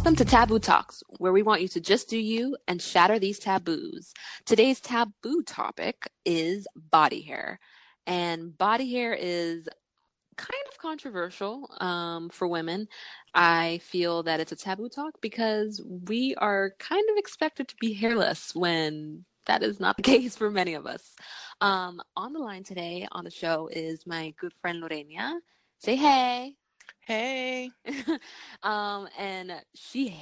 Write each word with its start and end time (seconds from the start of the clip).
Welcome 0.00 0.16
to 0.16 0.24
Taboo 0.24 0.58
Talks, 0.58 1.02
where 1.18 1.30
we 1.30 1.42
want 1.42 1.60
you 1.60 1.68
to 1.68 1.78
just 1.78 2.08
do 2.08 2.16
you 2.16 2.56
and 2.66 2.80
shatter 2.80 3.18
these 3.18 3.38
taboos. 3.38 4.14
Today's 4.46 4.80
taboo 4.80 5.42
topic 5.42 6.10
is 6.24 6.66
body 6.74 7.20
hair. 7.20 7.60
And 8.06 8.56
body 8.56 8.90
hair 8.90 9.12
is 9.12 9.68
kind 10.38 10.64
of 10.72 10.78
controversial 10.78 11.70
um, 11.82 12.30
for 12.30 12.48
women. 12.48 12.88
I 13.34 13.82
feel 13.82 14.22
that 14.22 14.40
it's 14.40 14.52
a 14.52 14.56
taboo 14.56 14.88
talk 14.88 15.20
because 15.20 15.82
we 15.86 16.34
are 16.36 16.72
kind 16.78 17.04
of 17.10 17.18
expected 17.18 17.68
to 17.68 17.76
be 17.78 17.92
hairless 17.92 18.54
when 18.54 19.26
that 19.44 19.62
is 19.62 19.80
not 19.80 19.98
the 19.98 20.02
case 20.14 20.34
for 20.34 20.50
many 20.50 20.72
of 20.72 20.86
us. 20.86 21.14
Um, 21.60 22.00
on 22.16 22.32
the 22.32 22.38
line 22.38 22.64
today 22.64 23.06
on 23.12 23.24
the 23.24 23.30
show 23.30 23.68
is 23.70 24.06
my 24.06 24.32
good 24.40 24.54
friend 24.62 24.80
Lorena. 24.80 25.40
Say 25.78 25.96
hey. 25.96 26.54
Hey. 27.06 27.70
um, 28.62 29.08
and 29.18 29.52
she 29.74 30.16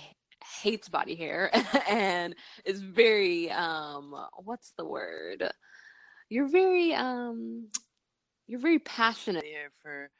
hates 0.62 0.88
body 0.88 1.14
hair 1.14 1.50
and 1.88 2.34
is 2.64 2.80
very 2.80 3.50
um 3.50 4.14
what's 4.44 4.72
the 4.76 4.84
word? 4.84 5.50
You're 6.28 6.48
very 6.48 6.94
um 6.94 7.68
you're 8.46 8.60
very 8.60 8.78
passionate. 8.78 9.44
Here 9.44 9.70
for 9.82 10.10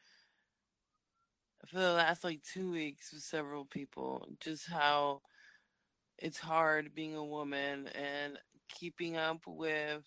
for 1.67 1.79
the 1.79 1.93
last 1.93 2.25
like 2.25 2.43
two 2.43 2.70
weeks 2.70 3.12
with 3.12 3.23
several 3.23 3.65
people, 3.65 4.29
just 4.41 4.69
how 4.69 5.23
it's 6.19 6.39
hard 6.39 6.95
being 6.95 7.15
a 7.15 7.25
woman 7.25 7.89
and 7.89 8.39
keeping 8.69 9.17
up 9.17 9.41
with 9.47 10.05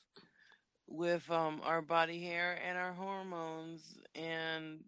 with 0.88 1.30
um 1.32 1.62
our 1.64 1.82
body 1.82 2.22
hair 2.22 2.60
and 2.68 2.78
our 2.78 2.94
hormones 2.94 3.98
and 4.14 4.80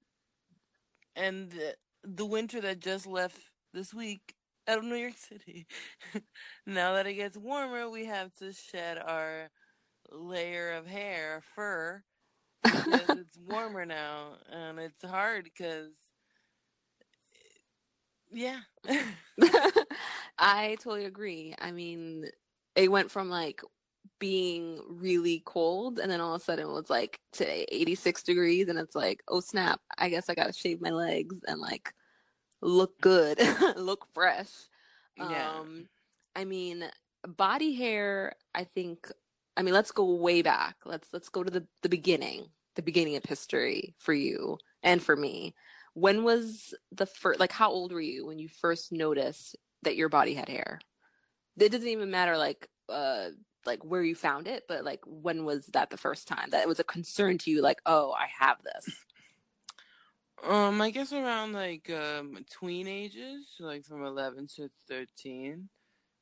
and 1.15 1.51
the, 1.51 1.75
the 2.03 2.25
winter 2.25 2.61
that 2.61 2.79
just 2.79 3.05
left 3.07 3.37
this 3.73 3.93
week 3.93 4.35
out 4.67 4.79
of 4.79 4.83
New 4.85 4.95
York 4.95 5.17
City. 5.17 5.67
now 6.65 6.93
that 6.93 7.07
it 7.07 7.15
gets 7.15 7.37
warmer, 7.37 7.89
we 7.89 8.05
have 8.05 8.33
to 8.35 8.53
shed 8.53 8.97
our 8.97 9.49
layer 10.11 10.73
of 10.73 10.87
hair, 10.87 11.41
fur, 11.55 12.03
because 12.63 13.09
it's 13.09 13.37
warmer 13.37 13.85
now, 13.85 14.33
and 14.51 14.79
it's 14.79 15.03
hard 15.03 15.45
because, 15.45 15.91
yeah. 18.31 18.59
I 20.37 20.75
totally 20.81 21.05
agree. 21.05 21.55
I 21.59 21.71
mean, 21.71 22.25
it 22.75 22.91
went 22.91 23.11
from 23.11 23.29
like 23.29 23.61
being 24.23 24.79
really 24.87 25.43
cold 25.45 25.99
and 25.99 26.09
then 26.09 26.21
all 26.21 26.33
of 26.33 26.39
a 26.41 26.43
sudden 26.45 26.65
it 26.65 26.71
was 26.71 26.89
like 26.89 27.19
today 27.33 27.65
86 27.69 28.23
degrees 28.23 28.69
and 28.69 28.79
it's 28.79 28.95
like 28.95 29.21
oh 29.27 29.41
snap 29.41 29.81
i 29.97 30.07
guess 30.07 30.29
i 30.29 30.33
gotta 30.33 30.53
shave 30.53 30.79
my 30.79 30.91
legs 30.91 31.35
and 31.45 31.59
like 31.59 31.93
look 32.61 32.97
good 33.01 33.37
look 33.75 34.07
fresh. 34.13 34.47
Yeah. 35.17 35.57
um 35.59 35.89
i 36.37 36.45
mean 36.45 36.85
body 37.27 37.75
hair 37.75 38.35
i 38.55 38.63
think 38.63 39.11
i 39.57 39.61
mean 39.61 39.73
let's 39.73 39.91
go 39.91 40.15
way 40.15 40.41
back. 40.41 40.77
Let's 40.85 41.09
let's 41.11 41.27
go 41.27 41.43
to 41.43 41.51
the 41.51 41.67
the 41.81 41.89
beginning 41.89 42.45
the 42.77 42.81
beginning 42.81 43.17
of 43.17 43.25
history 43.25 43.93
for 43.99 44.13
you 44.13 44.57
and 44.83 45.03
for 45.03 45.17
me. 45.17 45.53
When 45.95 46.23
was 46.23 46.73
the 46.93 47.07
first 47.07 47.41
like 47.41 47.51
how 47.51 47.71
old 47.71 47.91
were 47.91 47.99
you 47.99 48.25
when 48.25 48.39
you 48.39 48.47
first 48.47 48.93
noticed 48.93 49.57
that 49.81 49.97
your 49.97 50.07
body 50.07 50.33
had 50.33 50.47
hair? 50.47 50.79
It 51.59 51.73
doesn't 51.73 51.89
even 51.89 52.09
matter 52.09 52.37
like 52.37 52.69
uh 52.87 53.31
like 53.65 53.83
where 53.83 54.03
you 54.03 54.15
found 54.15 54.47
it, 54.47 54.65
but 54.67 54.83
like 54.83 55.01
when 55.05 55.45
was 55.45 55.67
that 55.67 55.89
the 55.89 55.97
first 55.97 56.27
time 56.27 56.49
that 56.51 56.61
it 56.61 56.67
was 56.67 56.79
a 56.79 56.83
concern 56.83 57.37
to 57.39 57.51
you? 57.51 57.61
Like, 57.61 57.81
oh, 57.85 58.11
I 58.11 58.27
have 58.39 58.57
this. 58.63 58.95
Um, 60.45 60.81
I 60.81 60.89
guess 60.89 61.13
around 61.13 61.53
like 61.53 61.89
um 61.89 62.37
tween 62.51 62.87
ages, 62.87 63.55
like 63.59 63.85
from 63.85 64.03
eleven 64.03 64.47
to 64.55 64.69
thirteen. 64.89 65.69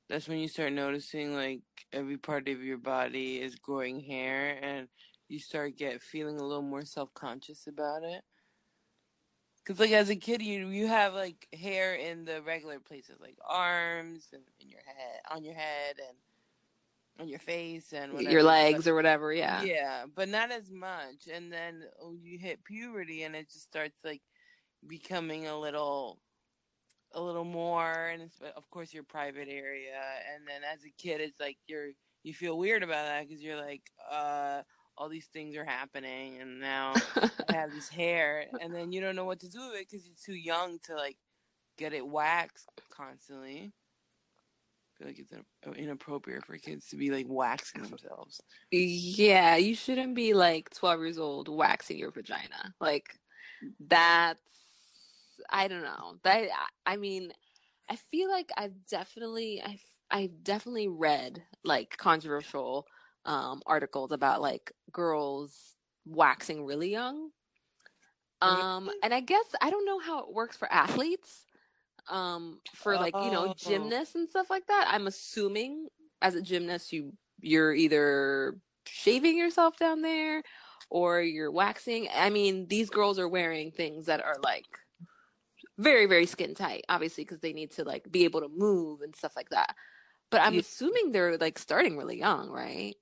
That's 0.10 0.28
when 0.28 0.40
you 0.40 0.48
start 0.48 0.74
noticing 0.74 1.34
like 1.34 1.62
every 1.92 2.18
part 2.18 2.48
of 2.48 2.62
your 2.64 2.78
body 2.78 3.42
is 3.42 3.56
growing 3.56 4.00
hair, 4.00 4.60
and 4.62 4.88
you 5.28 5.40
start 5.40 5.78
get 5.78 6.04
feeling 6.04 6.40
a 6.40 6.44
little 6.44 6.62
more 6.62 6.86
self 6.86 7.14
conscious 7.14 7.66
about 7.66 8.04
it. 8.04 8.22
Cause 9.66 9.80
like 9.80 9.92
as 9.92 10.10
a 10.10 10.16
kid, 10.16 10.42
you 10.42 10.68
you 10.70 10.88
have 10.88 11.14
like 11.14 11.48
hair 11.54 11.96
in 11.96 12.26
the 12.26 12.42
regular 12.42 12.80
places, 12.80 13.18
like 13.20 13.38
arms 13.48 14.28
and 14.34 14.44
in 14.60 14.70
your 14.70 14.82
head, 14.86 15.22
on 15.32 15.44
your 15.44 15.56
head, 15.56 15.96
and 15.98 16.18
on 17.22 17.28
your 17.28 17.40
face 17.40 17.94
and 17.94 18.14
whatever. 18.14 18.32
your 18.32 18.44
legs 18.44 18.88
or 18.88 18.96
whatever. 18.96 19.32
Yeah. 19.32 19.62
Yeah, 19.62 20.06
but 20.14 20.28
not 20.28 20.52
as 20.52 20.72
much. 20.72 21.28
And 21.32 21.52
then 21.52 21.84
oh, 22.02 22.16
you 22.20 22.40
hit 22.40 22.64
puberty, 22.64 23.24
and 23.24 23.36
it 23.36 23.50
just 23.50 23.64
starts 23.64 23.98
like 24.04 24.22
becoming 24.88 25.48
a 25.48 25.58
little, 25.58 26.20
a 27.14 27.22
little 27.22 27.46
more, 27.46 28.08
and 28.08 28.30
of 28.56 28.70
course 28.72 28.94
your 28.94 29.04
private 29.04 29.48
area. 29.48 30.02
And 30.34 30.48
then 30.48 30.62
as 30.72 30.84
a 30.84 30.92
kid, 31.02 31.22
it's 31.22 31.40
like 31.40 31.58
you're 31.68 31.90
you 32.24 32.34
feel 32.34 32.58
weird 32.58 32.84
about 32.84 33.06
that 33.06 33.28
because 33.28 33.42
you're 33.42 33.60
like, 33.60 33.84
uh, 34.12 34.62
all 34.98 35.10
these 35.10 35.28
things 35.28 35.56
are 35.56 35.66
happening, 35.66 36.42
and 36.42 36.60
now 36.60 36.94
I 37.50 37.54
have 37.54 37.72
this 37.72 37.90
hair, 37.90 38.46
and 38.62 38.74
then 38.74 38.92
you 38.92 39.02
don't 39.02 39.16
know 39.16 39.26
what 39.26 39.40
to 39.42 39.50
do 39.50 39.60
with 39.60 39.80
it 39.80 39.88
because 39.90 40.06
you're 40.06 40.36
too 40.36 40.40
young 40.40 40.80
to 40.86 40.96
like 40.96 41.18
get 41.78 41.94
it 41.94 42.06
waxed 42.06 42.70
constantly 42.92 43.72
feel 45.02 45.10
like 45.10 45.20
it's 45.20 45.34
uh, 45.34 45.72
inappropriate 45.72 46.46
for 46.46 46.58
kids 46.58 46.88
to 46.88 46.96
be 46.96 47.10
like 47.12 47.26
waxing 47.28 47.82
themselves. 47.82 48.42
Yeah, 48.72 49.56
you 49.56 49.76
shouldn't 49.76 50.16
be 50.16 50.34
like 50.34 50.70
12 50.76 51.00
years 51.02 51.18
old 51.18 51.48
waxing 51.50 51.98
your 51.98 52.12
vagina. 52.12 52.74
Like 52.80 53.20
that's 53.80 54.40
I 55.50 55.68
don't 55.68 55.84
know. 55.84 56.18
That 56.24 56.48
I 56.86 56.98
mean, 56.98 57.32
I 57.90 57.96
feel 57.96 58.30
like 58.30 58.52
I've 58.58 58.86
definitely 58.90 59.62
I 59.64 59.80
I 60.12 60.30
definitely 60.44 60.88
read 60.88 61.44
like 61.64 61.98
controversial 61.98 62.86
um 63.26 63.62
articles 63.66 64.12
about 64.12 64.42
like 64.42 64.72
girls 64.92 65.76
waxing 66.06 66.66
really 66.66 66.92
young. 66.92 67.30
Um 68.42 68.90
and 69.04 69.14
I 69.14 69.20
guess 69.20 69.46
I 69.62 69.70
don't 69.70 69.86
know 69.86 70.00
how 70.00 70.20
it 70.20 70.34
works 70.34 70.58
for 70.58 70.72
athletes 70.72 71.46
um 72.10 72.60
for 72.76 72.96
like 72.96 73.14
you 73.16 73.32
know 73.32 73.48
oh. 73.50 73.54
gymnasts 73.56 74.16
and 74.16 74.30
stuff 74.30 74.50
like 74.50 74.66
that 74.68 74.88
i'm 74.90 75.08
assuming 75.08 75.88
as 76.22 76.36
a 76.36 76.42
gymnast 76.42 76.92
you 76.92 77.14
you're 77.40 77.74
either 77.74 78.56
shaving 78.86 79.38
yourself 79.38 79.78
down 79.78 80.02
there 80.02 80.42
or 80.90 81.22
you're 81.22 81.52
waxing 81.52 82.08
i 82.16 82.30
mean 82.30 82.68
these 82.68 82.90
girls 82.90 83.20
are 83.20 83.28
wearing 83.28 83.72
things 83.72 84.08
that 84.08 84.24
are 84.24 84.38
like 84.44 84.66
very 85.78 86.06
very 86.06 86.26
skin 86.26 86.54
tight 86.54 86.84
obviously 86.90 87.24
because 87.24 87.40
they 87.40 87.54
need 87.54 87.72
to 87.72 87.84
like 87.84 88.12
be 88.12 88.24
able 88.24 88.42
to 88.42 88.50
move 88.50 89.02
and 89.02 89.16
stuff 89.16 89.34
like 89.36 89.50
that 89.50 89.76
but 90.30 90.42
i'm 90.42 90.54
yeah. 90.54 90.60
assuming 90.60 91.12
they're 91.12 91.38
like 91.38 91.58
starting 91.58 91.98
really 91.98 92.20
young 92.20 92.50
right 92.50 92.96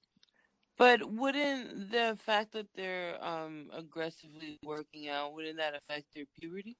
but 0.77 1.03
wouldn't 1.11 1.91
the 1.91 2.17
fact 2.23 2.53
that 2.53 2.67
they're 2.75 3.21
um 3.23 3.67
aggressively 3.73 4.59
working 4.63 5.09
out 5.09 5.33
wouldn't 5.33 5.57
that 5.57 5.75
affect 5.75 6.05
their 6.13 6.25
puberty 6.39 6.77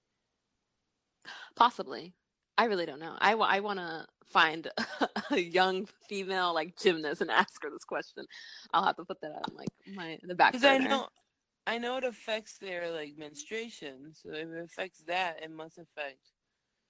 Possibly. 1.56 2.14
I 2.58 2.66
really 2.66 2.86
don't 2.86 3.00
know. 3.00 3.16
I, 3.20 3.34
I 3.34 3.60
want 3.62 3.80
to 3.80 4.06
find 4.26 4.68
a 5.32 5.40
young 5.40 5.88
female 6.08 6.54
like 6.54 6.78
gymnast 6.78 7.22
and 7.22 7.32
ask 7.32 7.64
her 7.64 7.70
this 7.70 7.84
question. 7.84 8.26
I'll 8.74 8.84
have 8.84 8.98
to 8.98 9.06
put 9.06 9.22
that 9.22 9.32
on 9.32 9.56
like 9.56 9.70
my 9.96 10.18
the 10.24 10.36
back. 10.36 10.54
Because 10.54 10.66
I 10.66 10.78
know, 10.78 11.08
I 11.68 11.78
know 11.78 11.98
it 11.98 12.04
affects 12.04 12.58
their 12.58 12.92
like 12.92 13.18
menstruation. 13.18 14.14
So 14.14 14.32
if 14.34 14.48
it 14.50 14.64
affects 14.64 15.04
that, 15.08 15.42
it 15.42 15.52
must 15.52 15.78
affect 15.78 16.20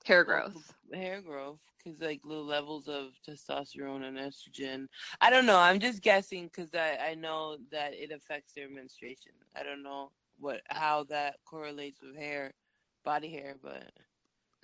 hair 0.05 0.23
growth. 0.23 0.73
Hair 0.93 1.21
growth, 1.21 1.59
because 1.77 2.01
like 2.01 2.21
the 2.23 2.33
levels 2.33 2.87
of 2.87 3.11
testosterone 3.27 4.03
and 4.03 4.17
estrogen. 4.17 4.87
I 5.21 5.29
don't 5.29 5.45
know. 5.45 5.57
I'm 5.57 5.79
just 5.79 6.01
guessing 6.01 6.45
because 6.45 6.73
I 6.73 7.11
I 7.11 7.15
know 7.15 7.57
that 7.71 7.93
it 7.93 8.11
affects 8.11 8.53
their 8.53 8.69
menstruation. 8.69 9.33
I 9.55 9.63
don't 9.63 9.83
know 9.83 10.11
what 10.39 10.61
how 10.69 11.03
that 11.09 11.35
correlates 11.45 12.01
with 12.01 12.17
hair, 12.17 12.53
body 13.03 13.29
hair, 13.29 13.55
but 13.61 13.91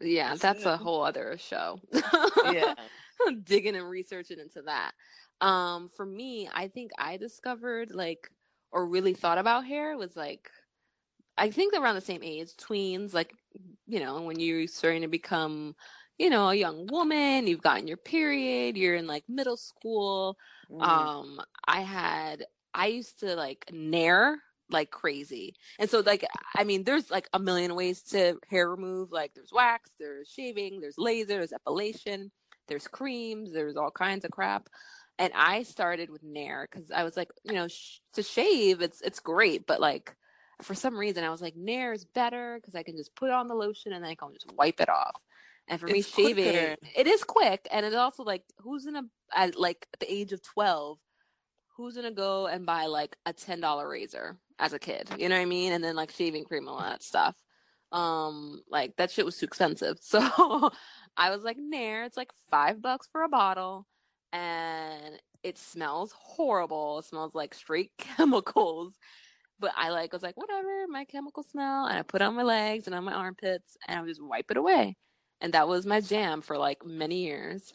yeah, 0.02 0.36
that's 0.36 0.66
a 0.66 0.78
whole 0.78 1.04
other 1.04 1.38
show. 1.38 1.80
yeah. 2.52 2.74
Digging 3.44 3.76
and 3.76 3.90
researching 3.90 4.40
into 4.40 4.62
that. 4.64 4.92
Um, 5.42 5.90
for 5.96 6.06
me, 6.06 6.50
I 6.54 6.68
think 6.68 6.92
I 6.98 7.18
discovered 7.18 7.92
like 7.92 8.30
or 8.72 8.86
really 8.88 9.14
thought 9.14 9.38
about 9.38 9.66
hair 9.66 9.98
was 9.98 10.16
like 10.16 10.50
I 11.38 11.52
think 11.52 11.74
around 11.74 11.96
the 11.96 12.02
same 12.02 12.24
age, 12.24 12.56
tweens, 12.56 13.14
like 13.14 13.34
you 13.88 14.00
know, 14.00 14.22
when 14.22 14.40
you're 14.40 14.68
starting 14.68 15.02
to 15.02 15.08
become, 15.08 15.76
you 16.18 16.30
know, 16.30 16.50
a 16.50 16.56
young 16.56 16.88
woman, 16.88 17.48
you've 17.48 17.62
gotten 17.62 17.88
your 17.88 17.98
period, 17.98 18.78
you're 18.78 18.96
in 18.96 19.08
like 19.08 19.24
middle 19.28 19.58
school. 19.58 20.38
Mm. 20.72 20.82
Um, 20.82 21.42
I 21.68 21.82
had 21.82 22.46
I 22.74 22.88
used 22.88 23.20
to 23.22 23.36
like 23.36 23.66
nair 23.72 24.42
like 24.70 24.92
crazy. 24.92 25.56
And 25.80 25.90
so 25.90 26.00
like 26.00 26.26
I 26.56 26.64
mean 26.64 26.84
there's 26.84 27.12
like 27.12 27.30
a 27.34 27.40
million 27.40 27.76
ways 27.76 28.02
to 28.12 28.40
hair 28.50 28.70
remove. 28.70 29.12
Like 29.12 29.34
there's 29.36 29.52
wax, 29.54 29.92
there's 30.00 30.30
shaving, 30.30 30.80
there's 30.82 30.98
laser, 30.98 31.28
there's 31.28 31.54
epilation, 31.54 32.32
there's 32.68 32.88
creams, 32.88 33.52
there's 33.54 33.78
all 33.78 33.92
kinds 33.92 34.26
of 34.26 34.32
crap. 34.32 34.68
And 35.18 35.32
I 35.36 35.64
started 35.64 36.10
with 36.10 36.24
Nair 36.24 36.68
cuz 36.72 36.92
I 36.92 37.04
was 37.04 37.16
like, 37.16 37.30
you 37.44 37.54
know, 37.54 37.68
sh- 37.68 38.00
to 38.14 38.24
shave 38.24 38.82
it's 38.82 39.02
it's 39.02 39.20
great, 39.20 39.66
but 39.68 39.80
like 39.80 40.16
for 40.62 40.74
some 40.74 40.98
reason 40.98 41.24
I 41.24 41.30
was 41.30 41.42
like 41.42 41.56
Nair 41.56 41.94
is 41.94 42.06
better 42.06 42.60
cuz 42.64 42.76
I 42.76 42.84
can 42.84 42.98
just 42.98 43.16
put 43.16 43.30
on 43.30 43.48
the 43.48 43.56
lotion 43.56 43.94
and 43.94 44.04
then 44.04 44.12
I 44.12 44.16
can 44.16 44.34
just 44.34 44.52
wipe 44.54 44.80
it 44.82 44.90
off. 44.90 45.22
And 45.68 45.80
for 45.80 45.88
me, 45.88 46.00
It's 46.00 46.10
shaving 46.10 46.44
quicker. 46.46 46.76
it 46.96 47.08
is 47.08 47.24
quick, 47.24 47.68
and 47.72 47.86
it's 47.86 47.96
also 47.96 48.24
like 48.24 48.44
who's 48.60 48.86
gonna 48.86 49.04
at 49.34 49.56
like 49.56 49.88
at 49.94 50.00
the 50.00 50.12
age 50.14 50.32
of 50.32 50.42
twelve, 50.44 51.00
who's 51.76 51.96
gonna 51.96 52.12
go 52.12 52.46
and 52.46 52.66
buy 52.68 52.86
like 52.86 53.18
a 53.26 53.34
ten 53.34 53.62
dollar 53.62 53.88
razor 53.90 54.38
as 54.60 54.74
a 54.74 54.80
kid? 54.80 55.10
You 55.18 55.30
know 55.30 55.36
what 55.36 55.42
I 55.42 55.46
mean? 55.46 55.74
And 55.74 55.84
then 55.84 55.96
like 55.96 56.12
shaving 56.12 56.46
cream 56.46 56.68
and 56.68 56.70
all 56.70 56.80
that 56.80 57.04
stuff. 57.04 57.36
Um, 57.92 58.62
like 58.70 58.96
that 58.98 59.12
shit 59.12 59.26
was 59.26 59.38
too 59.38 59.46
expensive. 59.46 59.98
So 60.02 60.72
I 61.18 61.30
was 61.30 61.44
like, 61.44 61.58
Nair, 61.58 62.04
it's 62.04 62.18
like 62.18 62.32
five 62.52 62.82
bucks 62.82 63.08
for 63.12 63.24
a 63.24 63.30
bottle, 63.30 63.88
and 64.34 65.20
it 65.44 65.58
smells 65.58 66.14
horrible. 66.18 67.00
It 67.00 67.06
smells 67.06 67.34
like 67.36 67.54
straight 67.54 67.92
chemicals. 67.98 68.94
But 69.60 69.72
I 69.78 69.90
like 69.90 70.12
was 70.12 70.24
like, 70.24 70.36
whatever, 70.36 70.86
my 70.90 71.06
chemical 71.06 71.44
smell, 71.44 71.86
and 71.86 71.98
I 71.98 72.02
put 72.02 72.22
on 72.22 72.36
my 72.36 72.44
legs 72.44 72.88
and 72.88 72.96
on 72.96 73.06
my 73.06 73.14
armpits, 73.14 73.78
and 73.88 73.98
I 73.98 74.02
would 74.02 74.10
just 74.10 74.24
wipe 74.24 74.52
it 74.52 74.58
away. 74.58 74.98
And 75.40 75.54
that 75.54 75.68
was 75.68 75.86
my 75.86 76.02
jam 76.02 76.42
for 76.42 76.58
like 76.58 76.86
many 76.86 77.24
years. 77.24 77.74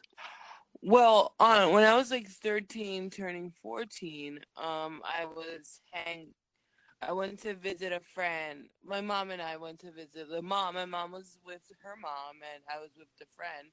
Well, 0.82 1.34
on 1.38 1.72
when 1.72 1.84
I 1.84 1.94
was 1.96 2.10
like 2.10 2.28
13, 2.28 3.10
turning 3.10 3.52
14, 3.62 4.40
um, 4.56 5.02
I 5.04 5.26
was 5.26 5.80
hang. 5.92 6.28
I 7.02 7.12
went 7.12 7.40
to 7.42 7.54
visit 7.54 7.92
a 7.92 8.00
friend. 8.14 8.66
My 8.84 9.00
mom 9.00 9.30
and 9.30 9.40
I 9.40 9.56
went 9.56 9.80
to 9.80 9.92
visit 9.92 10.28
the 10.30 10.42
mom. 10.42 10.74
My 10.74 10.84
mom 10.84 11.12
was 11.12 11.38
with 11.44 11.62
her 11.82 11.96
mom, 11.96 12.36
and 12.54 12.62
I 12.74 12.80
was 12.80 12.90
with 12.98 13.08
the 13.18 13.26
friend, 13.36 13.68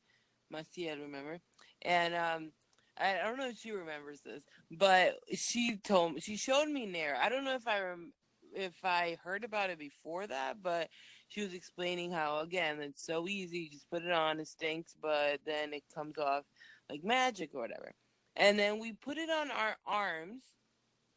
Maciel, 0.54 1.02
remember? 1.02 1.40
And 1.82 2.16
um, 2.16 2.52
I, 2.98 3.20
I 3.20 3.24
don't 3.24 3.38
know 3.38 3.50
if 3.50 3.58
she 3.58 3.72
remembers 3.72 4.22
this, 4.22 4.44
but 4.72 5.16
she 5.34 5.78
told 5.84 6.14
me 6.16 6.22
she 6.22 6.38
showed 6.38 6.70
me 6.70 6.86
Nair. 6.86 7.18
I 7.22 7.30
don't 7.30 7.44
know 7.44 7.56
if 7.56 7.68
I 7.68 7.82
rem- 7.82 8.14
if 8.56 8.74
I 8.84 9.18
heard 9.24 9.44
about 9.44 9.70
it 9.72 9.80
before 9.80 10.26
that, 10.28 10.64
but 10.64 10.88
she 11.28 11.42
was 11.42 11.54
explaining 11.54 12.12
how 12.12 12.40
again 12.40 12.80
it's 12.82 13.06
so 13.06 13.28
easy. 13.28 13.60
You 13.60 13.70
just 13.72 13.90
put 13.90 14.04
it 14.04 14.12
on, 14.12 14.40
it 14.40 14.48
stinks, 14.48 14.96
but 15.02 15.42
then 15.46 15.74
it 15.74 15.84
comes 15.94 16.18
off 16.18 16.46
like 16.90 17.04
magic 17.04 17.52
or 17.54 17.62
whatever. 17.62 17.92
And 18.38 18.58
then 18.58 18.80
we 18.80 18.94
put 18.94 19.18
it 19.18 19.30
on 19.30 19.52
our 19.52 19.76
arms, 19.86 20.44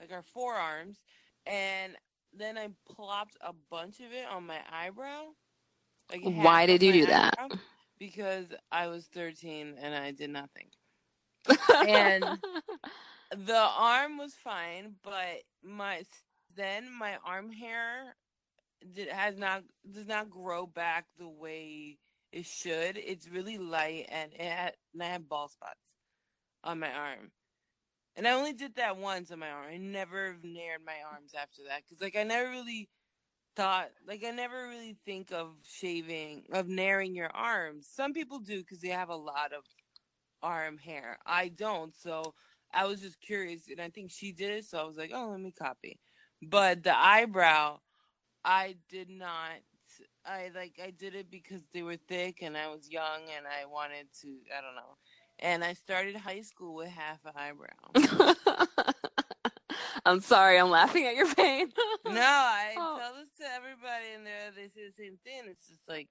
like 0.01 0.13
our 0.13 0.25
forearms, 0.25 0.99
and 1.47 1.97
then 2.33 2.57
I 2.59 2.69
plopped 2.89 3.37
a 3.41 3.53
bunch 3.71 4.01
of 4.01 4.13
it 4.13 4.27
on 4.27 4.47
my 4.47 4.61
eyebrow. 4.71 5.29
Like 6.11 6.23
Why 6.23 6.67
did 6.67 6.83
you 6.83 6.93
do 6.93 7.07
that? 7.07 7.35
Because 7.99 8.47
I 8.71 8.89
was 8.89 9.07
13 9.07 9.77
and 9.81 9.95
I 9.95 10.11
did 10.13 10.31
nothing. 10.31 10.69
And- 11.87 12.25
The 13.37 13.57
arm 13.57 14.19
was 14.19 14.35
fine, 14.35 14.97
but 15.03 15.43
my 15.63 16.05
then 16.55 16.91
my 16.93 17.17
arm 17.25 17.51
hair 17.53 18.17
did, 18.93 19.09
has 19.09 19.37
not 19.37 19.63
does 19.91 20.07
not 20.07 20.31
grow 20.31 20.67
back 20.67 21.07
the 21.19 21.29
way 21.29 21.99
it 22.33 22.47
should. 22.47 22.97
It's 22.99 23.29
really 23.29 23.59
light 23.59 24.07
and 24.11 24.33
it 24.33 24.41
had, 24.41 24.75
and 24.93 25.03
I 25.03 25.07
have 25.07 25.29
ball 25.29 25.49
spots 25.49 25.81
on 26.65 26.81
my 26.81 26.91
arm. 26.93 27.33
And 28.17 28.27
I 28.27 28.33
only 28.33 28.53
did 28.53 28.77
that 28.77 28.97
once 28.97 29.31
on 29.31 29.39
my 29.39 29.51
arm. 29.51 29.67
I 29.73 29.77
never 29.79 30.37
nared 30.45 30.85
my 30.85 30.99
arms 31.11 31.33
after 31.41 31.63
that 31.69 31.83
because 31.85 32.03
like 32.03 32.17
I 32.17 32.25
never 32.25 32.51
really 32.51 32.89
thought 33.57 33.91
like 34.07 34.25
I 34.25 34.31
never 34.31 34.69
really 34.69 34.97
think 35.05 35.33
of 35.33 35.55
shaving 35.65 36.45
of 36.53 36.67
naring 36.67 37.15
your 37.15 37.31
arms. 37.31 37.89
Some 37.91 38.13
people 38.13 38.39
do 38.41 38.61
because 38.61 38.81
they 38.81 38.89
have 38.89 39.09
a 39.11 39.17
lot 39.17 39.53
of 39.53 39.65
arm 40.43 40.79
hair. 40.79 41.19
I 41.27 41.49
don't, 41.49 41.95
so 41.95 42.35
I 42.73 42.87
was 42.87 43.01
just 43.01 43.21
curious, 43.21 43.69
and 43.69 43.81
I 43.81 43.91
think 43.91 44.11
she 44.13 44.33
did 44.33 44.51
it, 44.51 44.65
so 44.65 44.79
I 44.79 44.85
was 44.85 44.97
like, 44.97 45.11
oh, 45.15 45.31
let 45.31 45.41
me 45.41 45.53
copy. 45.53 45.99
But 46.43 46.83
the 46.85 46.97
eyebrow, 46.97 47.81
I 48.45 48.77
did 48.89 49.11
not. 49.11 49.53
I 50.25 50.51
like 50.55 50.81
I 50.83 50.91
did 50.93 51.15
it 51.15 51.31
because 51.31 51.63
they 51.75 51.83
were 51.83 51.97
thick 51.97 52.43
and 52.43 52.57
I 52.57 52.69
was 52.69 52.91
young 52.91 53.23
and 53.37 53.47
I 53.47 53.67
wanted 53.67 54.07
to. 54.23 54.29
I 54.57 54.61
don't 54.63 54.77
know. 54.77 54.97
And 55.41 55.65
I 55.65 55.73
started 55.73 56.17
high 56.17 56.43
school 56.43 56.75
with 56.75 56.89
half 56.89 57.19
an 57.25 57.33
eyebrow. 57.35 58.85
I'm 60.07 60.21
sorry, 60.21 60.59
I'm 60.59 60.71
laughing 60.71 61.07
at 61.07 61.15
your 61.15 61.33
pain. 61.35 61.69
no, 62.07 62.13
I 62.21 62.75
Oh. 62.77 62.99
tell 62.99 63.15
this 63.15 63.31
to 63.41 63.45
everybody, 63.55 64.07
and 64.15 64.27
they 64.27 64.33
they 64.55 64.69
say 64.69 64.87
the 64.87 64.93
same 64.93 65.19
thing. 65.25 65.43
It's 65.47 65.67
just 65.67 65.83
like 65.89 66.09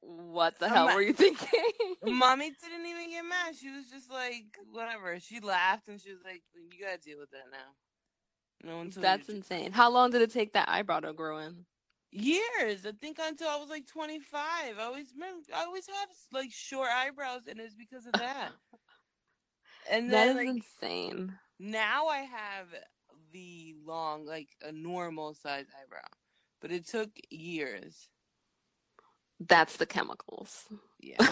What 0.00 0.58
the 0.58 0.68
hell 0.68 0.86
were 0.86 1.02
you 1.02 1.12
thinking? 1.12 1.48
mommy 2.04 2.50
didn't 2.62 2.86
even 2.86 3.10
get 3.10 3.22
mad. 3.24 3.54
She 3.58 3.70
was 3.70 3.88
just 3.90 4.10
like 4.10 4.44
whatever. 4.70 5.18
She 5.20 5.40
laughed 5.40 5.88
and 5.88 6.00
she 6.00 6.10
was 6.10 6.20
like, 6.24 6.42
"You 6.54 6.84
gotta 6.84 6.98
deal 6.98 7.18
with 7.18 7.30
that 7.30 7.50
now." 7.50 8.68
No 8.70 8.78
one 8.78 8.90
That's 8.96 9.28
insane. 9.28 9.72
How 9.72 9.90
long 9.90 10.10
did 10.10 10.22
it 10.22 10.32
take 10.32 10.52
that 10.54 10.68
eyebrow 10.68 11.00
to 11.00 11.12
grow 11.12 11.38
in? 11.38 11.66
Years. 12.14 12.86
I 12.86 12.92
think 12.92 13.18
until 13.20 13.48
I 13.48 13.56
was 13.56 13.70
like 13.70 13.86
25. 13.86 14.78
I 14.78 14.82
always 14.84 15.12
remember, 15.14 15.42
I 15.54 15.64
always 15.64 15.86
had 15.86 16.06
like 16.32 16.50
short 16.52 16.88
eyebrows, 16.90 17.42
and 17.48 17.60
it's 17.60 17.74
because 17.74 18.06
of 18.06 18.16
that. 18.16 18.52
And 19.90 20.12
That 20.12 20.28
then 20.28 20.28
is 20.28 20.36
like 20.36 20.46
insane. 20.46 21.38
now 21.58 22.06
I 22.08 22.20
have 22.20 22.68
the 23.32 23.74
long, 23.84 24.26
like 24.26 24.48
a 24.62 24.72
normal 24.72 25.34
size 25.34 25.66
eyebrow, 25.80 26.08
but 26.60 26.72
it 26.72 26.86
took 26.86 27.10
years. 27.30 28.08
That's 29.40 29.76
the 29.76 29.86
chemicals. 29.86 30.66
Yeah. 31.00 31.26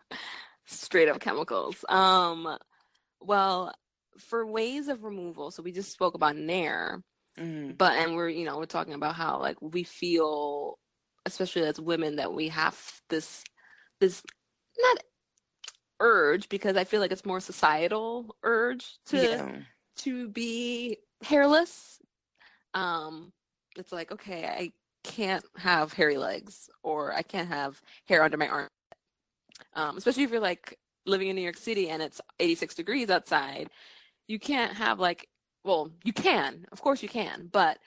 Straight 0.66 1.08
up 1.08 1.20
chemicals. 1.20 1.84
Um 1.88 2.58
well, 3.20 3.72
for 4.18 4.46
ways 4.46 4.88
of 4.88 5.04
removal, 5.04 5.50
so 5.50 5.62
we 5.62 5.72
just 5.72 5.92
spoke 5.92 6.14
about 6.14 6.36
Nair, 6.36 7.02
hmm 7.38 7.70
but 7.72 7.92
and 7.92 8.16
we're 8.16 8.28
you 8.28 8.44
know, 8.44 8.58
we're 8.58 8.66
talking 8.66 8.94
about 8.94 9.14
how 9.14 9.40
like 9.40 9.56
we 9.60 9.84
feel 9.84 10.78
especially 11.26 11.62
as 11.62 11.80
women 11.80 12.16
that 12.16 12.32
we 12.32 12.48
have 12.48 12.76
this 13.08 13.44
this 14.00 14.22
not 14.78 14.98
urge 16.00 16.48
because 16.48 16.76
I 16.76 16.84
feel 16.84 17.00
like 17.00 17.12
it's 17.12 17.24
more 17.24 17.40
societal 17.40 18.36
urge 18.42 18.98
to 19.06 19.22
yeah. 19.22 19.56
to 19.98 20.28
be 20.28 20.98
hairless. 21.22 21.98
Um, 22.74 23.32
it's 23.76 23.92
like, 23.92 24.12
okay, 24.12 24.44
I 24.46 24.72
can't 25.04 25.44
have 25.56 25.92
hairy 25.92 26.16
legs 26.16 26.68
or 26.82 27.14
I 27.14 27.22
can't 27.22 27.48
have 27.48 27.80
hair 28.06 28.22
under 28.22 28.36
my 28.36 28.48
arm. 28.48 28.68
Um, 29.74 29.96
especially 29.96 30.24
if 30.24 30.30
you're 30.30 30.40
like 30.40 30.78
living 31.06 31.28
in 31.28 31.36
New 31.36 31.42
York 31.42 31.56
City 31.56 31.88
and 31.88 32.02
it's 32.02 32.20
86 32.38 32.74
degrees 32.74 33.10
outside, 33.10 33.70
you 34.26 34.38
can't 34.38 34.74
have 34.74 35.00
like, 35.00 35.28
well, 35.68 35.90
you 36.02 36.14
can, 36.14 36.66
of 36.72 36.80
course 36.80 37.02
you 37.02 37.10
can, 37.10 37.48
but 37.52 37.78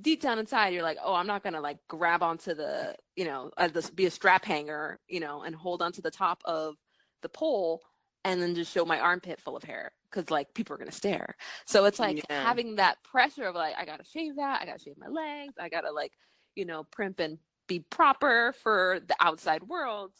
deep 0.00 0.22
down 0.22 0.38
inside, 0.38 0.68
you're 0.72 0.84
like, 0.84 0.98
oh, 1.02 1.14
I'm 1.14 1.26
not 1.26 1.42
gonna 1.42 1.60
like 1.60 1.78
grab 1.88 2.22
onto 2.22 2.54
the, 2.54 2.94
you 3.16 3.24
know, 3.24 3.50
uh, 3.58 3.68
this 3.68 3.90
be 3.90 4.06
a 4.06 4.10
strap 4.10 4.44
hanger, 4.44 5.00
you 5.08 5.20
know, 5.20 5.42
and 5.42 5.54
hold 5.56 5.82
onto 5.82 6.00
the 6.00 6.12
top 6.12 6.42
of 6.44 6.76
the 7.22 7.28
pole 7.28 7.82
and 8.24 8.40
then 8.40 8.54
just 8.54 8.72
show 8.72 8.84
my 8.84 9.00
armpit 9.00 9.40
full 9.40 9.56
of 9.56 9.64
hair 9.64 9.92
because 10.10 10.30
like 10.30 10.54
people 10.54 10.74
are 10.74 10.78
gonna 10.78 10.92
stare. 10.92 11.34
So 11.66 11.86
it's 11.86 11.98
like 11.98 12.20
Yeah. 12.30 12.42
having 12.44 12.76
that 12.76 13.02
pressure 13.02 13.46
of 13.46 13.56
like 13.56 13.74
I 13.76 13.84
gotta 13.84 14.04
shave 14.04 14.36
that, 14.36 14.62
I 14.62 14.66
gotta 14.66 14.78
shave 14.78 14.96
my 14.96 15.08
legs, 15.08 15.54
I 15.58 15.68
gotta 15.68 15.90
like 15.92 16.12
you 16.54 16.64
know 16.64 16.84
primp 16.84 17.18
and 17.20 17.38
be 17.66 17.80
proper 17.80 18.54
for 18.62 19.00
the 19.06 19.16
outside 19.20 19.64
world. 19.64 20.12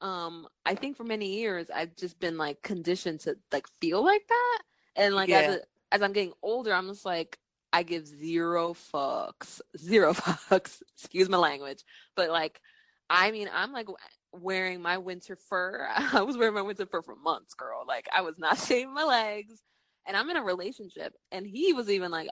Um, 0.00 0.46
I 0.64 0.76
think 0.76 0.96
for 0.96 1.04
many 1.04 1.38
years 1.40 1.68
I've 1.70 1.96
just 1.96 2.20
been 2.20 2.38
like 2.38 2.62
conditioned 2.62 3.20
to 3.20 3.36
like 3.52 3.66
feel 3.80 4.04
like 4.04 4.26
that, 4.28 4.62
and 4.96 5.14
like 5.14 5.32
as 5.32 5.48
a, 5.48 5.60
as 5.92 6.02
I'm 6.02 6.12
getting 6.12 6.32
older, 6.42 6.72
I'm 6.72 6.88
just 6.88 7.04
like 7.04 7.38
I 7.72 7.82
give 7.82 8.06
zero 8.06 8.74
fucks, 8.74 9.60
zero 9.76 10.12
fucks. 10.14 10.82
Excuse 10.96 11.28
my 11.28 11.38
language, 11.38 11.84
but 12.16 12.30
like 12.30 12.60
I 13.08 13.30
mean 13.30 13.48
I'm 13.52 13.72
like 13.72 13.88
wearing 14.32 14.82
my 14.82 14.98
winter 14.98 15.36
fur. 15.36 15.88
I 16.12 16.22
was 16.22 16.36
wearing 16.36 16.54
my 16.54 16.62
winter 16.62 16.86
fur 16.86 17.02
for 17.02 17.16
months, 17.16 17.54
girl. 17.54 17.84
Like 17.86 18.08
I 18.14 18.22
was 18.22 18.38
not 18.38 18.58
shaving 18.66 18.94
my 18.94 19.04
legs. 19.04 19.62
And 20.06 20.16
I'm 20.16 20.30
in 20.30 20.36
a 20.36 20.42
relationship 20.42 21.12
and 21.30 21.46
he 21.46 21.72
was 21.72 21.90
even 21.90 22.10
like 22.10 22.28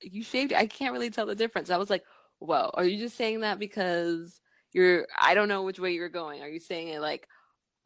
you 0.00 0.22
shaved 0.22 0.52
I 0.52 0.66
can't 0.66 0.92
really 0.92 1.10
tell 1.10 1.26
the 1.26 1.34
difference. 1.34 1.70
I 1.70 1.76
was 1.78 1.90
like, 1.90 2.04
"Whoa, 2.38 2.70
are 2.74 2.84
you 2.84 2.98
just 2.98 3.16
saying 3.16 3.40
that 3.40 3.58
because 3.58 4.40
you're 4.72 5.06
I 5.20 5.34
don't 5.34 5.48
know 5.48 5.62
which 5.62 5.80
way 5.80 5.92
you're 5.92 6.08
going. 6.08 6.42
Are 6.42 6.48
you 6.48 6.60
saying 6.60 6.88
it 6.88 7.00
like 7.00 7.26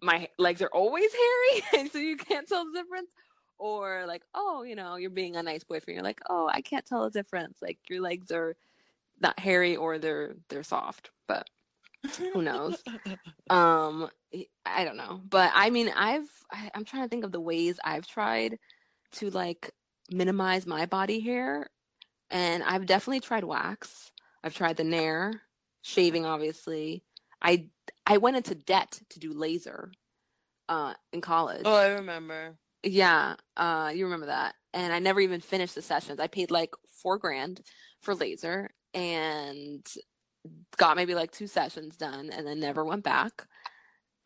my 0.02 0.28
legs 0.38 0.62
are 0.62 0.70
always 0.72 1.10
hairy 1.12 1.62
and 1.78 1.90
so 1.90 1.98
you 1.98 2.16
can't 2.16 2.46
tell 2.46 2.64
the 2.64 2.78
difference?" 2.78 3.10
Or 3.60 4.06
like, 4.06 4.24
"Oh, 4.34 4.62
you 4.62 4.74
know, 4.74 4.96
you're 4.96 5.10
being 5.10 5.36
a 5.36 5.42
nice 5.42 5.64
boyfriend. 5.64 5.96
You're 5.96 6.04
like, 6.04 6.20
"Oh, 6.30 6.48
I 6.52 6.62
can't 6.62 6.86
tell 6.86 7.04
the 7.04 7.10
difference. 7.10 7.58
Like 7.62 7.78
your 7.90 8.00
legs 8.00 8.30
are 8.32 8.56
not 9.20 9.38
hairy 9.38 9.76
or 9.76 9.98
they're 9.98 10.34
they're 10.48 10.62
soft." 10.64 11.10
But 11.28 11.48
who 12.32 12.42
knows? 12.42 12.82
um 13.50 14.08
i 14.64 14.84
don't 14.84 14.96
know 14.96 15.20
but 15.28 15.50
i 15.54 15.70
mean 15.70 15.90
i've 15.96 16.28
I, 16.52 16.70
i'm 16.74 16.84
trying 16.84 17.02
to 17.02 17.08
think 17.08 17.24
of 17.24 17.32
the 17.32 17.40
ways 17.40 17.80
i've 17.84 18.06
tried 18.06 18.58
to 19.12 19.30
like 19.30 19.72
minimize 20.10 20.66
my 20.66 20.86
body 20.86 21.20
hair 21.20 21.68
and 22.30 22.62
i've 22.62 22.86
definitely 22.86 23.20
tried 23.20 23.42
wax 23.44 24.12
i've 24.44 24.54
tried 24.54 24.76
the 24.76 24.84
nair 24.84 25.42
shaving 25.82 26.24
obviously 26.24 27.02
i 27.42 27.66
i 28.06 28.18
went 28.18 28.36
into 28.36 28.54
debt 28.54 29.00
to 29.08 29.18
do 29.18 29.32
laser 29.32 29.90
uh 30.68 30.94
in 31.12 31.20
college 31.20 31.62
Oh, 31.64 31.74
I 31.74 31.88
remember. 31.88 32.56
Yeah, 32.82 33.34
uh, 33.56 33.92
you 33.94 34.04
remember 34.04 34.26
that. 34.26 34.54
And 34.72 34.92
I 34.92 34.98
never 34.98 35.20
even 35.20 35.40
finished 35.40 35.74
the 35.74 35.82
sessions. 35.82 36.20
I 36.20 36.26
paid 36.26 36.50
like 36.50 36.70
four 37.02 37.18
grand 37.18 37.60
for 38.00 38.14
laser 38.14 38.70
and 38.94 39.86
got 40.76 40.96
maybe 40.96 41.14
like 41.14 41.32
two 41.32 41.46
sessions 41.46 41.96
done 41.96 42.30
and 42.30 42.46
then 42.46 42.60
never 42.60 42.84
went 42.84 43.04
back. 43.04 43.46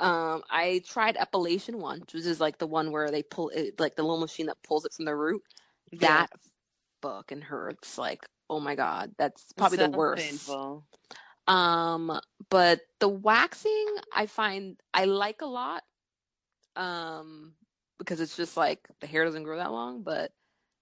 Um, 0.01 0.43
I 0.51 0.83
tried 0.87 1.17
epilation 1.17 1.79
once, 1.79 2.13
which 2.13 2.27
is 2.27 2.41
like 2.41 2.59
the 2.59 2.67
one 2.67 2.93
where 2.93 3.11
they 3.11 3.23
pull 3.23 3.51
it, 3.51 3.79
like 3.81 3.97
the 3.97 4.03
little 4.03 4.21
machine 4.21 4.47
that 4.47 4.63
pulls 4.67 4.85
it 4.85 4.93
from 4.93 5.05
the 5.05 5.15
root. 5.15 5.43
Yeah. 5.93 5.99
That 5.99 6.31
fucking 7.03 7.43
hurts. 7.43 7.97
Like, 7.97 8.27
oh 8.51 8.61
my 8.61 8.75
god, 8.75 9.13
that's 9.19 9.53
probably 9.57 9.79
the 9.79 9.91
worst. 9.91 10.23
Painful. 10.23 10.85
Um, 11.47 12.19
but 12.51 12.81
the 13.01 13.09
waxing 13.09 13.87
I 14.15 14.27
find 14.27 14.79
I 14.93 15.05
like 15.05 15.43
a 15.43 15.47
lot. 15.47 15.83
Um, 16.77 17.55
because 17.99 18.21
it's 18.21 18.37
just 18.37 18.57
like 18.57 18.81
the 19.01 19.07
hair 19.07 19.25
doesn't 19.25 19.45
grow 19.45 19.59
that 19.59 19.73
long, 19.73 20.03
but 20.03 20.33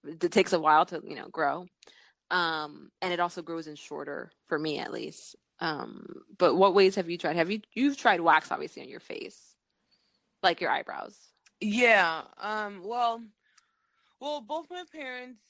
it 0.05 0.31
takes 0.31 0.53
a 0.53 0.59
while 0.59 0.85
to, 0.87 1.01
you 1.05 1.15
know, 1.15 1.27
grow. 1.29 1.65
Um, 2.31 2.89
and 3.01 3.13
it 3.13 3.19
also 3.19 3.41
grows 3.41 3.67
in 3.67 3.75
shorter 3.75 4.31
for 4.47 4.57
me 4.57 4.79
at 4.79 4.91
least. 4.91 5.35
Um, 5.59 6.23
but 6.37 6.55
what 6.55 6.73
ways 6.73 6.95
have 6.95 7.09
you 7.09 7.17
tried? 7.17 7.35
Have 7.35 7.51
you 7.51 7.61
you've 7.73 7.97
tried 7.97 8.21
wax 8.21 8.51
obviously 8.51 8.81
on 8.81 8.89
your 8.89 8.99
face, 8.99 9.55
like 10.41 10.59
your 10.61 10.71
eyebrows? 10.71 11.17
Yeah. 11.61 12.23
Um. 12.41 12.81
Well. 12.83 13.21
Well, 14.19 14.39
both 14.39 14.67
my 14.69 14.83
parents 14.89 15.41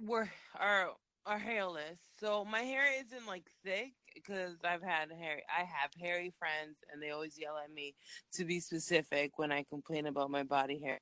were 0.00 0.30
are 0.58 0.90
are 1.26 1.38
hairless, 1.38 1.98
so 2.18 2.44
my 2.44 2.60
hair 2.60 2.84
isn't 3.04 3.26
like 3.26 3.44
thick 3.64 3.92
because 4.14 4.56
I've 4.64 4.82
had 4.82 5.10
hairy 5.10 5.42
I 5.48 5.64
have 5.64 5.90
hairy 6.00 6.32
friends, 6.38 6.78
and 6.92 7.02
they 7.02 7.10
always 7.10 7.38
yell 7.38 7.58
at 7.58 7.72
me 7.72 7.94
to 8.34 8.44
be 8.44 8.60
specific 8.60 9.38
when 9.38 9.52
I 9.52 9.64
complain 9.68 10.06
about 10.06 10.30
my 10.30 10.44
body 10.44 10.80
hair. 10.80 11.00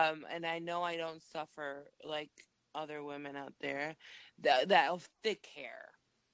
Um. 0.00 0.24
And 0.32 0.44
I 0.46 0.58
know 0.58 0.82
I 0.82 0.96
don't 0.96 1.22
suffer 1.22 1.86
like 2.04 2.30
other 2.74 3.02
women 3.02 3.36
out 3.36 3.54
there 3.60 3.96
that 4.42 4.68
that 4.68 4.90
of 4.90 5.08
thick 5.22 5.46
hair 5.56 5.88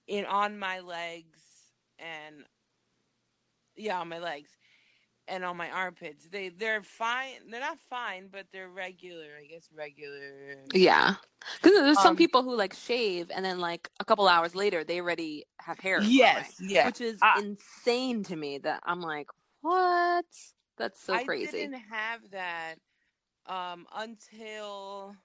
in 0.09 0.25
on 0.25 0.59
my 0.59 0.81
legs 0.81 1.41
and 2.01 2.45
yeah 3.77 4.01
on 4.01 4.09
my 4.09 4.19
legs 4.19 4.51
and 5.29 5.45
on 5.45 5.57
my 5.57 5.71
armpits. 5.71 6.27
They 6.29 6.49
they're 6.49 6.83
fine. 6.83 7.49
They're 7.49 7.61
not 7.61 7.79
fine, 7.89 8.29
but 8.31 8.47
they're 8.53 8.69
regular. 8.69 9.29
I 9.41 9.47
guess 9.47 9.69
regular. 9.73 10.57
Yeah, 10.75 11.15
because 11.63 11.79
there's 11.79 12.01
some 12.01 12.11
Um, 12.11 12.17
people 12.17 12.43
who 12.43 12.57
like 12.57 12.75
shave 12.75 13.31
and 13.33 13.45
then 13.45 13.61
like 13.61 13.89
a 14.01 14.05
couple 14.05 14.27
hours 14.27 14.55
later 14.57 14.83
they 14.83 15.01
already 15.01 15.45
have 15.61 15.79
hair. 15.79 15.99
growing, 15.99 16.11
Yes, 16.13 16.57
yeah. 16.61 16.87
which 16.87 17.01
is 17.01 17.19
I- 17.23 17.39
insane 17.41 18.25
to 18.25 18.37
me. 18.37 18.59
That 18.59 18.81
I'm 18.85 19.01
like, 19.01 19.29
what? 19.61 20.25
That's 20.77 21.01
so 21.01 21.15
I 21.15 21.23
crazy. 21.25 21.59
I 21.59 21.61
didn't 21.63 21.83
have 21.91 22.31
that 22.33 22.75
um 23.47 23.87
until 23.95 25.17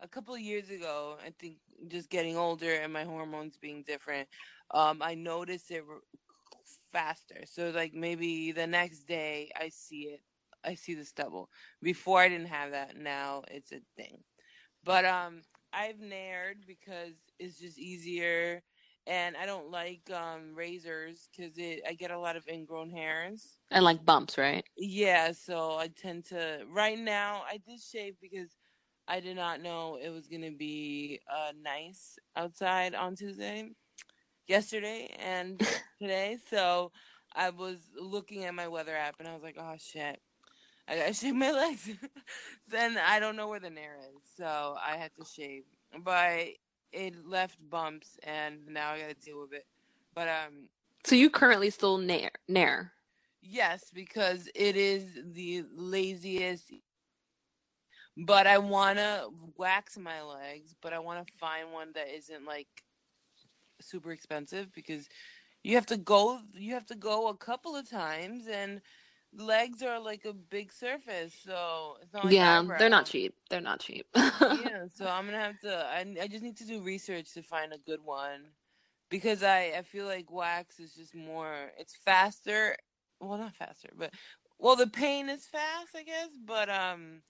a 0.00 0.08
couple 0.08 0.34
of 0.34 0.40
years 0.40 0.70
ago. 0.70 1.16
I 1.24 1.30
think 1.38 1.58
just 1.88 2.10
getting 2.10 2.36
older 2.36 2.74
and 2.74 2.92
my 2.92 3.04
hormones 3.04 3.56
being 3.56 3.82
different. 3.82 4.28
Um, 4.72 5.02
I 5.02 5.14
noticed 5.14 5.70
it 5.70 5.84
faster. 6.92 7.42
So 7.44 7.70
like 7.70 7.94
maybe 7.94 8.52
the 8.52 8.66
next 8.66 9.04
day 9.04 9.50
I 9.58 9.68
see 9.68 10.02
it. 10.14 10.20
I 10.64 10.74
see 10.74 10.94
the 10.94 11.04
stubble. 11.04 11.48
Before 11.82 12.20
I 12.20 12.28
didn't 12.28 12.48
have 12.48 12.72
that. 12.72 12.96
Now 12.96 13.42
it's 13.48 13.72
a 13.72 13.80
thing. 13.96 14.24
But 14.84 15.04
um, 15.04 15.42
I've 15.72 15.96
nared 15.98 16.66
because 16.66 17.14
it's 17.38 17.58
just 17.58 17.78
easier, 17.78 18.62
and 19.06 19.36
I 19.36 19.46
don't 19.46 19.70
like 19.70 20.10
um 20.12 20.54
razors 20.54 21.28
because 21.30 21.58
it 21.58 21.82
I 21.86 21.94
get 21.94 22.10
a 22.10 22.18
lot 22.18 22.36
of 22.36 22.46
ingrown 22.48 22.90
hairs. 22.90 23.58
And 23.70 23.84
like 23.84 24.04
bumps, 24.04 24.38
right? 24.38 24.64
Yeah, 24.76 25.32
so 25.32 25.76
I 25.78 25.88
tend 25.88 26.24
to. 26.26 26.64
Right 26.70 26.98
now, 26.98 27.42
I 27.48 27.58
did 27.58 27.80
shave 27.80 28.14
because 28.20 28.50
I 29.08 29.20
did 29.20 29.36
not 29.36 29.60
know 29.60 29.98
it 30.02 30.10
was 30.10 30.28
gonna 30.28 30.52
be 30.52 31.20
uh 31.30 31.52
nice 31.62 32.18
outside 32.36 32.94
on 32.94 33.16
Tuesday, 33.16 33.70
yesterday, 34.46 35.14
and 35.18 35.60
today. 36.00 36.38
So 36.48 36.92
I 37.34 37.50
was 37.50 37.78
looking 37.98 38.44
at 38.44 38.54
my 38.54 38.68
weather 38.68 38.96
app 38.96 39.16
and 39.18 39.28
I 39.28 39.34
was 39.34 39.42
like, 39.42 39.56
oh 39.58 39.74
shit, 39.78 40.20
I 40.88 40.96
gotta 40.96 41.14
shave 41.14 41.34
my 41.34 41.52
legs. 41.52 41.88
then 42.68 42.98
I 42.98 43.20
don't 43.20 43.36
know 43.36 43.48
where 43.48 43.60
the 43.60 43.70
nair 43.70 43.98
is, 43.98 44.22
so 44.36 44.76
I 44.84 44.96
had 44.96 45.10
to 45.16 45.24
shave. 45.24 45.64
But 46.04 46.48
it 46.92 47.26
left 47.26 47.58
bumps, 47.70 48.18
and 48.22 48.66
now 48.68 48.92
I 48.92 49.00
gotta 49.00 49.14
deal 49.14 49.40
with 49.40 49.52
it. 49.52 49.66
But 50.14 50.28
um, 50.28 50.68
So 51.04 51.14
you 51.16 51.30
currently 51.30 51.70
still 51.70 51.98
nair, 51.98 52.30
nair. 52.48 52.92
Yes, 53.42 53.90
because 53.92 54.48
it 54.54 54.76
is 54.76 55.18
the 55.32 55.64
laziest. 55.74 56.72
But 58.16 58.46
I 58.46 58.58
want 58.58 58.98
to 58.98 59.30
wax 59.56 59.96
my 59.98 60.22
legs, 60.22 60.74
but 60.82 60.92
I 60.92 60.98
want 60.98 61.26
to 61.26 61.32
find 61.38 61.72
one 61.72 61.92
that 61.94 62.14
isn't 62.14 62.44
like 62.44 62.68
super 63.80 64.12
expensive 64.12 64.72
because 64.72 65.08
you 65.62 65.74
have 65.74 65.86
to 65.86 65.96
go 65.96 66.40
you 66.54 66.74
have 66.74 66.86
to 66.86 66.94
go 66.94 67.28
a 67.28 67.36
couple 67.36 67.76
of 67.76 67.88
times 67.88 68.46
and 68.46 68.80
legs 69.32 69.82
are 69.82 70.00
like 70.00 70.24
a 70.24 70.32
big 70.32 70.72
surface, 70.72 71.34
so 71.44 71.96
it's 72.02 72.12
not 72.12 72.24
like 72.24 72.34
yeah, 72.34 72.62
they're 72.78 72.88
not 72.88 73.06
cheap. 73.06 73.34
They're 73.48 73.60
not 73.60 73.80
cheap. 73.80 74.06
yeah, 74.14 74.86
so 74.92 75.06
I'm 75.06 75.26
gonna 75.26 75.38
have 75.38 75.60
to. 75.60 75.74
I, 75.74 76.04
I 76.22 76.26
just 76.28 76.42
need 76.42 76.56
to 76.58 76.64
do 76.66 76.80
research 76.80 77.32
to 77.34 77.42
find 77.42 77.72
a 77.72 77.78
good 77.78 78.00
one 78.04 78.42
because 79.10 79.42
I 79.42 79.72
I 79.78 79.82
feel 79.82 80.06
like 80.06 80.30
wax 80.30 80.80
is 80.80 80.94
just 80.94 81.14
more. 81.14 81.70
It's 81.78 81.96
faster. 82.04 82.76
Well, 83.20 83.38
not 83.38 83.54
faster, 83.54 83.90
but 83.96 84.12
well, 84.58 84.76
the 84.76 84.86
pain 84.86 85.28
is 85.28 85.46
fast, 85.46 85.94
I 85.94 86.02
guess. 86.02 86.30
But 86.44 86.68
um, 86.68 87.22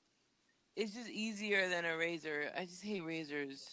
it's 0.76 0.94
just 0.94 1.10
easier 1.10 1.68
than 1.68 1.84
a 1.84 1.96
razor. 1.96 2.50
I 2.56 2.64
just 2.64 2.82
hate 2.82 3.04
razors. 3.04 3.66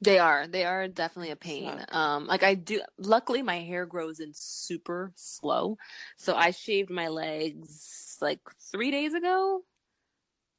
They 0.00 0.18
are. 0.18 0.46
They 0.46 0.64
are 0.64 0.86
definitely 0.86 1.32
a 1.32 1.36
pain. 1.36 1.84
Um, 1.90 2.26
like 2.26 2.44
I 2.44 2.54
do. 2.54 2.82
Luckily, 2.98 3.42
my 3.42 3.58
hair 3.60 3.84
grows 3.84 4.20
in 4.20 4.32
super 4.34 5.12
slow, 5.16 5.76
so 6.16 6.36
I 6.36 6.52
shaved 6.52 6.90
my 6.90 7.08
legs 7.08 8.16
like 8.20 8.40
three 8.70 8.92
days 8.92 9.14
ago, 9.14 9.62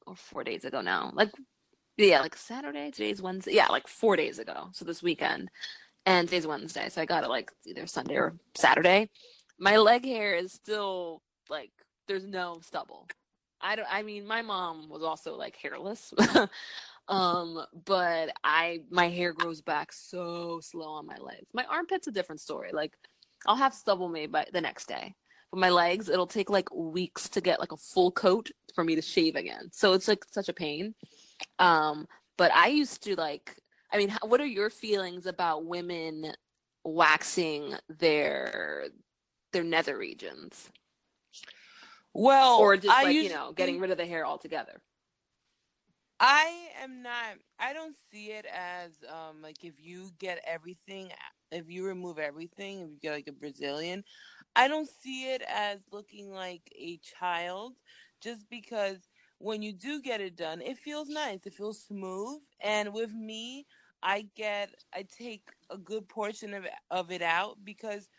or 0.05 0.15
four 0.15 0.43
days 0.43 0.65
ago 0.65 0.81
now. 0.81 1.11
Like, 1.13 1.31
yeah, 1.97 2.21
like 2.21 2.35
Saturday. 2.35 2.91
Today's 2.91 3.21
Wednesday. 3.21 3.53
Yeah, 3.53 3.67
like 3.67 3.87
four 3.87 4.17
days 4.17 4.39
ago. 4.39 4.69
So 4.73 4.85
this 4.85 5.03
weekend, 5.03 5.49
and 6.05 6.27
today's 6.27 6.47
Wednesday. 6.47 6.89
So 6.89 7.01
I 7.01 7.05
got 7.05 7.23
it 7.23 7.29
like 7.29 7.51
either 7.65 7.87
Sunday 7.87 8.15
or 8.15 8.35
Saturday. 8.55 9.09
My 9.59 9.77
leg 9.77 10.05
hair 10.05 10.35
is 10.35 10.53
still 10.53 11.21
like 11.49 11.71
there's 12.07 12.25
no 12.25 12.59
stubble. 12.63 13.07
I 13.61 13.75
don't. 13.75 13.87
I 13.91 14.03
mean, 14.03 14.27
my 14.27 14.41
mom 14.41 14.89
was 14.89 15.03
also 15.03 15.37
like 15.37 15.55
hairless. 15.57 16.13
Um, 17.09 17.65
but 17.85 18.29
I 18.43 18.81
my 18.91 19.09
hair 19.09 19.33
grows 19.33 19.61
back 19.61 19.91
so 19.91 20.59
slow 20.61 20.91
on 20.93 21.07
my 21.07 21.17
legs. 21.17 21.47
My 21.53 21.65
armpits 21.65 22.07
a 22.07 22.11
different 22.11 22.41
story. 22.41 22.71
Like 22.71 22.93
I'll 23.47 23.55
have 23.55 23.73
stubble 23.73 24.09
made 24.09 24.31
by 24.31 24.45
the 24.53 24.61
next 24.61 24.87
day. 24.87 25.15
But 25.51 25.59
my 25.59 25.71
legs, 25.71 26.09
it'll 26.09 26.27
take 26.27 26.49
like 26.49 26.73
weeks 26.73 27.29
to 27.29 27.41
get 27.41 27.59
like 27.59 27.71
a 27.71 27.77
full 27.77 28.11
coat 28.11 28.51
for 28.75 28.83
me 28.83 28.95
to 28.95 29.01
shave 29.01 29.35
again. 29.35 29.69
So 29.71 29.93
it's 29.93 30.07
like 30.07 30.23
such 30.31 30.49
a 30.49 30.53
pain. 30.53 30.93
Um, 31.57 32.07
but 32.37 32.53
I 32.53 32.67
used 32.67 33.03
to 33.05 33.15
like 33.15 33.57
I 33.91 33.97
mean, 33.97 34.09
how, 34.09 34.19
what 34.27 34.41
are 34.41 34.45
your 34.45 34.69
feelings 34.69 35.25
about 35.25 35.65
women 35.65 36.33
waxing 36.83 37.75
their 37.89 38.89
their 39.51 39.63
nether 39.63 39.97
regions 39.97 40.69
Well, 42.13 42.59
or 42.59 42.77
just 42.77 42.95
I 42.95 43.03
like, 43.03 43.15
you 43.15 43.29
know, 43.29 43.51
getting 43.53 43.79
rid 43.79 43.91
of 43.91 43.97
the 43.97 44.05
hair 44.05 44.25
altogether? 44.25 44.81
I 46.19 46.69
am 46.81 47.01
not. 47.01 47.37
I 47.59 47.73
don't 47.73 47.95
see 48.11 48.31
it 48.31 48.45
as 48.45 48.91
um 49.09 49.41
like 49.41 49.63
if 49.63 49.75
you 49.79 50.11
get 50.19 50.41
everything, 50.45 51.11
if 51.51 51.69
you 51.69 51.85
remove 51.85 52.19
everything, 52.19 52.81
if 52.81 52.89
you 52.89 52.97
get 53.01 53.13
like 53.13 53.27
a 53.27 53.31
Brazilian, 53.33 54.03
I 54.55 54.67
don't 54.67 54.89
see 54.89 55.31
it 55.31 55.43
as 55.47 55.79
looking 55.91 56.31
like 56.33 56.71
a 56.75 56.97
child, 56.99 57.75
just 58.21 58.49
because 58.49 59.09
when 59.39 59.61
you 59.61 59.73
do 59.73 60.01
get 60.01 60.21
it 60.21 60.35
done, 60.35 60.61
it 60.61 60.77
feels 60.77 61.09
nice. 61.09 61.45
It 61.45 61.53
feels 61.53 61.83
smooth, 61.83 62.41
and 62.61 62.93
with 62.93 63.13
me, 63.13 63.65
I 64.03 64.27
get 64.35 64.71
I 64.93 65.03
take 65.03 65.49
a 65.69 65.77
good 65.77 66.09
portion 66.09 66.53
of 66.53 66.65
of 66.91 67.11
it 67.11 67.21
out 67.21 67.59
because 67.63 68.09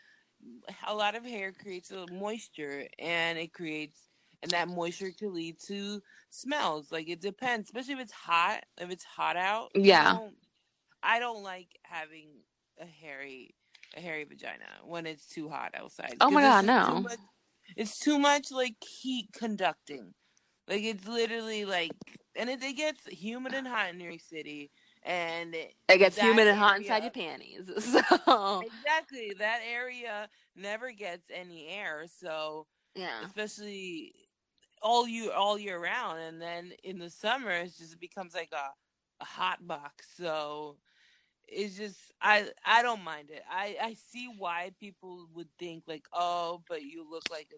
a 0.87 0.95
lot 0.95 1.15
of 1.15 1.25
hair 1.25 1.51
creates 1.53 1.91
a 1.91 2.07
moisture, 2.07 2.87
and 2.99 3.37
it 3.39 3.53
creates 3.53 4.10
and 4.41 4.51
that 4.51 4.67
moisture 4.67 5.11
could 5.17 5.31
lead 5.31 5.57
to 5.67 6.01
smells. 6.29 6.91
Like 6.91 7.09
it 7.09 7.21
depends, 7.21 7.69
especially 7.69 7.93
if 7.93 7.99
it's 7.99 8.11
hot. 8.11 8.63
If 8.79 8.89
it's 8.89 9.03
hot 9.03 9.35
out, 9.37 9.71
Yeah. 9.75 10.13
don't- 10.13 10.37
I 11.03 11.19
don't 11.19 11.41
like 11.43 11.79
having 11.83 12.29
a 12.79 12.85
hairy 12.85 13.55
a 13.97 13.99
hairy 13.99 14.23
vagina 14.23 14.65
when 14.85 15.05
it's 15.05 15.25
too 15.27 15.49
hot 15.49 15.71
outside. 15.75 16.15
Oh 16.21 16.29
my 16.31 16.41
God, 16.41 16.65
just 16.65 16.87
too 16.87 16.93
no. 16.95 17.01
much- 17.01 17.19
it's 17.75 17.99
too 17.99 18.17
much 18.19 18.51
like 18.51 18.75
heat 18.83 19.27
conducting. 19.33 20.13
Like 20.67 20.83
it's 20.83 21.05
literally 21.07 21.65
like, 21.65 21.91
and 22.35 22.49
it, 22.49 22.63
it 22.63 22.73
gets 22.77 23.05
humid 23.07 23.53
and 23.53 23.67
hot 23.67 23.89
in 23.89 23.97
New 23.97 24.05
York 24.07 24.21
City, 24.21 24.71
and 25.03 25.53
it, 25.53 25.73
It 25.89 25.97
gets 25.97 26.17
humid 26.17 26.47
and 26.47 26.57
hot 26.57 26.75
area- 26.75 26.81
inside 26.83 27.03
your 27.03 27.11
panties. 27.11 27.69
So 28.25 28.61
exactly 28.61 29.33
that 29.39 29.59
area 29.69 30.29
never 30.55 30.91
gets 30.91 31.25
any 31.33 31.67
air. 31.67 32.05
So 32.07 32.67
yeah. 32.95 33.25
especially 33.25 34.13
all 34.81 35.07
you 35.07 35.31
all 35.31 35.57
year 35.57 35.79
round 35.79 36.19
and 36.19 36.41
then 36.41 36.71
in 36.83 36.99
the 36.99 37.09
summer 37.09 37.51
it 37.51 37.73
just 37.77 37.99
becomes 37.99 38.33
like 38.33 38.51
a, 38.53 38.71
a 39.21 39.25
hot 39.25 39.65
box 39.67 40.07
so 40.17 40.77
it's 41.47 41.77
just 41.77 42.11
I 42.21 42.49
I 42.65 42.81
don't 42.81 43.03
mind 43.03 43.29
it. 43.29 43.43
I 43.49 43.77
I 43.81 43.93
see 43.93 44.27
why 44.37 44.71
people 44.79 45.27
would 45.33 45.49
think 45.59 45.83
like, 45.87 46.07
oh, 46.13 46.63
but 46.67 46.83
you 46.83 47.09
look 47.09 47.25
like 47.29 47.51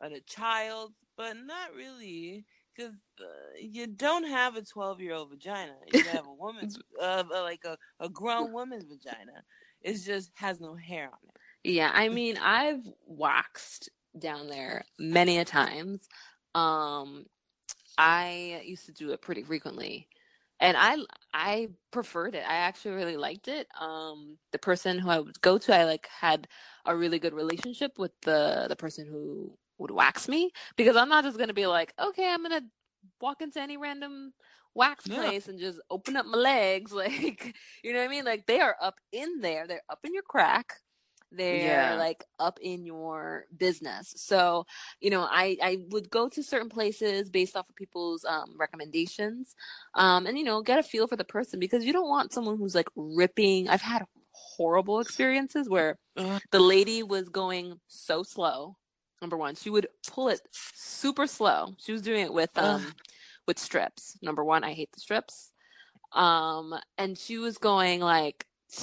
a, 0.00 0.06
a 0.06 0.20
child, 0.20 0.92
but 1.16 1.36
not 1.36 1.74
really, 1.74 2.46
because 2.74 2.94
uh, 3.20 3.24
you 3.60 3.86
don't 3.86 4.24
have 4.26 4.56
a 4.56 4.62
twelve 4.62 5.00
year 5.00 5.14
old 5.14 5.30
vagina. 5.30 5.74
You 5.86 6.08
have 6.08 6.26
a 6.26 6.32
woman's, 6.34 6.78
uh, 7.00 7.24
like 7.30 7.64
a 7.64 7.78
a 8.00 8.08
grown 8.08 8.52
woman's 8.52 8.84
vagina. 8.84 9.44
It 9.82 9.94
just 9.98 10.32
has 10.36 10.60
no 10.60 10.74
hair 10.74 11.06
on 11.06 11.18
it. 11.28 11.40
Yeah, 11.62 11.90
I 11.92 12.08
mean, 12.08 12.36
I've 12.38 12.88
waxed 13.06 13.90
down 14.18 14.48
there 14.48 14.84
many 14.98 15.38
a 15.38 15.44
times. 15.44 16.08
Um, 16.54 17.26
I 17.98 18.62
used 18.64 18.86
to 18.86 18.92
do 18.92 19.12
it 19.12 19.22
pretty 19.22 19.42
frequently 19.42 20.08
and 20.60 20.76
I 20.78 20.98
I 21.34 21.68
preferred 21.92 22.34
it. 22.34 22.44
I 22.48 22.54
actually 22.56 22.92
really 22.96 23.16
liked 23.16 23.48
it. 23.48 23.68
Um, 23.80 24.38
the 24.52 24.58
person 24.58 24.98
who 24.98 25.10
I 25.10 25.20
would 25.20 25.40
go 25.42 25.58
to, 25.58 25.76
I 25.76 25.84
like 25.84 26.08
had 26.08 26.48
a 26.86 26.96
really 26.96 27.18
good 27.18 27.34
relationship 27.34 27.98
with 27.98 28.12
the 28.22 28.66
the 28.68 28.76
person 28.76 29.06
who 29.06 29.58
would 29.78 29.90
wax 29.90 30.28
me 30.28 30.52
because 30.76 30.96
I'm 30.96 31.08
not 31.08 31.24
just 31.24 31.38
gonna 31.38 31.54
be 31.54 31.66
like, 31.66 31.94
okay, 32.00 32.30
I'm 32.32 32.42
gonna 32.42 32.62
walk 33.20 33.42
into 33.42 33.60
any 33.60 33.76
random 33.76 34.32
wax 34.74 35.06
Yeah. 35.06 35.32
place 35.32 35.48
and 35.48 35.58
just 35.58 35.80
open 35.90 36.16
up 36.16 36.26
my 36.26 36.38
legs, 36.38 36.92
like 36.94 37.54
you 37.82 37.92
know 37.92 38.00
what 38.00 38.06
I 38.06 38.08
mean? 38.08 38.24
Like 38.24 38.46
they 38.46 38.60
are 38.60 38.76
up 38.80 39.00
in 39.12 39.40
there, 39.40 39.66
they're 39.66 39.82
up 39.90 40.00
in 40.04 40.14
your 40.14 40.22
crack, 40.24 40.74
they're 41.36 41.92
Yeah. 41.92 41.96
like 41.96 42.24
up 42.38 42.58
in 42.60 42.84
your 42.84 43.46
business. 43.56 44.14
So 44.16 44.66
you 45.00 45.10
know, 45.10 45.26
I 45.30 45.56
I 45.62 45.78
would 45.90 46.10
go 46.10 46.28
to 46.28 46.42
certain 46.42 46.68
places 46.68 47.30
based 47.30 47.56
off 47.56 47.68
of 47.68 47.76
people's 47.76 48.24
um, 48.24 48.54
recommendations, 48.58 49.54
um, 49.94 50.26
and 50.26 50.38
you 50.38 50.44
know, 50.44 50.62
get 50.62 50.78
a 50.78 50.82
feel 50.82 51.06
for 51.06 51.16
the 51.16 51.24
person 51.24 51.60
because 51.60 51.84
you 51.84 51.92
don't 51.92 52.08
want 52.08 52.32
someone 52.32 52.58
who's 52.58 52.74
like 52.74 52.88
ripping. 52.96 53.68
I've 53.68 53.82
had 53.82 54.04
horrible 54.32 55.00
experiences 55.00 55.68
where 55.68 55.98
the 56.50 56.60
lady 56.60 57.02
was 57.02 57.28
going 57.28 57.80
so 57.88 58.22
slow. 58.22 58.76
Number 59.20 59.36
one, 59.36 59.54
she 59.54 59.70
would 59.70 59.86
pull 60.06 60.28
it 60.28 60.40
super 60.52 61.26
slow. 61.26 61.74
She 61.78 61.92
was 61.92 62.02
doing 62.02 62.24
it 62.24 62.32
with 62.32 62.56
um 62.58 62.94
with 63.46 63.58
strips. 63.58 64.18
Number 64.22 64.44
one, 64.44 64.64
I 64.64 64.72
hate 64.72 64.92
the 64.92 65.00
strips. 65.00 65.50
Um, 66.12 66.74
and 66.96 67.18
she 67.18 67.38
was 67.38 67.58
going 67.58 68.00
like 68.00 68.46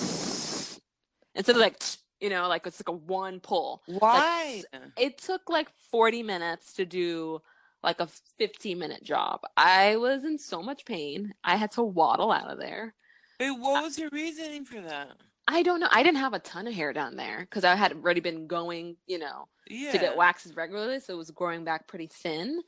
instead 1.36 1.55
of 1.55 1.58
like 1.62 1.81
you 2.22 2.30
know 2.30 2.48
like 2.48 2.66
it's 2.68 2.80
like 2.80 2.90
a 2.90 2.98
one 2.98 3.40
pull. 3.40 3.82
Why? 3.88 4.63
It 4.98 5.18
took 5.18 5.50
like 5.50 5.70
forty 5.92 6.24
minutes 6.24 6.74
to 6.74 6.86
do 6.86 7.42
like 7.84 8.00
a 8.00 8.08
fifteen 8.38 8.80
minute 8.80 9.04
job. 9.04 9.42
I 9.58 9.98
was 9.98 10.24
in 10.24 10.38
so 10.38 10.62
much 10.62 10.86
pain. 10.86 11.34
I 11.44 11.56
had 11.58 11.72
to 11.74 11.84
waddle 11.84 12.32
out 12.32 12.50
of 12.51 12.60
there. 12.60 12.94
Wait, 13.40 13.51
what 13.51 13.84
was 13.84 13.98
your 13.98 14.10
reasoning 14.12 14.66
for 14.66 14.80
that? 14.82 15.10
I 15.48 15.63
don't 15.63 15.80
know. 15.80 15.88
I 15.92 16.04
didn't 16.04 16.20
have 16.20 16.34
a 16.34 16.40
ton 16.40 16.68
of 16.68 16.74
hair 16.74 16.94
down 16.94 17.16
there 17.16 17.40
because 17.42 17.63
I 17.63 17.75
had 17.75 17.94
already 17.94 18.22
been 18.22 18.46
going, 18.46 18.96
you 19.08 19.18
know, 19.18 19.48
Yeah. 19.68 19.92
to 19.92 19.98
get 19.98 20.16
waxes 20.16 20.56
regularly, 20.56 21.00
so 21.00 21.13
it 21.13 21.18
was 21.18 21.32
growing 21.32 21.63
back 21.66 21.88
pretty 21.88 22.08
thin. 22.08 22.62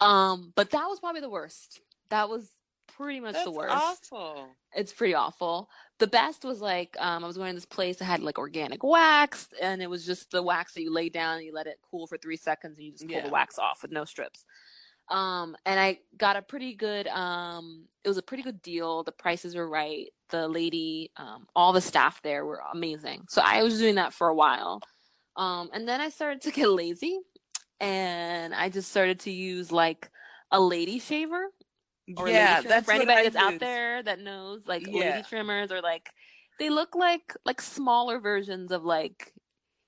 Um, 0.00 0.52
but 0.56 0.70
that 0.70 0.86
was 0.88 0.98
probably 1.00 1.20
the 1.20 1.30
worst. 1.30 1.80
That 2.10 2.28
was 2.28 2.50
pretty 2.96 3.20
much 3.20 3.34
That's 3.34 3.44
the 3.44 3.50
worst. 3.50 3.72
awful. 4.12 4.48
It's 4.74 4.92
pretty 4.92 5.14
awful. 5.14 5.68
The 5.98 6.06
best 6.06 6.44
was 6.44 6.60
like 6.60 6.96
um, 6.98 7.24
I 7.24 7.26
was 7.26 7.36
going 7.36 7.50
to 7.50 7.54
this 7.54 7.64
place 7.64 7.98
that 7.98 8.04
had 8.04 8.20
like 8.22 8.38
organic 8.38 8.82
wax, 8.82 9.48
and 9.60 9.82
it 9.82 9.88
was 9.90 10.04
just 10.04 10.30
the 10.30 10.42
wax 10.42 10.74
that 10.74 10.82
you 10.82 10.92
lay 10.92 11.08
down 11.08 11.36
and 11.36 11.44
you 11.46 11.52
let 11.52 11.66
it 11.66 11.78
cool 11.90 12.06
for 12.06 12.18
three 12.18 12.36
seconds, 12.36 12.76
and 12.78 12.86
you 12.86 12.92
just 12.92 13.06
pull 13.06 13.16
Yeah. 13.16 13.26
the 13.26 13.32
wax 13.32 13.58
off 13.58 13.82
with 13.82 13.90
no 13.92 14.04
strips. 14.04 14.44
Um, 15.10 15.56
and 15.64 15.80
I 15.80 16.00
got 16.18 16.36
a 16.36 16.42
pretty 16.42 16.74
good. 16.74 17.06
Um, 17.08 17.86
it 18.04 18.08
was 18.08 18.18
a 18.18 18.22
pretty 18.22 18.42
good 18.42 18.60
deal. 18.60 19.02
The 19.04 19.12
prices 19.12 19.54
were 19.54 19.68
right. 19.68 20.08
The 20.30 20.46
lady, 20.48 21.10
um, 21.16 21.46
all 21.56 21.72
the 21.72 21.80
staff 21.80 22.20
there 22.22 22.44
were 22.44 22.60
amazing. 22.74 23.24
So 23.28 23.40
I 23.44 23.62
was 23.62 23.78
doing 23.78 23.94
that 23.94 24.12
for 24.12 24.28
a 24.28 24.34
while, 24.34 24.82
um, 25.36 25.70
and 25.72 25.88
then 25.88 26.00
I 26.02 26.10
started 26.10 26.42
to 26.42 26.50
get 26.50 26.68
lazy, 26.68 27.18
and 27.80 28.54
I 28.54 28.68
just 28.68 28.90
started 28.90 29.20
to 29.20 29.30
use 29.30 29.72
like 29.72 30.10
a 30.50 30.60
lady 30.60 30.98
shaver 30.98 31.48
or 32.16 32.28
yeah, 32.28 32.60
that's 32.60 32.86
for 32.86 32.92
anybody 32.92 33.22
that's 33.24 33.36
out 33.36 33.58
there 33.60 34.02
that 34.02 34.20
knows 34.20 34.62
like 34.66 34.86
Yeah. 34.88 35.00
lady 35.00 35.22
trimmers 35.22 35.70
or 35.72 35.80
like 35.80 36.10
they 36.58 36.70
look 36.70 36.94
like 36.94 37.34
like 37.44 37.60
smaller 37.60 38.18
versions 38.18 38.72
of 38.72 38.84
like 38.84 39.32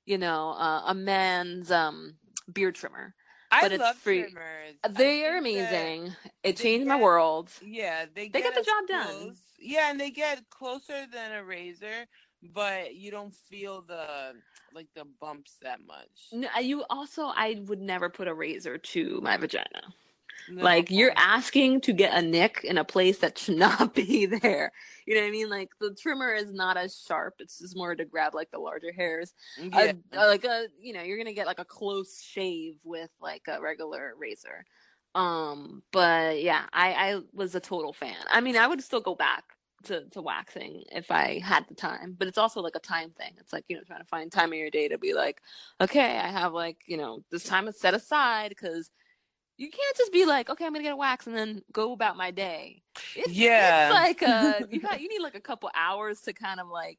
you 0.07 0.19
know 0.19 0.51
uh, 0.51 0.83
a 0.87 0.95
man's 0.95 1.71
um 1.71 2.15
beard 2.53 2.75
trimmer 2.75 3.15
I 3.51 3.63
but 3.63 3.73
it's 3.73 3.83
love 3.83 3.97
free. 3.97 4.25
trimmers. 4.25 4.77
They 4.89 5.25
are 5.27 5.37
amazing 5.39 6.13
it 6.43 6.57
changed 6.57 6.87
my 6.87 7.01
world 7.01 7.53
Yeah, 7.63 8.07
they 8.15 8.29
They 8.29 8.41
get 8.41 8.55
the 8.55 8.61
us 8.61 8.67
job 8.67 8.87
done. 8.89 9.37
Yeah, 9.59 9.91
and 9.91 10.01
they 10.01 10.11
get 10.11 10.49
closer 10.51 11.07
than 11.07 11.33
a 11.33 11.45
razor, 11.45 12.07
but 12.55 12.95
you 12.95 13.11
don't 13.11 13.35
feel 13.35 13.83
the 13.83 14.35
like 14.73 14.89
the 14.95 15.05
bumps 15.21 15.59
that 15.63 15.81
much. 15.87 16.31
No, 16.33 16.49
you 16.61 16.85
also 16.91 17.25
i 17.35 17.61
would 17.67 17.81
never 17.81 18.09
put 18.09 18.29
a 18.29 18.35
razor 18.35 18.79
to 18.79 19.21
my 19.21 19.37
vagina 19.37 19.93
No. 20.49 20.63
like 20.65 20.91
you're 20.91 21.13
asking 21.17 21.83
to 21.83 21.93
get 21.93 22.17
a 22.17 22.23
nick 22.23 22.65
in 22.65 22.79
a 22.79 22.85
place 22.85 23.19
that 23.19 23.39
should 23.39 23.57
not 23.69 23.95
be 23.95 24.27
there. 24.27 24.73
You 25.07 25.15
know 25.15 25.23
what 25.23 25.29
i 25.29 25.31
mean? 25.31 25.51
Like 25.51 25.71
the 25.81 25.95
trimmer 25.95 26.33
is 26.33 26.53
not 26.53 26.77
as 26.77 27.03
sharp. 27.07 27.35
It's 27.39 27.59
just 27.59 27.77
more 27.77 27.95
to 27.95 28.05
grab 28.05 28.35
like 28.35 28.51
the 28.51 28.59
larger 28.59 28.93
hairs. 28.93 29.35
Yeah. 29.59 29.93
a, 30.13 30.27
like 30.27 30.45
a 30.45 30.67
you 30.81 30.93
know 30.93 31.03
you're 31.03 31.19
gonna 31.19 31.33
get 31.33 31.47
like 31.47 31.59
a 31.59 31.65
close 31.65 32.23
shave 32.23 32.77
with 32.85 33.11
like 33.21 33.43
a 33.49 33.61
regular 33.61 34.15
razor. 34.19 34.65
Um 35.15 35.83
but 35.93 36.43
yeah 36.43 36.67
i 36.73 36.93
i 36.93 37.21
was 37.33 37.55
a 37.55 37.61
total 37.61 37.93
fan. 37.93 38.17
I 38.31 38.41
mean 38.41 38.57
i 38.57 38.67
would 38.67 38.83
still 38.83 39.01
go 39.01 39.15
back 39.15 39.45
to 39.83 40.05
to 40.11 40.21
waxing 40.21 40.85
if 40.93 41.11
i 41.11 41.41
had 41.43 41.67
the 41.67 41.75
time 41.75 42.15
but 42.19 42.29
it's 42.29 42.37
also 42.37 42.61
like 42.61 42.77
a 42.77 42.81
time 42.81 43.11
thing. 43.11 43.33
It's 43.39 43.53
like 43.53 43.65
you 43.69 43.77
know 43.77 43.83
trying 43.83 44.01
to 44.01 44.07
find 44.07 44.31
time 44.31 44.53
in 44.53 44.59
your 44.59 44.71
day 44.71 44.89
to 44.89 44.99
be 44.99 45.15
like 45.15 45.41
okay 45.81 46.19
i 46.19 46.27
have 46.29 46.53
like 46.53 46.77
you 46.87 46.97
know 46.97 47.25
this 47.31 47.45
time 47.45 47.67
is 47.67 47.81
set 47.81 47.95
aside 47.95 48.51
because 48.51 48.91
you 49.61 49.69
can't 49.71 49.97
just 49.97 50.11
be 50.13 50.25
like 50.25 50.49
okay 50.49 50.65
i'm 50.65 50.73
gonna 50.73 50.83
get 50.83 50.95
a 50.95 50.97
wax 50.97 51.27
and 51.27 51.37
then 51.37 51.63
go 51.71 51.93
about 51.93 52.17
my 52.17 52.31
day 52.31 52.83
it's, 53.15 53.31
Yeah. 53.33 53.87
it's 53.89 53.95
like 54.23 54.23
a, 54.23 54.67
you 54.71 54.81
got 54.81 55.01
you 55.01 55.09
need 55.09 55.21
like 55.21 55.35
a 55.35 55.41
couple 55.41 55.71
hours 55.75 56.23
to 56.23 56.33
kind 56.33 56.59
of 56.59 56.69
like 56.69 56.99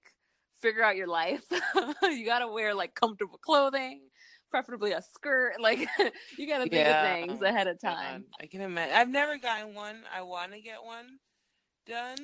figure 0.62 0.84
out 0.84 0.96
your 0.96 1.08
life 1.08 1.44
you 2.04 2.24
gotta 2.24 2.48
wear 2.48 2.74
like 2.76 2.94
comfortable 2.94 3.40
clothing 3.40 4.02
preferably 4.52 4.92
a 4.92 5.02
skirt 5.02 5.60
like 5.60 5.80
you 6.38 6.48
gotta 6.48 6.64
think 6.64 6.74
Yeah. 6.74 7.04
of 7.04 7.30
things 7.30 7.42
ahead 7.42 7.68
of 7.68 7.80
time 7.82 8.26
I 8.40 8.46
can 8.46 8.62
imagine. 8.62 8.96
I've 8.96 9.10
never 9.10 9.38
gotten 9.38 9.74
one. 9.74 10.04
I 10.16 10.22
want 10.22 10.52
to 10.52 10.62
get 10.62 10.84
one 10.84 11.18
done, 11.88 12.18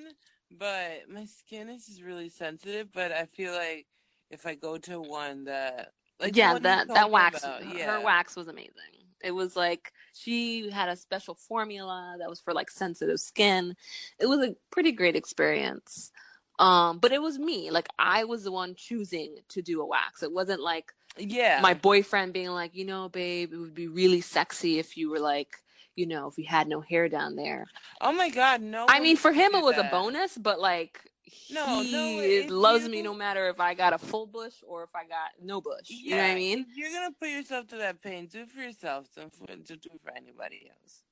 but 0.52 1.10
my 1.10 1.26
skin 1.26 1.70
is 1.70 1.86
just 1.88 2.02
really 2.04 2.30
sensitive. 2.30 2.92
But 2.94 3.12
I 3.12 3.26
feel 3.26 3.54
like 3.54 3.88
if 4.30 4.46
I 4.46 4.56
go 4.56 4.78
to 4.78 5.00
one 5.02 5.46
that, 5.46 5.94
like 6.20 6.36
yeah 6.36 6.60
that 6.60 6.90
that 6.90 7.10
wax 7.10 7.44
about, 7.44 7.76
yeah. 7.76 7.94
her 7.98 8.02
wax 8.02 8.36
was 8.36 8.50
amazing 8.50 9.08
it 9.24 9.32
was 9.32 9.56
like 9.56 9.92
she 10.18 10.70
had 10.70 10.90
a 10.90 10.96
special 10.96 11.36
formula 11.36 12.16
that 12.20 12.30
was 12.30 12.40
for 12.40 12.54
like 12.54 12.70
sensitive 12.70 13.20
skin. 13.20 13.76
It 14.20 14.28
was 14.28 14.40
a 14.40 14.56
pretty 14.72 14.92
great 14.92 15.16
experience. 15.16 16.12
Um 16.60 17.00
but 17.00 17.12
it 17.12 17.22
was 17.22 17.38
me. 17.38 17.72
Like 17.72 17.88
i 18.00 18.24
was 18.24 18.44
the 18.44 18.52
one 18.52 18.76
choosing 18.76 19.38
to 19.50 19.62
do 19.62 19.82
a 19.82 19.86
wax. 19.86 20.24
It 20.24 20.32
wasn't 20.32 20.62
like 20.62 20.94
yeah, 21.20 21.60
my 21.62 21.74
boyfriend 21.74 22.34
being 22.34 22.50
like 22.50 22.76
you 22.76 22.86
know 22.86 23.10
babe 23.10 23.52
it 23.52 23.58
would 23.58 23.74
be 23.74 23.88
really 23.88 24.22
sexy 24.22 24.78
if 24.78 24.98
you 24.98 25.10
were 25.10 25.20
like 25.20 25.58
you 25.96 26.06
know 26.06 26.28
if 26.28 26.38
you 26.38 26.46
had 26.46 26.68
no 26.68 26.82
hair 26.82 27.10
down 27.10 27.36
there. 27.36 27.66
Oh 28.02 28.12
my 28.12 28.30
god, 28.30 28.62
no. 28.62 28.86
i 28.88 29.00
mean 29.00 29.18
for 29.18 29.34
him 29.34 29.56
it 29.56 29.64
was 29.64 29.76
that. 29.76 29.88
a 29.88 29.90
bonus 29.90 30.38
but 30.38 30.60
like 30.60 31.12
No, 31.52 31.82
he 31.82 31.92
no, 31.92 32.20
if 32.22 32.50
loves 32.50 32.88
me 32.88 33.02
no 33.02 33.14
matter 33.14 33.48
if 33.50 33.60
i 33.60 33.74
got 33.74 33.94
a 33.94 33.98
full 33.98 34.26
bush 34.28 34.56
or 34.66 34.84
if 34.84 34.90
i 34.96 35.04
got 35.04 35.30
no 35.42 35.62
bush 35.62 35.90
you 35.90 36.12
know 36.12 36.18
what 36.18 36.32
i 36.32 36.36
mean 36.36 36.66
you're 36.76 36.92
gonna 36.92 37.12
put 37.20 37.30
yourself 37.30 37.68
to 37.68 37.78
that 37.78 38.02
pain, 38.02 38.28
do 38.28 38.42
it 38.42 38.50
for 38.52 38.62
yourself. 38.62 39.08
Don't 39.16 39.34
for, 39.34 39.46
don't 39.48 39.66
do 39.68 39.74
it 39.94 40.02
for 40.04 40.12
anybody 40.16 40.70
else. 40.70 41.04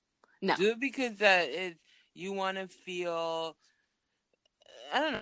No. 0.41 0.55
Do 0.55 0.71
it 0.71 0.79
because 0.79 1.17
that 1.17 1.49
it 1.49 1.77
you 2.13 2.31
want 2.33 2.57
to 2.57 2.67
feel. 2.67 3.55
I 4.93 4.99
don't 4.99 5.11
know, 5.13 5.21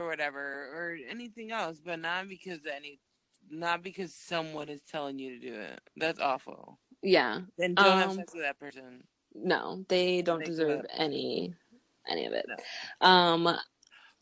or 0.00 0.06
whatever, 0.06 0.40
or 0.40 0.96
anything 1.08 1.50
else, 1.52 1.80
but 1.84 1.98
not 1.98 2.28
because 2.28 2.60
any, 2.72 3.00
not 3.50 3.82
because 3.82 4.14
someone 4.14 4.68
is 4.68 4.82
telling 4.82 5.18
you 5.18 5.38
to 5.38 5.46
do 5.46 5.54
it. 5.54 5.80
That's 5.96 6.20
awful. 6.20 6.78
yeah 7.02 7.40
Then 7.58 7.74
don't 7.74 7.98
have 7.98 8.10
Um, 8.10 8.16
sex 8.16 8.32
with 8.34 8.42
that 8.44 8.58
person. 8.58 9.02
no 9.34 9.84
they 9.88 10.22
don't 10.22 10.38
Make 10.40 10.48
deserve 10.48 10.80
up. 10.80 10.86
any 10.96 11.54
any 12.08 12.26
of 12.26 12.32
it 12.32 12.46
No. 12.48 12.56
um 13.06 13.56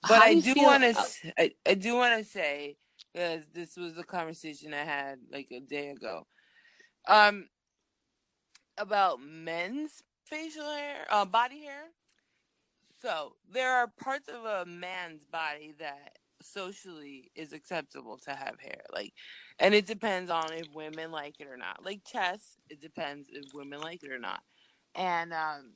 But 0.03 0.21
how 0.21 0.23
I 0.23 0.35
do 0.41 0.55
want 0.57 0.83
to, 0.83 1.33
I, 1.39 1.53
I 1.67 1.75
do 1.75 1.95
want 1.95 2.19
to 2.19 2.25
say 2.25 2.77
because 3.13 3.45
this 3.53 3.77
was 3.77 3.99
a 3.99 4.05
conversation 4.05 4.73
I 4.73 4.85
had 4.85 5.19
like 5.33 5.49
a 5.51 5.61
day 5.61 5.91
ago, 5.91 6.27
um, 7.09 7.49
about 8.79 9.21
men's 9.21 10.03
facial 10.25 10.65
hair, 10.65 11.07
uh, 11.11 11.25
body 11.25 11.65
hair. 11.65 11.85
So 13.03 13.33
there 13.51 13.73
are 13.73 13.89
parts 13.89 14.29
of 14.29 14.45
a 14.45 14.67
man's 14.67 15.25
body 15.25 15.75
that 15.79 16.19
socially 16.43 17.31
is 17.35 17.53
acceptable 17.53 18.19
to 18.19 18.31
have 18.31 18.61
hair, 18.61 18.83
like, 18.93 19.13
and 19.59 19.75
it 19.75 19.87
depends 19.87 20.31
on 20.31 20.53
if 20.53 20.67
women 20.75 21.11
like 21.11 21.41
it 21.41 21.47
or 21.47 21.57
not. 21.57 21.85
Like 21.85 22.05
chest, 22.05 22.59
it 22.69 22.81
depends 22.81 23.29
if 23.31 23.53
women 23.55 23.81
like 23.81 24.03
it 24.03 24.13
or 24.13 24.19
not, 24.19 24.43
and 24.95 25.33
um, 25.33 25.73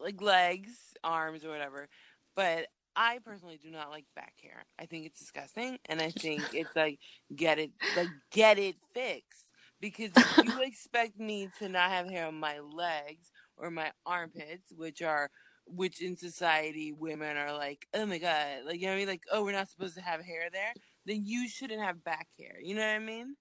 like 0.00 0.20
legs, 0.20 0.94
arms, 1.02 1.44
or 1.44 1.50
whatever. 1.50 1.88
But 2.36 2.66
I 2.96 3.18
personally 3.24 3.58
do 3.62 3.70
not 3.70 3.90
like 3.90 4.06
back 4.14 4.34
hair. 4.42 4.64
I 4.78 4.86
think 4.86 5.06
it's 5.06 5.18
disgusting, 5.18 5.78
and 5.86 6.00
I 6.00 6.10
think 6.10 6.42
it's 6.54 6.74
like 6.76 6.98
get 7.34 7.58
it, 7.58 7.72
like 7.96 8.08
get 8.30 8.58
it 8.58 8.76
fixed. 8.94 9.48
Because 9.80 10.10
if 10.16 10.44
you 10.44 10.62
expect 10.62 11.18
me 11.18 11.48
to 11.58 11.68
not 11.68 11.90
have 11.90 12.08
hair 12.08 12.26
on 12.26 12.38
my 12.38 12.60
legs 12.60 13.30
or 13.56 13.70
my 13.70 13.92
armpits, 14.06 14.72
which 14.76 15.02
are 15.02 15.30
which 15.66 16.02
in 16.02 16.16
society 16.16 16.92
women 16.92 17.36
are 17.36 17.52
like, 17.52 17.86
oh 17.94 18.06
my 18.06 18.18
god, 18.18 18.64
like 18.66 18.80
you 18.80 18.86
know 18.86 18.92
what 18.92 18.96
I 18.96 18.98
mean, 18.98 19.08
like 19.08 19.24
oh 19.32 19.44
we're 19.44 19.52
not 19.52 19.68
supposed 19.68 19.96
to 19.96 20.02
have 20.02 20.24
hair 20.24 20.48
there, 20.52 20.72
then 21.06 21.22
you 21.24 21.48
shouldn't 21.48 21.82
have 21.82 22.04
back 22.04 22.28
hair. 22.38 22.56
You 22.62 22.74
know 22.74 22.82
what 22.82 22.96
I 22.96 22.98
mean? 22.98 23.36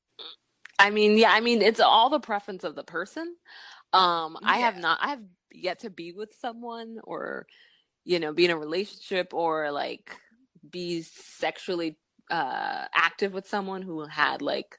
I 0.79 0.89
mean, 0.89 1.17
yeah, 1.17 1.31
I 1.31 1.39
mean 1.39 1.61
it's 1.61 1.79
all 1.79 2.09
the 2.09 2.19
preference 2.19 2.63
of 2.63 2.75
the 2.75 2.83
person. 2.83 3.35
Um, 3.93 4.37
I 4.43 4.57
have 4.57 4.77
not, 4.77 4.97
I 5.01 5.09
have 5.09 5.21
yet 5.51 5.79
to 5.79 5.91
be 5.91 6.11
with 6.13 6.33
someone 6.33 6.97
or 7.03 7.45
you 8.05 8.19
know 8.19 8.33
be 8.33 8.45
in 8.45 8.51
a 8.51 8.57
relationship 8.57 9.33
or 9.33 9.71
like 9.71 10.15
be 10.69 11.01
sexually 11.01 11.97
uh 12.31 12.85
active 12.95 13.33
with 13.33 13.47
someone 13.47 13.81
who 13.81 14.05
had 14.05 14.41
like 14.41 14.77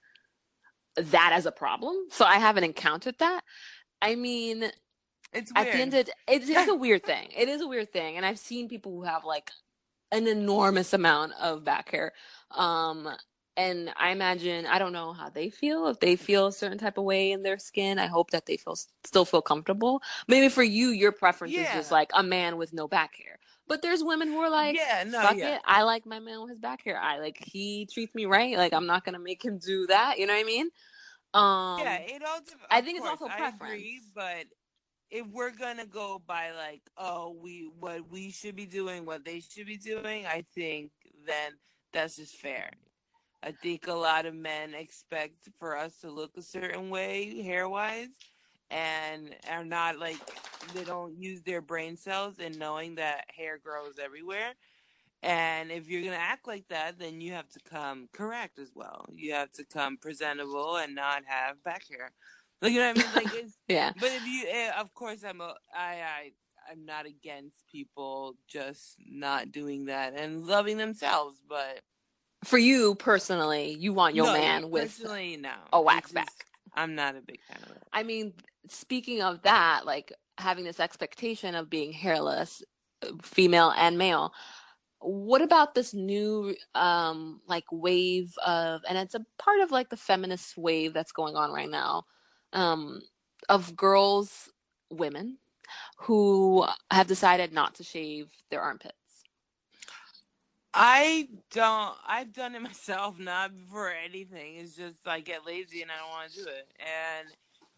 that 0.97 1.33
as 1.35 1.47
a 1.47 1.53
problem. 1.53 1.97
So 2.11 2.25
I 2.25 2.37
haven't 2.37 2.65
encountered 2.65 3.17
that. 3.19 3.43
I 4.01 4.15
mean, 4.15 4.71
It's 5.33 5.53
at 5.57 5.73
the 5.73 5.79
end 5.79 5.95
of 5.95 6.01
it, 6.01 6.11
it 6.29 6.49
is 6.49 6.69
a 6.69 6.75
weird 6.85 7.05
thing. 7.05 7.29
It 7.37 7.49
is 7.49 7.61
a 7.61 7.67
weird 7.67 7.93
thing, 7.93 8.17
and 8.17 8.25
I've 8.25 8.39
seen 8.39 8.69
people 8.69 8.93
who 8.93 9.03
have 9.03 9.25
like 9.25 9.51
an 10.13 10.29
enormous 10.29 10.93
amount 10.93 11.33
of 11.41 11.65
back 11.65 11.91
hair. 11.91 12.13
Um, 12.51 13.09
and 13.57 13.91
I 13.97 14.11
imagine 14.11 14.67
I 14.67 14.79
don't 14.79 14.93
know 14.93 15.13
how 15.13 15.29
they 15.29 15.51
feel 15.51 15.89
if 15.89 16.01
they 16.01 16.17
feel 16.17 16.49
a 16.49 16.53
certain 16.53 16.79
type 16.79 16.99
of 16.99 17.05
way 17.05 17.33
in 17.33 17.43
their 17.43 17.59
skin. 17.59 17.99
I 17.99 18.07
hope 18.07 18.31
that 18.31 18.47
they 18.47 18.57
feel 18.57 18.77
still 19.05 19.25
feel 19.25 19.43
comfortable. 19.43 20.03
Maybe 20.29 20.49
for 20.49 20.63
you, 20.63 20.89
your 20.89 21.13
preference 21.13 21.55
is 21.55 21.69
just 21.73 21.91
like 21.91 22.11
a 22.15 22.23
man 22.23 22.57
with 22.57 22.73
no 22.73 22.89
back 22.89 23.15
hair. 23.17 23.39
But 23.67 23.81
there's 23.81 24.05
women 24.05 24.29
who 24.29 24.39
are 24.39 24.51
like, 24.51 24.77
yeah, 24.77 25.05
no, 25.07 25.23
fuck 25.23 25.37
yeah. 25.37 25.57
it, 25.57 25.63
I 25.65 25.85
like 25.85 26.05
my 26.05 26.19
man 26.19 26.41
with 26.43 26.51
his 26.51 26.59
back 26.59 26.85
hair. 26.85 26.99
I 27.01 27.19
like 27.19 27.43
he 27.43 27.87
treats 27.91 28.15
me 28.15 28.27
right. 28.27 28.57
Like 28.57 28.73
I'm 28.73 28.87
not 28.87 29.05
gonna 29.05 29.19
make 29.19 29.45
him 29.45 29.59
do 29.59 29.87
that. 29.87 30.19
You 30.19 30.27
know 30.27 30.35
what 30.35 30.41
I 30.41 30.45
mean? 30.45 30.71
Um, 31.33 31.81
yeah, 31.81 31.97
it 31.97 32.23
all. 32.27 32.41
I 32.71 32.81
think 32.81 32.99
it's 32.99 33.07
course, 33.07 33.23
also 33.23 33.33
I 33.33 33.49
agree, 33.49 33.59
preference. 33.59 34.11
but 34.15 34.47
if 35.11 35.27
we're 35.33 35.51
gonna 35.51 35.87
go 35.87 36.21
by 36.27 36.51
like, 36.53 36.83
oh, 36.97 37.37
we 37.41 37.71
what 37.79 38.11
we 38.11 38.31
should 38.31 38.57
be 38.57 38.67
doing, 38.67 39.07
what 39.07 39.25
they 39.25 39.41
should 39.41 39.67
be 39.67 39.77
doing, 39.77 40.27
I 40.27 40.45
think 40.55 40.91
then 41.27 41.53
that's 41.93 42.17
just 42.17 42.37
fair. 42.37 42.71
I 43.45 43.53
think 43.53 43.89
a 43.89 43.93
lot 43.93 44.25
of 44.25 44.35
men 44.35 44.73
expect 44.75 45.51
for 45.59 45.77
us 45.77 45.99
to 46.01 46.11
look 46.11 46.31
a 46.39 46.43
certain 46.43 46.89
way 46.89 47.43
hair 47.43 47.69
wise 47.69 48.09
and 48.71 49.35
are 49.51 49.67
not 49.67 49.99
like 49.99 50.17
they 50.75 50.83
don't 50.83 51.15
use 51.19 51.43
their 51.43 51.61
brain 51.61 51.99
cells 51.99 52.39
in 52.39 52.59
knowing 52.59 52.95
that 52.95 53.27
hair 53.37 53.59
grows 53.63 53.99
everywhere. 54.03 54.53
And 55.23 55.71
if 55.71 55.89
you're 55.89 56.03
gonna 56.03 56.17
act 56.17 56.47
like 56.47 56.67
that, 56.69 56.99
then 56.99 57.21
you 57.21 57.33
have 57.33 57.49
to 57.51 57.61
come 57.69 58.09
correct 58.15 58.59
as 58.59 58.71
well. 58.75 59.05
You 59.15 59.35
have 59.35 59.53
to 59.53 59.65
come 59.65 59.99
presentable 59.99 60.77
and 60.77 60.95
not 60.95 61.25
have 61.27 61.63
back 61.63 61.85
hair. 61.91 62.13
Like 62.63 62.73
you 62.73 62.81
know 62.81 62.89
what 62.89 62.99
I 62.99 63.03
mean? 63.03 63.13
Like 63.15 63.35
it's 63.35 63.59
yeah. 63.69 63.93
but 64.01 64.11
if 64.11 64.27
you, 64.27 64.47
eh, 64.49 64.71
of 64.79 64.95
course, 64.95 65.23
I'm 65.23 65.43
a, 65.43 65.55
I, 65.77 66.01
I, 66.01 66.33
I'm 66.71 66.87
not 66.87 67.05
against 67.05 67.67
people 67.71 68.37
just 68.49 68.97
not 69.07 69.53
doing 69.53 69.85
that 69.87 70.15
and 70.19 70.47
loving 70.47 70.79
themselves. 70.79 71.43
But 71.47 71.81
For 72.45 72.59
you 72.59 72.95
personally, 72.95 73.77
you 73.79 73.93
want 73.93 74.15
your 74.15 74.27
no, 74.27 74.33
man 74.33 74.71
with 74.71 75.01
no, 75.03 75.51
a 75.73 75.81
wax 75.81 76.13
just- 76.13 76.15
back. 76.15 76.47
I'm 76.77 76.95
not 76.95 77.15
a 77.15 77.21
big 77.21 77.41
fan 77.49 77.59
of 77.63 77.71
it. 77.71 77.83
I 77.93 78.03
mean, 78.03 78.33
speaking 78.69 79.23
of 79.23 79.43
that, 79.43 79.87
like 79.87 80.13
having 80.39 80.65
this 80.65 80.81
expectation 80.81 81.55
of 81.55 81.71
being 81.71 81.93
hairless, 81.93 82.63
uh, 83.03 83.13
female 83.23 83.73
and 83.77 83.97
male, 83.97 84.33
what 84.99 85.43
about 85.43 85.75
this 85.75 85.95
new 85.95 86.55
um 86.75 87.41
like 87.47 87.65
wave 87.71 88.35
of 88.45 88.81
and 88.89 88.97
it's 88.97 89.15
a 89.15 89.25
part 89.39 89.61
of 89.61 89.71
like 89.71 89.91
the 89.91 89.97
feminist 89.97 90.57
wave 90.57 90.95
that's 90.95 91.13
going 91.13 91.37
on 91.37 91.53
right 91.53 91.69
now 91.69 92.05
um 92.55 93.03
of 93.49 93.77
girls, 93.77 94.51
women 94.91 95.39
who 95.99 96.65
have 96.91 97.07
decided 97.07 97.53
not 97.53 97.75
to 97.75 97.85
shave 97.85 98.29
their 98.51 98.63
armpits. 98.63 98.95
I 100.75 101.29
don't. 101.53 101.95
I've 102.07 102.33
done 102.33 102.55
it 102.55 102.63
myself, 102.63 103.19
not 103.19 103.53
for 103.71 103.91
anything. 103.91 104.57
It's 104.57 104.77
just 104.77 104.97
I 105.07 105.21
get 105.21 105.47
lazy 105.47 105.83
and 105.83 105.91
I 105.91 105.99
don't 106.01 106.11
want 106.11 106.33
to 106.33 106.43
do 106.43 106.49
it, 106.49 106.69
and 106.81 107.29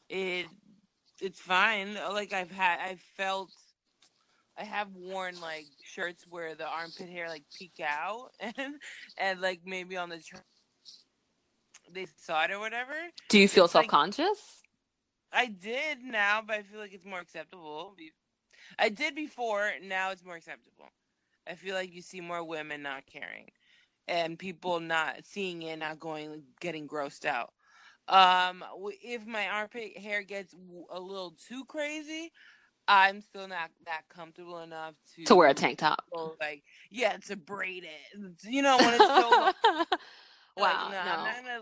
it 0.08 0.46
it's 1.20 1.40
fine. 1.40 1.96
Uh, 1.96 2.12
like 2.12 2.32
I've 2.32 2.50
had, 2.50 2.78
I've 2.80 3.00
felt, 3.16 3.50
I 4.58 4.64
have 4.64 4.88
worn 4.94 5.40
like 5.40 5.66
shirts 5.82 6.24
where 6.28 6.54
the 6.54 6.66
armpit 6.66 7.08
hair 7.08 7.28
like 7.28 7.44
peek 7.58 7.80
out, 7.86 8.30
and 8.40 8.76
and 9.18 9.40
like 9.40 9.60
maybe 9.66 9.96
on 9.96 10.08
the 10.08 10.18
tr- 10.18 10.36
they 11.92 12.06
saw 12.16 12.44
it 12.44 12.50
or 12.50 12.58
whatever. 12.58 12.94
Do 13.28 13.38
you 13.38 13.48
feel 13.48 13.68
self-conscious? 13.68 14.62
I 15.32 15.46
did 15.46 16.02
now, 16.02 16.42
but 16.46 16.56
I 16.56 16.62
feel 16.62 16.80
like 16.80 16.94
it's 16.94 17.04
more 17.04 17.20
acceptable. 17.20 17.94
I 18.78 18.88
did 18.88 19.14
before, 19.14 19.70
now 19.82 20.10
it's 20.10 20.24
more 20.24 20.36
acceptable. 20.36 20.88
I 21.48 21.54
feel 21.54 21.74
like 21.74 21.94
you 21.94 22.02
see 22.02 22.20
more 22.20 22.42
women 22.44 22.82
not 22.82 23.06
caring 23.06 23.50
and 24.08 24.38
people 24.38 24.80
not 24.80 25.24
seeing 25.24 25.62
it, 25.62 25.78
not 25.78 25.98
going, 25.98 26.42
getting 26.60 26.88
grossed 26.88 27.24
out. 27.24 27.52
Um, 28.08 28.64
if 29.02 29.26
my 29.26 29.48
armpit 29.48 29.98
hair 29.98 30.22
gets 30.22 30.54
a 30.90 31.00
little 31.00 31.34
too 31.48 31.64
crazy, 31.64 32.30
I'm 32.88 33.20
still 33.20 33.48
not 33.48 33.70
that 33.84 34.02
comfortable 34.08 34.60
enough 34.60 34.94
to 35.16 35.24
to 35.24 35.34
wear 35.34 35.48
a 35.48 35.54
tank 35.54 35.78
top. 35.78 36.04
like, 36.40 36.62
yeah, 36.90 37.16
to 37.26 37.36
braid 37.36 37.84
it. 37.84 38.30
You 38.44 38.62
know, 38.62 38.76
when 38.76 38.94
it's 38.94 39.04
so 39.04 39.30
long, 39.30 39.54
like, 39.64 39.98
wow, 40.56 40.88
no, 40.92 41.04
no. 41.04 41.10
I'm 41.10 41.24
not 41.24 41.36
gonna 41.42 41.60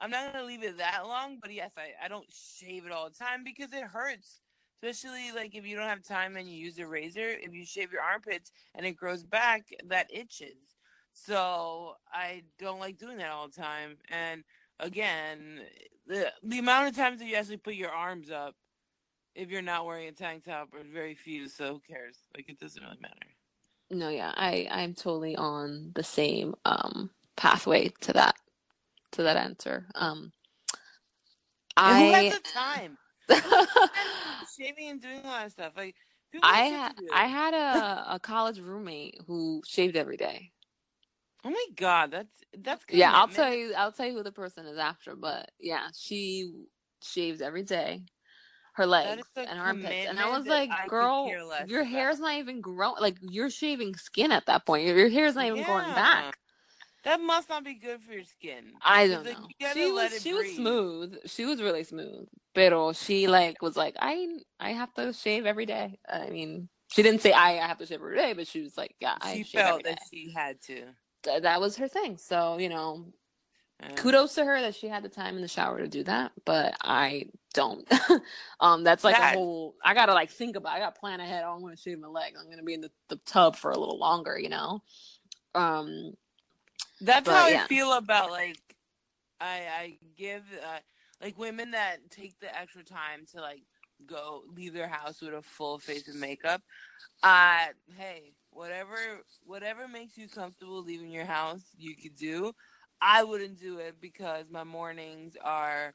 I'm 0.00 0.10
not 0.10 0.32
gonna 0.32 0.44
leave 0.44 0.64
it 0.64 0.78
that 0.78 1.06
long, 1.06 1.38
but 1.40 1.52
yes, 1.52 1.72
I, 1.76 2.04
I 2.04 2.08
don't 2.08 2.26
shave 2.32 2.86
it 2.86 2.92
all 2.92 3.08
the 3.08 3.14
time 3.16 3.44
because 3.44 3.72
it 3.72 3.84
hurts. 3.84 4.40
Especially 4.80 5.32
like 5.32 5.54
if 5.56 5.66
you 5.66 5.76
don't 5.76 5.88
have 5.88 6.02
time 6.02 6.36
and 6.36 6.48
you 6.48 6.56
use 6.56 6.78
a 6.78 6.86
razor, 6.86 7.28
if 7.28 7.52
you 7.52 7.64
shave 7.66 7.92
your 7.92 8.02
armpits 8.02 8.52
and 8.74 8.86
it 8.86 8.92
grows 8.92 9.24
back, 9.24 9.66
that 9.86 10.12
itches. 10.12 10.76
So 11.12 11.96
I 12.12 12.44
don't 12.58 12.78
like 12.78 12.96
doing 12.96 13.18
that 13.18 13.30
all 13.32 13.48
the 13.48 13.60
time. 13.60 13.98
And 14.08 14.44
again, 14.78 15.62
the 16.06 16.32
the 16.44 16.60
amount 16.60 16.88
of 16.88 16.96
times 16.96 17.18
that 17.18 17.26
you 17.26 17.34
actually 17.34 17.56
put 17.56 17.74
your 17.74 17.90
arms 17.90 18.30
up 18.30 18.54
if 19.34 19.50
you're 19.50 19.62
not 19.62 19.86
wearing 19.86 20.08
a 20.08 20.12
tank 20.12 20.44
top 20.44 20.74
are 20.74 20.84
very 20.84 21.14
few, 21.14 21.48
so 21.48 21.74
who 21.74 21.80
cares? 21.80 22.18
Like 22.36 22.48
it 22.48 22.58
doesn't 22.58 22.82
really 22.82 22.98
matter. 23.00 23.26
No, 23.90 24.08
yeah, 24.10 24.32
I 24.36 24.68
I'm 24.70 24.94
totally 24.94 25.36
on 25.36 25.92
the 25.94 26.02
same 26.04 26.54
um 26.64 27.10
pathway 27.36 27.88
to 28.02 28.12
that 28.12 28.36
to 29.12 29.22
that 29.22 29.36
answer. 29.36 29.88
Um 29.94 30.32
And 31.84 31.98
who 31.98 32.12
I 32.12 32.24
has 32.24 32.28
the 32.28 32.40
time? 32.40 32.98
Shaving 34.58 34.88
and 34.88 35.00
doing 35.00 35.20
a 35.24 35.26
lot 35.26 35.46
of 35.46 35.52
stuff. 35.52 35.72
Like 35.76 35.94
people 36.32 36.48
I 36.48 36.68
ha- 36.68 36.94
I 37.12 37.26
had 37.26 37.54
a 37.54 38.04
a 38.14 38.20
college 38.20 38.60
roommate 38.60 39.20
who 39.26 39.62
shaved 39.66 39.96
every 39.96 40.16
day. 40.16 40.52
Oh 41.44 41.50
my 41.50 41.66
god, 41.76 42.10
that's 42.10 42.44
that's 42.58 42.84
Yeah, 42.90 43.12
I'll 43.14 43.28
tell 43.28 43.52
you 43.52 43.74
I'll 43.74 43.92
tell 43.92 44.06
you 44.06 44.14
who 44.14 44.22
the 44.22 44.32
person 44.32 44.66
is 44.66 44.78
after, 44.78 45.14
but 45.14 45.50
yeah, 45.60 45.88
she 45.96 46.52
shaves 47.02 47.40
every 47.40 47.62
day. 47.62 48.02
Her 48.74 48.86
legs 48.86 49.26
and 49.36 49.58
armpits. 49.58 50.06
And 50.08 50.20
I 50.20 50.28
was 50.38 50.46
like, 50.46 50.70
I 50.70 50.86
girl, 50.86 51.28
your 51.66 51.80
about." 51.80 51.90
hair's 51.90 52.20
not 52.20 52.34
even 52.34 52.60
growing. 52.60 53.00
Like, 53.00 53.16
you're 53.20 53.50
shaving 53.50 53.96
skin 53.96 54.30
at 54.30 54.46
that 54.46 54.66
point. 54.66 54.86
Your, 54.86 54.96
your 54.96 55.08
hair's 55.08 55.34
not 55.34 55.46
even 55.46 55.64
growing 55.64 55.94
back. 55.94 56.38
That 57.04 57.20
must 57.20 57.48
not 57.48 57.64
be 57.64 57.74
good 57.74 58.02
for 58.02 58.12
your 58.12 58.24
skin. 58.24 58.72
I 58.84 59.06
don't 59.06 59.24
know. 59.24 59.48
gotta 59.60 59.74
She 59.74 59.90
was 59.92 60.22
she 60.22 60.32
was 60.32 60.54
smooth. 60.56 61.16
She 61.26 61.44
was 61.44 61.62
really 61.62 61.84
smooth. 61.84 62.26
Pero 62.54 62.92
she 62.92 63.28
like 63.28 63.62
was 63.62 63.76
like, 63.76 63.96
I 64.00 64.26
I 64.58 64.70
have 64.72 64.92
to 64.94 65.12
shave 65.12 65.46
every 65.46 65.64
day. 65.66 65.98
I 66.08 66.28
mean, 66.28 66.68
she 66.90 67.02
didn't 67.02 67.22
say 67.22 67.32
I, 67.32 67.52
I 67.52 67.66
have 67.68 67.78
to 67.78 67.86
shave 67.86 68.00
every 68.00 68.16
day, 68.16 68.32
but 68.32 68.46
she 68.46 68.62
was 68.62 68.76
like, 68.76 68.94
yeah, 69.00 69.16
I 69.20 69.36
She 69.36 69.44
felt 69.44 69.84
day. 69.84 69.90
that 69.90 70.00
she 70.12 70.32
had 70.34 70.60
to. 70.62 70.86
Th- 71.22 71.42
that 71.42 71.60
was 71.60 71.76
her 71.76 71.88
thing. 71.88 72.16
So 72.18 72.58
you 72.58 72.68
know, 72.68 73.06
kudos 73.96 74.34
to 74.34 74.44
her 74.44 74.60
that 74.60 74.74
she 74.74 74.88
had 74.88 75.02
the 75.04 75.08
time 75.08 75.36
in 75.36 75.42
the 75.42 75.48
shower 75.48 75.78
to 75.78 75.88
do 75.88 76.02
that. 76.04 76.32
But 76.44 76.74
I 76.82 77.26
don't. 77.54 77.86
um, 78.60 78.82
that's 78.82 79.04
like 79.04 79.16
That- 79.16 79.34
a 79.34 79.38
whole. 79.38 79.76
I 79.84 79.94
gotta 79.94 80.14
like 80.14 80.30
think 80.30 80.56
about. 80.56 80.72
I 80.72 80.80
gotta 80.80 80.98
plan 80.98 81.20
ahead. 81.20 81.44
Oh, 81.46 81.52
I'm 81.54 81.62
gonna 81.62 81.76
shave 81.76 82.00
my 82.00 82.08
leg. 82.08 82.34
I'm 82.38 82.50
gonna 82.50 82.62
be 82.64 82.74
in 82.74 82.80
the, 82.80 82.90
the 83.08 83.20
tub 83.24 83.54
for 83.56 83.70
a 83.70 83.78
little 83.78 83.98
longer. 83.98 84.36
You 84.38 84.48
know. 84.48 84.82
Um. 85.54 86.12
That's 87.00 87.26
But, 87.26 87.34
how 87.34 87.48
yeah. 87.48 87.64
I 87.64 87.66
feel 87.66 87.92
about 87.92 88.30
like 88.30 88.58
I 89.40 89.46
I 89.80 89.98
give 90.16 90.42
uh, 90.64 90.78
like 91.22 91.38
women 91.38 91.70
that 91.72 92.10
take 92.10 92.38
the 92.40 92.56
extra 92.56 92.84
time 92.84 93.24
to 93.32 93.40
like 93.40 93.62
go 94.06 94.42
leave 94.54 94.74
their 94.74 94.88
house 94.88 95.20
with 95.20 95.34
a 95.34 95.42
full 95.42 95.78
face 95.78 96.08
of 96.08 96.16
makeup. 96.16 96.62
Uh 97.22 97.66
hey, 97.96 98.32
whatever 98.50 98.96
whatever 99.44 99.88
makes 99.88 100.16
you 100.16 100.28
comfortable 100.28 100.82
leaving 100.82 101.10
your 101.10 101.24
house, 101.24 101.62
you 101.76 101.94
could 101.96 102.16
do. 102.16 102.52
I 103.00 103.22
wouldn't 103.22 103.60
do 103.60 103.78
it 103.78 104.00
because 104.00 104.46
my 104.50 104.64
mornings 104.64 105.36
are 105.42 105.94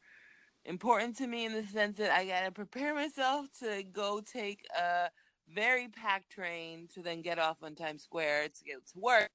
important 0.66 1.18
to 1.18 1.28
me 1.28 1.46
in 1.46 1.54
the 1.54 1.66
sense 1.66 1.98
that 1.98 2.12
I 2.12 2.26
gotta 2.26 2.52
prepare 2.52 2.94
myself 2.96 3.48
to 3.60 3.84
go 3.84 4.22
take 4.22 4.66
a 4.78 5.10
very 5.54 5.90
packed 5.90 6.32
train 6.32 6.88
to 6.94 7.02
then 7.02 7.22
get 7.22 7.40
off 7.40 7.58
on 7.62 7.76
Times 7.76 8.04
Square 8.04 8.50
to 8.50 8.64
get 8.64 8.86
to 8.88 9.00
work. 9.00 9.30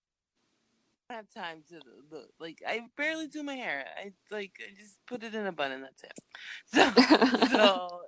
I 1.11 1.15
don't 1.15 1.27
have 1.35 1.45
time 1.45 1.63
to 1.71 1.81
look. 2.11 2.29
Like 2.39 2.63
I 2.67 2.83
barely 2.97 3.29
do 3.29 3.43
my 3.43 3.55
hair. 3.55 3.85
I 3.97 4.13
like 4.31 4.53
I 4.61 4.75
just 4.79 4.99
put 5.07 5.23
it 5.23 5.35
in 5.35 5.47
a 5.47 5.53
bun 5.53 5.73
and 5.73 5.85
that's 5.85 6.03
it. 6.03 6.19
So 7.41 7.49
so 7.49 8.01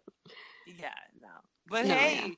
yeah, 0.66 0.90
no. 1.20 1.28
But 1.66 1.86
No, 1.86 1.94
hey, 1.94 2.14
yeah. 2.16 2.28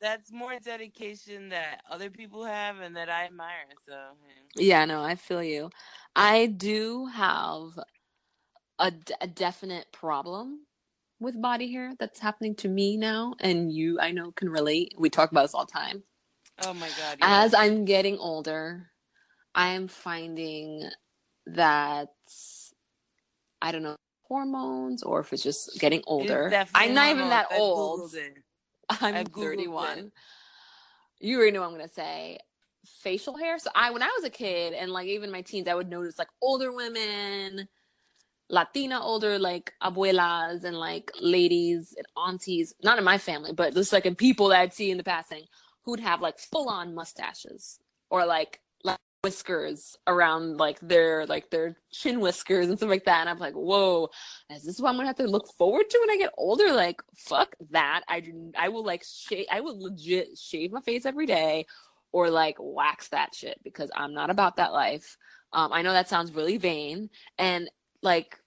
that's 0.00 0.32
more 0.32 0.58
dedication 0.62 1.48
that 1.50 1.82
other 1.90 2.10
people 2.10 2.44
have 2.44 2.80
and 2.80 2.96
that 2.96 3.08
I 3.08 3.24
admire. 3.24 3.66
So. 3.88 3.94
Yeah, 4.56 4.84
no, 4.84 5.02
I 5.02 5.14
feel 5.14 5.42
you. 5.42 5.70
I 6.14 6.46
do 6.46 7.06
have 7.06 7.78
a, 8.78 8.90
d- 8.90 9.14
a 9.20 9.26
definite 9.26 9.86
problem 9.92 10.66
with 11.20 11.40
body 11.40 11.72
hair 11.72 11.92
that's 11.98 12.20
happening 12.20 12.54
to 12.56 12.68
me 12.68 12.96
now, 12.96 13.34
and 13.40 13.72
you, 13.72 13.98
I 14.00 14.10
know, 14.12 14.32
can 14.32 14.50
relate. 14.50 14.94
We 14.98 15.08
talk 15.10 15.30
about 15.30 15.42
this 15.42 15.54
all 15.54 15.64
the 15.64 15.72
time. 15.72 16.02
oh 16.64 16.74
my 16.74 16.88
god. 16.88 17.18
As. 17.22 17.54
I'm 17.54 17.84
getting 17.84 18.18
older, 18.18 18.91
I 19.54 19.68
am 19.68 19.88
finding 19.88 20.88
that 21.46 22.08
I 23.60 23.72
don't 23.72 23.82
know 23.82 23.96
hormones 24.28 25.02
or 25.02 25.20
if 25.20 25.32
it's 25.32 25.42
just 25.42 25.78
getting 25.78 26.02
older. 26.06 26.48
I'm 26.74 26.94
not 26.94 27.10
even 27.10 27.28
that 27.28 27.48
old. 27.52 28.14
I'm 28.88 29.14
I've 29.14 29.32
31. 29.32 29.98
it. 29.98 30.12
You 31.20 31.36
already 31.36 31.52
know 31.52 31.60
what 31.60 31.66
I'm 31.68 31.72
gonna 31.72 31.88
say. 31.88 32.38
Facial 32.86 33.36
hair. 33.36 33.58
So 33.58 33.70
I, 33.74 33.90
when 33.90 34.02
I 34.02 34.10
was 34.16 34.24
a 34.24 34.30
kid, 34.30 34.72
and 34.72 34.90
like 34.90 35.06
even 35.06 35.30
my 35.30 35.42
teens, 35.42 35.68
I 35.68 35.74
would 35.74 35.88
notice 35.88 36.18
like 36.18 36.28
older 36.40 36.72
women, 36.72 37.68
Latina 38.48 39.00
older 39.00 39.38
like 39.38 39.72
abuelas 39.82 40.64
and 40.64 40.76
like 40.76 41.12
ladies 41.20 41.94
and 41.96 42.06
aunties. 42.16 42.74
Not 42.82 42.98
in 42.98 43.04
my 43.04 43.18
family, 43.18 43.52
but 43.52 43.74
just 43.74 43.92
like 43.92 44.06
in 44.06 44.16
people 44.16 44.48
that 44.48 44.60
I'd 44.60 44.72
see 44.72 44.90
in 44.90 44.98
the 44.98 45.04
passing, 45.04 45.44
who'd 45.84 46.00
have 46.00 46.20
like 46.20 46.38
full 46.38 46.68
on 46.68 46.94
mustaches 46.94 47.78
or 48.10 48.26
like 48.26 48.52
like 48.52 48.61
whiskers 49.22 49.96
around 50.08 50.56
like 50.56 50.80
their 50.80 51.26
like 51.26 51.48
their 51.50 51.76
chin 51.92 52.18
whiskers 52.18 52.68
and 52.68 52.76
stuff 52.76 52.90
like 52.90 53.04
that. 53.04 53.20
And 53.20 53.30
I'm 53.30 53.38
like, 53.38 53.54
whoa, 53.54 54.10
is 54.50 54.64
this 54.64 54.80
what 54.80 54.90
I'm 54.90 54.96
gonna 54.96 55.06
have 55.06 55.16
to 55.16 55.26
look 55.26 55.48
forward 55.56 55.88
to 55.88 55.98
when 56.00 56.10
I 56.10 56.16
get 56.18 56.32
older? 56.36 56.72
Like, 56.72 57.00
fuck 57.14 57.54
that. 57.70 58.02
I 58.08 58.22
I 58.58 58.68
will 58.68 58.84
like 58.84 59.04
shave. 59.04 59.46
I 59.50 59.60
will 59.60 59.80
legit 59.80 60.36
shave 60.38 60.72
my 60.72 60.80
face 60.80 61.06
every 61.06 61.26
day, 61.26 61.66
or 62.10 62.30
like 62.30 62.56
wax 62.58 63.08
that 63.08 63.34
shit 63.34 63.60
because 63.62 63.90
I'm 63.94 64.12
not 64.12 64.30
about 64.30 64.56
that 64.56 64.72
life. 64.72 65.16
Um, 65.52 65.72
I 65.72 65.82
know 65.82 65.92
that 65.92 66.08
sounds 66.08 66.34
really 66.34 66.56
vain, 66.56 67.10
and 67.38 67.70
like 68.02 68.38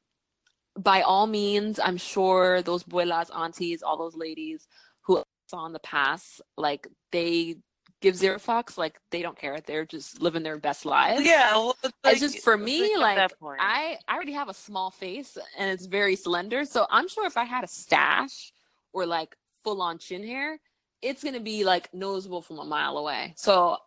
by 0.78 1.02
all 1.02 1.26
means, 1.26 1.80
I'm 1.80 1.98
sure 1.98 2.62
those 2.62 2.84
buelas, 2.84 3.30
aunties, 3.34 3.82
all 3.82 3.98
those 3.98 4.16
ladies 4.16 4.68
who 5.04 5.24
saw 5.48 5.66
in 5.68 5.74
the 5.74 5.80
past, 5.80 6.42
like 6.58 6.88
they 7.14 7.56
give 8.02 8.16
zero 8.16 8.38
fucks. 8.38 8.78
Like 8.78 9.00
they 9.12 9.22
don't 9.22 9.38
care. 9.38 9.60
They're 9.62 9.86
just 9.86 10.22
living 10.22 10.44
their 10.44 10.58
best 10.58 10.86
lives. 10.86 11.26
Yeah, 11.26 11.54
well, 11.54 11.76
it's, 11.84 11.94
It's 12.06 12.20
just 12.20 12.44
for 12.44 12.58
me, 12.58 12.96
like. 12.98 13.32
I, 13.44 13.98
I 14.08 14.14
already 14.14 14.34
have 14.34 14.50
a 14.50 14.54
small 14.54 14.92
face 14.92 15.38
and 15.58 15.70
it's 15.70 15.86
very 15.86 16.16
slender. 16.16 16.66
So 16.66 16.86
I'm 16.90 17.08
sure 17.08 17.26
if 17.26 17.38
I 17.38 17.44
had 17.44 17.64
a 17.64 17.68
stash 17.68 18.54
or 18.94 19.06
like 19.06 19.36
full 19.64 19.82
on 19.82 19.98
chin 19.98 20.26
hair, 20.26 20.60
it's 21.02 21.24
gonna 21.24 21.40
be 21.40 21.64
like 21.64 21.94
noticeable 21.94 22.42
from 22.42 22.60
a 22.60 22.66
mile 22.66 22.98
away. 22.98 23.34
So 23.38 23.78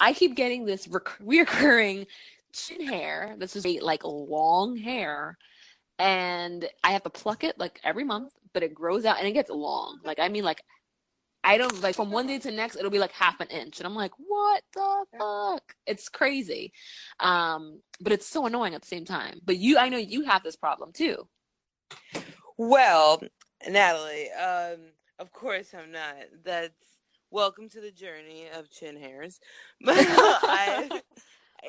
I 0.00 0.12
keep 0.12 0.34
getting 0.34 0.64
this 0.64 0.88
rec- 0.88 1.18
reoccurring 1.24 2.06
chin 2.52 2.86
hair. 2.86 3.34
This 3.38 3.56
is 3.56 3.66
like 3.82 4.02
long 4.04 4.76
hair, 4.76 5.38
and 5.98 6.68
I 6.82 6.92
have 6.92 7.02
to 7.04 7.10
pluck 7.10 7.44
it 7.44 7.58
like 7.58 7.80
every 7.84 8.04
month, 8.04 8.32
but 8.52 8.62
it 8.62 8.74
grows 8.74 9.04
out 9.04 9.18
and 9.18 9.26
it 9.26 9.32
gets 9.32 9.50
long. 9.50 10.00
Like 10.04 10.18
I 10.18 10.28
mean, 10.28 10.44
like 10.44 10.62
I 11.46 11.58
don't 11.58 11.80
like 11.80 11.94
from 11.94 12.10
one 12.10 12.26
day 12.26 12.40
to 12.40 12.50
next, 12.50 12.74
it'll 12.74 12.90
be 12.90 12.98
like 12.98 13.12
half 13.12 13.38
an 13.38 13.46
inch, 13.48 13.78
and 13.78 13.86
I'm 13.86 13.94
like, 13.94 14.10
what 14.18 14.64
the 14.74 15.04
fuck? 15.16 15.76
It's 15.86 16.08
crazy, 16.08 16.72
um, 17.20 17.80
but 18.00 18.12
it's 18.12 18.26
so 18.26 18.46
annoying 18.46 18.74
at 18.74 18.82
the 18.82 18.88
same 18.88 19.04
time. 19.04 19.38
But 19.44 19.56
you, 19.56 19.78
I 19.78 19.88
know 19.88 19.96
you 19.96 20.24
have 20.24 20.42
this 20.42 20.56
problem 20.56 20.90
too. 20.92 21.28
Well, 22.58 23.22
Natalie, 23.68 24.28
um, 24.32 24.90
of 25.20 25.32
course 25.32 25.72
I'm 25.72 25.92
not. 25.92 26.16
That's 26.44 26.74
welcome 27.30 27.68
to 27.68 27.80
the 27.80 27.92
journey 27.92 28.46
of 28.52 28.68
chin 28.68 29.00
hairs. 29.00 29.38
But 29.84 29.98
I, 29.98 31.00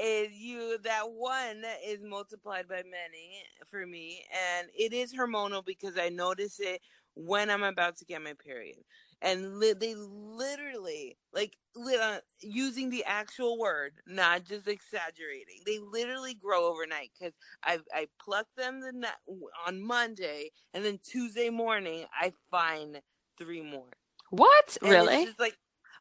is 0.02 0.34
you 0.34 0.80
that 0.86 1.04
one 1.12 1.63
is 1.86 2.00
multiplied 2.04 2.68
by 2.68 2.78
many 2.78 3.44
for 3.70 3.86
me, 3.86 4.26
and 4.58 4.70
it 4.76 4.92
is 4.92 5.13
hormonal 5.13 5.63
because 5.63 6.00
I 6.00 6.10
notice 6.10 6.60
it 6.60 6.82
when 7.13 7.52
I'm 7.52 7.63
about 7.63 7.98
to 7.98 8.06
get 8.06 8.24
my 8.24 8.34
period. 8.44 8.78
And 9.21 9.60
li- 9.60 9.73
they 9.73 9.95
literally, 9.95 11.17
like, 11.34 11.58
li- 11.75 11.97
uh, 11.97 12.21
using 12.41 12.89
the 12.89 13.03
actual 13.06 13.58
word, 13.60 14.01
not 14.06 14.43
just 14.45 14.67
exaggerating. 14.67 15.63
They 15.65 15.80
literally 15.80 16.36
grow 16.36 16.65
overnight 16.67 17.12
because 17.19 17.34
I 17.63 17.80
I 17.93 18.08
pluck 18.21 18.47
them 18.56 18.82
the 18.82 18.91
ni- 18.93 19.47
on 19.65 19.82
Monday, 19.82 20.51
and 20.73 20.86
then 20.86 20.99
Tuesday 21.03 21.49
morning 21.49 22.06
I 22.13 22.34
find 22.51 23.01
three 23.38 23.62
more. 23.62 23.91
What? 24.30 24.77
And 24.84 25.10
really? 25.10 25.27
It's 25.27 25.39
like 25.39 25.58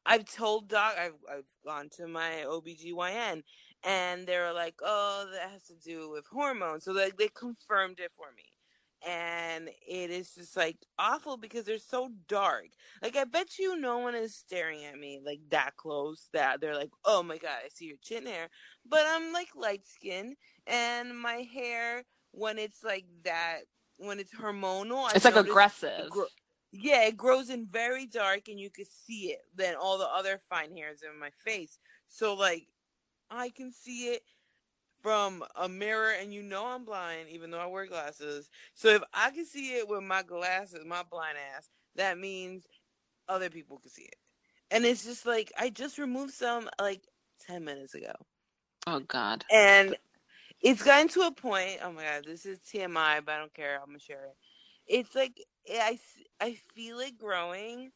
I've 0.07 0.25
told 0.27 0.69
doc 0.69 0.97
I've 0.99 1.19
I've 1.31 1.47
gone 1.65 1.91
to 1.97 2.07
my 2.09 2.45
OBGYN 2.47 3.45
and 3.85 4.27
they 4.27 4.39
were 4.39 4.53
like, 4.53 4.77
Oh, 4.83 5.29
that 5.33 5.51
has 5.51 5.65
to 5.67 5.77
do 5.77 6.11
with 6.11 6.27
hormones. 6.29 6.85
So 6.85 6.93
like 6.93 7.17
they 7.17 7.29
confirmed 7.29 8.01
it 8.01 8.13
for 8.17 8.33
me. 8.33 8.45
And 9.07 9.69
it 9.87 10.11
is 10.11 10.35
just 10.35 10.57
like 10.57 10.79
awful 10.99 11.37
because 11.37 11.65
they're 11.65 11.79
so 11.79 12.11
dark. 12.29 12.67
Like 13.03 13.17
I 13.17 13.25
bet 13.25 13.59
you 13.59 13.79
no 13.81 13.99
one 13.99 14.17
is 14.17 14.35
staring 14.35 14.85
at 14.85 14.99
me 14.99 15.21
like 15.25 15.41
that 15.51 15.77
close 15.77 16.29
that 16.33 16.61
they're 16.61 16.77
like, 16.77 16.91
Oh 17.05 17.23
my 17.23 17.39
god, 17.39 17.59
I 17.65 17.69
see 17.73 17.87
your 17.87 17.99
chin 18.03 18.27
hair. 18.27 18.49
But 18.89 19.05
I'm 19.09 19.33
like 19.33 19.49
light 19.57 19.87
skin 19.87 20.37
and 20.67 21.19
my 21.19 21.47
hair 21.53 22.05
when 22.33 22.59
it's 22.59 22.83
like 22.85 23.07
that 23.25 23.61
when 23.99 24.19
it's 24.21 24.35
hormonal, 24.35 25.15
it's 25.15 25.25
like 25.25 25.37
noticed 25.37 25.49
aggressive. 25.49 26.09
gro- 26.09 26.27
yeah, 26.73 27.05
it 27.07 27.17
grows 27.17 27.51
in 27.51 27.67
very 27.67 28.07
dark 28.07 28.49
and 28.49 28.61
you 28.61 28.71
can 28.71 28.87
see 28.87 29.31
it 29.33 29.43
than 29.55 29.77
all 29.77 29.99
the 29.99 30.09
other 30.09 30.41
fine 30.51 30.77
hairs 30.77 31.03
in 31.03 31.19
my 31.19 31.31
face. 31.45 31.79
So 32.09 32.35
like 32.35 32.67
I 33.31 33.51
can 33.51 33.73
see 33.73 34.09
it 34.09 34.23
from 35.07 35.45
a 35.55 35.69
mirror 35.69 36.11
and 36.21 36.35
you 36.35 36.43
know 36.43 36.67
I'm 36.67 36.85
blind 36.85 37.29
even 37.31 37.53
though 37.53 37.61
I 37.61 37.67
wear 37.67 37.87
glasses. 37.87 38.51
So 38.75 38.89
if 38.89 39.03
I 39.15 39.31
can 39.31 39.47
see 39.47 39.77
it 39.77 39.89
with 39.89 40.03
my 40.03 40.25
glasses, 40.25 40.85
my 40.85 41.05
blind 41.09 41.39
ass, 41.57 41.71
that 41.95 42.19
means 42.19 42.67
other 43.29 43.49
people 43.49 43.79
can 43.79 43.91
see 43.91 44.03
it. 44.03 44.17
And 44.73 44.85
it's 44.85 45.05
just 45.05 45.25
like 45.25 45.53
I 45.57 45.71
just 45.71 45.99
removed 45.99 46.35
some 46.35 46.69
like 46.81 47.03
10 47.47 47.65
minutes 47.65 47.95
ago. 47.95 48.15
oh 48.87 49.01
God. 49.01 49.45
And 49.53 49.97
it's 50.61 50.83
gotten 50.83 51.09
to 51.11 51.23
a 51.23 51.33
point. 51.33 51.79
Oh 51.83 51.93
my 51.93 52.05
god, 52.05 52.25
this 52.27 52.47
is 52.47 52.61
TMI, 52.61 53.21
but 53.25 53.33
I 53.35 53.39
don't 53.39 53.55
care. 53.55 53.79
I'm 53.81 53.89
gonna 53.89 54.01
share 54.01 54.25
it. 54.27 54.37
It's 54.87 55.15
like 55.15 55.41
eh, 55.69 55.79
I 55.81 55.99
I 56.41 56.59
feel 56.75 57.01
it 57.01 57.19
growing, 57.19 57.93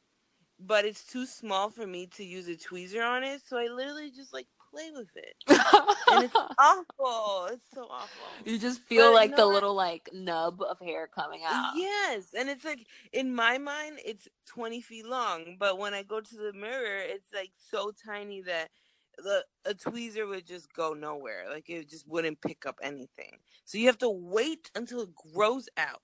but 0.58 0.84
it's 0.84 1.04
too 1.04 1.26
small 1.26 1.70
for 1.70 1.86
me 1.86 2.06
to 2.16 2.24
use 2.24 2.48
a 2.48 2.56
tweezer 2.56 3.04
on 3.06 3.24
it. 3.24 3.42
So 3.46 3.58
I 3.58 3.66
literally 3.66 4.10
just 4.10 4.32
like 4.32 4.48
play 4.70 4.90
with 4.92 5.10
it, 5.16 5.36
and 6.10 6.22
it's 6.22 6.36
awful. 6.58 7.48
It's 7.52 7.66
so 7.74 7.86
awful. 7.90 8.44
you 8.44 8.58
just 8.58 8.80
feel 8.82 9.12
But 9.12 9.14
like 9.14 9.36
the 9.36 9.46
what? 9.46 9.52
little 9.52 9.74
like 9.74 10.10
nub 10.12 10.62
of 10.62 10.78
hair 10.80 11.08
coming 11.08 11.42
out. 11.44 11.74
Yes, 11.74 12.34
and 12.36 12.48
it's 12.48 12.64
like 12.64 12.86
in 13.12 13.34
my 13.34 13.58
mind 13.58 13.98
it's 14.04 14.28
20 14.46 14.80
feet 14.80 15.06
long, 15.06 15.56
but 15.58 15.78
when 15.78 15.94
I 15.94 16.02
go 16.02 16.20
to 16.20 16.36
the 16.36 16.52
mirror, 16.52 16.98
it's 17.00 17.32
like 17.34 17.52
so 17.56 17.92
tiny 18.04 18.40
that 18.42 18.70
the 19.18 19.44
a 19.64 19.74
tweezer 19.74 20.28
would 20.28 20.46
just 20.46 20.72
go 20.72 20.94
nowhere. 20.94 21.46
Like 21.50 21.68
it 21.68 21.88
just 21.90 22.08
wouldn't 22.08 22.40
pick 22.40 22.66
up 22.66 22.78
anything. 22.82 23.38
So 23.64 23.78
you 23.78 23.86
have 23.86 23.98
to 23.98 24.10
wait 24.10 24.70
until 24.74 25.00
it 25.02 25.10
grows 25.34 25.68
out. 25.76 26.02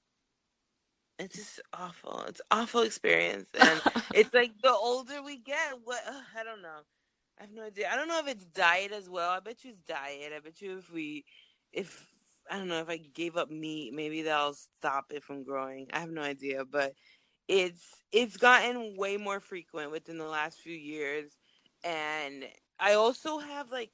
It's 1.18 1.36
just 1.36 1.60
awful. 1.72 2.22
It's 2.28 2.40
awful 2.50 2.82
experience, 2.82 3.48
and 3.58 3.82
it's 4.12 4.34
like 4.34 4.52
the 4.62 4.72
older 4.72 5.22
we 5.22 5.38
get, 5.38 5.80
what 5.84 6.02
ugh, 6.06 6.24
I 6.36 6.44
don't 6.44 6.62
know. 6.62 6.80
I 7.38 7.42
have 7.42 7.52
no 7.52 7.64
idea. 7.64 7.88
I 7.90 7.96
don't 7.96 8.08
know 8.08 8.20
if 8.20 8.28
it's 8.28 8.44
diet 8.46 8.92
as 8.92 9.08
well. 9.08 9.30
I 9.30 9.40
bet 9.40 9.64
you 9.64 9.70
it's 9.72 9.82
diet. 9.82 10.32
I 10.34 10.40
bet 10.40 10.60
you 10.60 10.78
if 10.78 10.90
we, 10.90 11.24
if 11.72 12.06
I 12.50 12.56
don't 12.58 12.68
know, 12.68 12.80
if 12.80 12.88
I 12.88 12.96
gave 12.98 13.36
up 13.36 13.50
meat, 13.50 13.92
maybe 13.92 14.22
that'll 14.22 14.54
stop 14.54 15.06
it 15.10 15.22
from 15.22 15.44
growing. 15.44 15.88
I 15.92 16.00
have 16.00 16.10
no 16.10 16.22
idea, 16.22 16.64
but 16.64 16.92
it's 17.48 17.82
it's 18.12 18.36
gotten 18.36 18.96
way 18.96 19.16
more 19.16 19.40
frequent 19.40 19.90
within 19.92 20.18
the 20.18 20.26
last 20.26 20.60
few 20.60 20.74
years, 20.76 21.36
and 21.84 22.44
I 22.80 22.94
also 22.94 23.38
have 23.38 23.70
like 23.70 23.92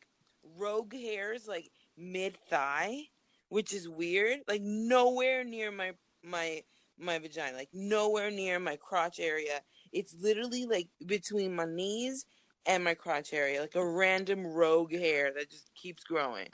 rogue 0.59 0.95
hairs 0.95 1.47
like 1.49 1.71
mid 1.97 2.37
thigh, 2.51 3.03
which 3.49 3.73
is 3.73 3.89
weird. 3.89 4.41
Like 4.49 4.63
nowhere 4.63 5.45
near 5.45 5.71
my 5.71 5.93
my 6.23 6.63
my 6.99 7.19
vagina, 7.19 7.57
like 7.57 7.71
nowhere 7.73 8.31
near 8.31 8.59
my 8.61 8.77
crotch 8.77 9.19
area. 9.21 9.61
It's 9.93 10.15
literally 10.21 10.67
like 10.67 10.89
between 11.07 11.55
my 11.57 11.67
knees 11.67 12.25
and 12.67 12.85
my 12.85 12.95
crotch 12.95 13.33
area, 13.33 13.61
like 13.61 13.75
a 13.75 13.87
random 13.87 14.47
rogue 14.47 14.93
hair 14.93 15.33
that 15.37 15.51
just 15.51 15.71
keeps 15.75 16.05
growing. 16.05 16.47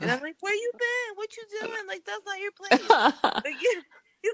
And 0.00 0.10
I'm 0.10 0.20
like, 0.20 0.36
where 0.40 0.54
you 0.54 0.72
been? 0.78 1.16
What 1.16 1.36
you 1.36 1.44
doing? 1.60 1.86
Like 1.88 2.04
that's 2.04 2.24
not 2.24 2.40
your 2.40 2.52
place. 2.52 2.88
Like, 3.44 3.56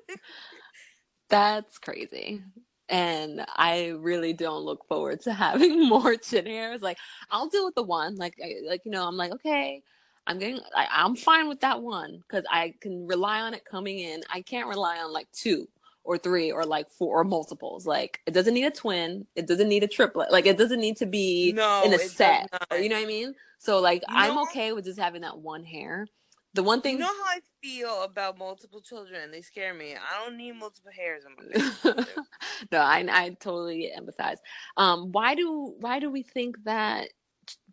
That's 1.28 1.78
crazy. 1.78 2.42
and 2.88 3.44
I 3.56 3.94
really 3.98 4.32
don't 4.34 4.64
look 4.64 4.86
forward 4.86 5.22
to 5.22 5.32
having 5.32 5.88
more 5.88 6.16
chin 6.16 6.46
hairs. 6.46 6.82
Like 6.82 6.98
I'll 7.30 7.48
deal 7.48 7.64
with 7.64 7.74
the 7.74 7.82
one, 7.82 8.16
like 8.16 8.34
like 8.68 8.82
you 8.84 8.90
know, 8.90 9.06
I'm 9.06 9.16
like 9.16 9.32
okay, 9.32 9.82
I'm 10.26 10.38
getting, 10.38 10.60
I, 10.76 10.86
I'm 10.90 11.16
fine 11.16 11.48
with 11.48 11.60
that 11.60 11.82
one 11.82 12.20
because 12.22 12.44
I 12.50 12.74
can 12.80 13.06
rely 13.06 13.40
on 13.40 13.54
it 13.54 13.64
coming 13.64 13.98
in. 13.98 14.22
I 14.32 14.42
can't 14.42 14.68
rely 14.68 14.98
on 14.98 15.12
like 15.12 15.28
two 15.32 15.66
or 16.04 16.18
three 16.18 16.50
or 16.50 16.64
like 16.64 16.90
four 16.90 17.20
or 17.20 17.24
multiples. 17.24 17.86
Like 17.86 18.20
it 18.26 18.34
doesn't 18.34 18.54
need 18.54 18.64
a 18.64 18.70
twin. 18.70 19.26
It 19.36 19.46
doesn't 19.46 19.68
need 19.68 19.84
a 19.84 19.88
triplet. 19.88 20.32
Like 20.32 20.46
it 20.46 20.58
doesn't 20.58 20.80
need 20.80 20.96
to 20.98 21.06
be 21.06 21.52
No, 21.52 21.82
in 21.84 21.92
a 21.92 21.98
set. 21.98 22.48
Or, 22.70 22.78
you 22.78 22.88
know 22.88 22.96
what 22.96 23.04
I 23.04 23.06
mean? 23.06 23.34
So 23.58 23.80
like 23.80 24.02
You 24.08 24.16
I'm 24.16 24.38
okay 24.38 24.72
with 24.72 24.84
just 24.84 24.98
having 24.98 25.22
that 25.22 25.38
one 25.38 25.64
hair. 25.64 26.06
The 26.54 26.62
one 26.62 26.82
thing 26.82 26.94
You 26.94 27.00
know 27.00 27.06
how 27.06 27.36
I 27.36 27.40
feel 27.62 28.02
about 28.02 28.38
multiple 28.38 28.80
children? 28.80 29.30
They 29.30 29.40
scare 29.40 29.72
me. 29.72 29.94
I 29.94 30.24
don't 30.24 30.36
need 30.36 30.52
multiple 30.52 30.90
hairs 30.94 31.24
on 31.24 31.36
my 31.36 31.94
face. 31.94 32.06
no, 32.72 32.78
I 32.78 33.06
I 33.08 33.36
totally 33.40 33.90
empathize. 33.96 34.36
Um, 34.76 35.12
why 35.12 35.34
do 35.34 35.74
why 35.78 35.98
do 36.00 36.10
we 36.10 36.22
think 36.22 36.56
that 36.64 37.08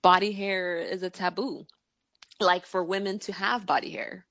body 0.02 0.32
hair 0.32 0.78
is 0.78 1.04
a 1.04 1.10
taboo? 1.10 1.66
Like 2.40 2.66
for 2.66 2.84
women 2.84 3.20
to 3.20 3.34
have 3.34 3.66
body 3.66 3.90
hair. 3.90 4.26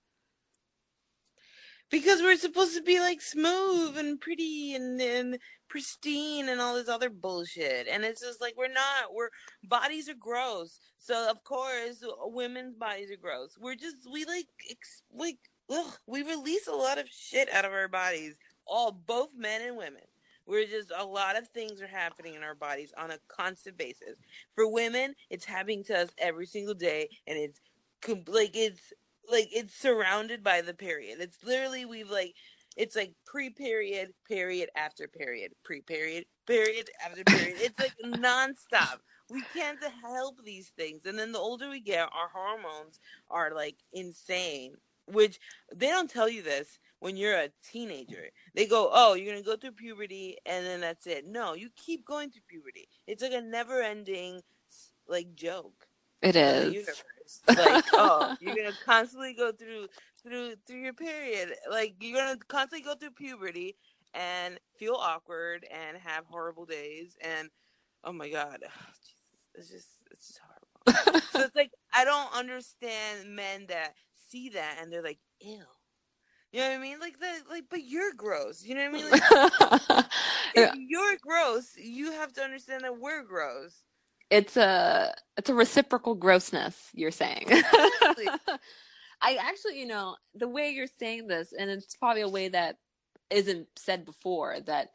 Because 1.91 2.21
we're 2.21 2.37
supposed 2.37 2.77
to 2.77 2.83
be 2.83 3.01
like 3.01 3.23
smooth 3.23 3.97
and 3.97 4.21
pretty 4.21 4.75
and, 4.75 5.01
and 5.01 5.39
pristine 5.69 6.49
and 6.49 6.61
all 6.61 6.75
this 6.75 6.89
other 6.89 7.11
bullshit. 7.11 7.87
And 7.89 8.05
it's 8.05 8.21
just 8.21 8.41
like 8.41 8.55
we're 8.57 8.69
not. 8.69 9.15
We're 9.15 9.31
bodies 9.65 10.09
are 10.09 10.15
gross. 10.15 10.81
So 10.99 11.31
of 11.31 11.43
course 11.45 12.03
women's 12.25 12.75
bodies 12.75 13.11
are 13.11 13.17
gross. 13.17 13.57
We're 13.59 13.75
just 13.75 13.97
we 14.11 14.25
like 14.25 14.47
ex, 14.71 15.03
like 15.15 15.39
ugh, 15.71 15.99
we 16.07 16.23
release 16.23 16.67
a 16.67 16.73
lot 16.73 16.99
of 16.99 17.09
shit 17.11 17.53
out 17.53 17.65
of 17.65 17.73
our 17.73 17.89
bodies. 17.89 18.37
All 18.67 18.93
both 18.93 19.31
men 19.37 19.63
and 19.63 19.77
women. 19.77 20.03
We're 20.47 20.67
just 20.67 20.91
a 20.97 21.05
lot 21.05 21.39
of 21.39 21.47
things 21.49 21.83
are 21.83 21.87
happening 21.87 22.35
in 22.35 22.43
our 22.43 22.55
bodies 22.55 22.93
on 22.97 23.11
a 23.11 23.19
constant 23.29 23.77
basis. 23.77 24.19
For 24.55 24.67
women, 24.67 25.15
it's 25.29 25.45
happening 25.45 25.85
to 25.85 25.99
us 25.99 26.09
every 26.17 26.47
single 26.47 26.75
day, 26.75 27.09
and 27.27 27.39
it's 27.39 27.61
like 28.27 28.57
it's 28.57 28.93
like 29.31 29.49
it's 29.53 29.75
surrounded 29.75 30.43
by 30.43 30.61
the 30.61 30.75
period. 30.75 31.21
It's 31.21 31.43
literally 31.45 31.85
we've 31.85 32.11
like 32.11 32.35
it's 32.77 32.97
like 32.97 33.15
pre-period, 33.27 34.13
period 34.27 34.71
after 34.77 35.09
period, 35.09 35.53
pre-period, 35.65 36.27
period 36.47 36.91
after 37.05 37.25
period. 37.25 37.57
It's 37.61 37.79
like 37.79 37.95
nonstop. 38.05 38.99
We 39.31 39.43
can't 39.55 39.83
help 40.03 40.43
these 40.45 40.71
things, 40.77 41.05
and 41.05 41.19
then 41.19 41.33
the 41.33 41.39
older 41.39 41.69
we 41.69 41.81
get, 41.81 42.09
our 42.13 42.31
hormones 42.33 43.01
are 43.31 43.55
like 43.55 43.77
insane. 43.93 44.75
Which 45.07 45.41
they 45.75 45.89
don't 45.89 46.11
tell 46.11 46.29
you 46.29 46.43
this 46.43 46.79
when 47.01 47.17
you're 47.17 47.37
a 47.39 47.51
teenager. 47.65 48.29
They 48.55 48.67
go, 48.67 48.91
"Oh, 48.93 49.15
you're 49.15 49.33
gonna 49.33 49.45
go 49.45 49.57
through 49.57 49.73
puberty, 49.73 50.37
and 50.47 50.67
then 50.67 50.81
that's 50.81 51.07
it." 51.07 51.27
No, 51.27 51.55
you 51.55 51.71
keep 51.77 52.05
going 52.05 52.31
through 52.31 52.43
puberty. 52.49 52.89
It's 53.07 53.23
like 53.23 53.33
a 53.33 53.41
never-ending 53.41 54.43
like 55.09 55.35
joke 55.35 55.87
It 56.23 56.37
is. 56.37 57.03
Like, 57.49 57.85
oh, 57.93 58.37
you're 58.41 58.55
gonna 58.57 58.73
constantly 58.85 59.35
go 59.35 59.53
through 59.53 59.89
through 60.23 60.55
through 60.67 60.81
your 60.81 60.93
period. 60.93 61.55
Like 61.71 61.95
you're 62.01 62.19
gonna 62.19 62.39
constantly 62.49 62.85
go 62.85 62.95
through 62.95 63.11
puberty 63.13 63.77
and 64.15 64.59
feel 64.79 64.95
awkward 64.95 65.67
and 65.71 65.97
have 65.99 66.25
horrible 66.27 66.65
days 66.65 67.17
and 67.21 67.51
oh 68.05 68.13
my 68.13 68.29
god, 68.29 68.61
it's 69.55 69.71
just 69.71 69.89
it's 70.11 70.29
just 70.29 70.41
horrible. 70.41 71.21
so 71.33 71.41
it's 71.41 71.57
like 71.57 71.73
I 71.93 72.05
don't 72.05 72.35
understand 72.35 73.35
men 73.35 73.67
that 73.69 73.95
see 74.29 74.51
that 74.51 74.79
and 74.81 74.93
they're 74.93 75.03
like, 75.03 75.19
ew. 75.41 75.63
You 76.53 76.61
know 76.61 76.69
what 76.69 76.77
I 76.77 76.81
mean? 76.81 76.99
Like 76.99 77.19
the 77.21 77.27
like, 77.51 77.65
but 77.69 77.85
you're 77.85 78.15
gross. 78.17 78.65
You 78.65 78.75
know 78.75 78.91
what 78.91 79.01
I 79.01 79.03
mean? 79.03 79.11
Like, 79.11 80.05
if 80.55 80.71
you're 80.75 81.17
gross, 81.21 81.77
you 81.77 82.13
have 82.13 82.33
to 82.35 82.43
understand 82.43 82.85
that 82.85 82.99
we're 82.99 83.23
gross. 83.23 83.83
It's 84.31 84.57
a 84.57 85.15
it's 85.37 85.51
a 85.51 85.55
reciprocal 85.55 86.15
grossness 86.15 86.77
you're 86.95 87.11
saying. 87.11 87.47
I 89.21 89.35
actually 89.37 89.81
you 89.81 89.87
know 89.87 90.17
the 90.35 90.49
way 90.49 90.71
you're 90.71 90.87
saying 91.01 91.27
this 91.29 91.53
and 91.59 91.71
it's 91.71 91.97
probably 91.97 92.23
a 92.23 92.29
way 92.29 92.49
that 92.49 92.77
isn't 93.31 93.67
said 93.77 94.05
before 94.05 94.61
that 94.67 94.91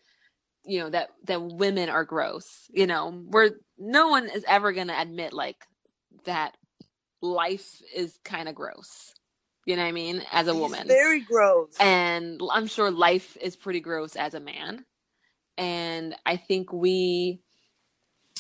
you 0.66 0.80
know 0.80 0.90
that 0.90 1.10
that 1.26 1.42
women 1.42 1.90
are 1.90 2.06
gross 2.06 2.68
you 2.74 2.88
know 2.88 3.12
where 3.12 3.52
no 3.78 4.08
one 4.08 4.30
is 4.30 4.46
ever 4.48 4.72
going 4.72 4.88
to 4.88 5.00
admit 5.02 5.34
like 5.34 5.58
that 6.26 6.56
life 7.22 7.82
is 7.96 8.18
kind 8.24 8.48
of 8.50 8.56
gross 8.56 9.14
you 9.66 9.76
know 9.76 9.82
what 9.84 9.90
i 9.90 9.92
mean 9.92 10.24
as 10.32 10.48
a 10.48 10.52
It's 10.52 10.60
woman. 10.60 10.88
very 10.88 11.20
gross. 11.22 11.76
and 11.80 12.42
i'm 12.52 12.68
sure 12.68 12.92
life 12.92 13.38
is 13.42 13.56
pretty 13.58 13.82
gross 13.82 14.16
as 14.16 14.34
a 14.34 14.40
man. 14.40 14.86
And 15.58 16.16
i 16.26 16.38
think 16.38 16.74
we 16.74 17.43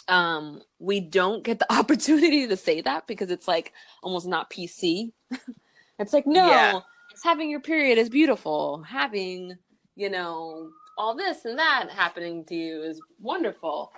um 0.07 0.61
we 0.79 0.99
don't 0.99 1.43
get 1.43 1.59
the 1.59 1.73
opportunity 1.73 2.47
to 2.47 2.57
say 2.57 2.81
that 2.81 3.07
because 3.07 3.31
it's 3.31 3.47
like 3.47 3.73
almost 4.03 4.27
not 4.27 4.49
pc 4.49 5.11
it's 5.99 6.13
like 6.13 6.27
no 6.27 6.81
Yeah. 6.81 7.23
having 7.23 7.49
your 7.49 7.61
period 7.61 7.97
is 7.97 8.09
beautiful 8.09 8.83
having 8.83 9.57
you 9.95 10.09
know 10.09 10.69
all 10.97 11.15
this 11.15 11.45
and 11.45 11.57
that 11.59 11.89
happening 11.91 12.43
to 12.45 12.55
you 12.55 12.81
is 12.83 13.01
wonderful 13.21 13.91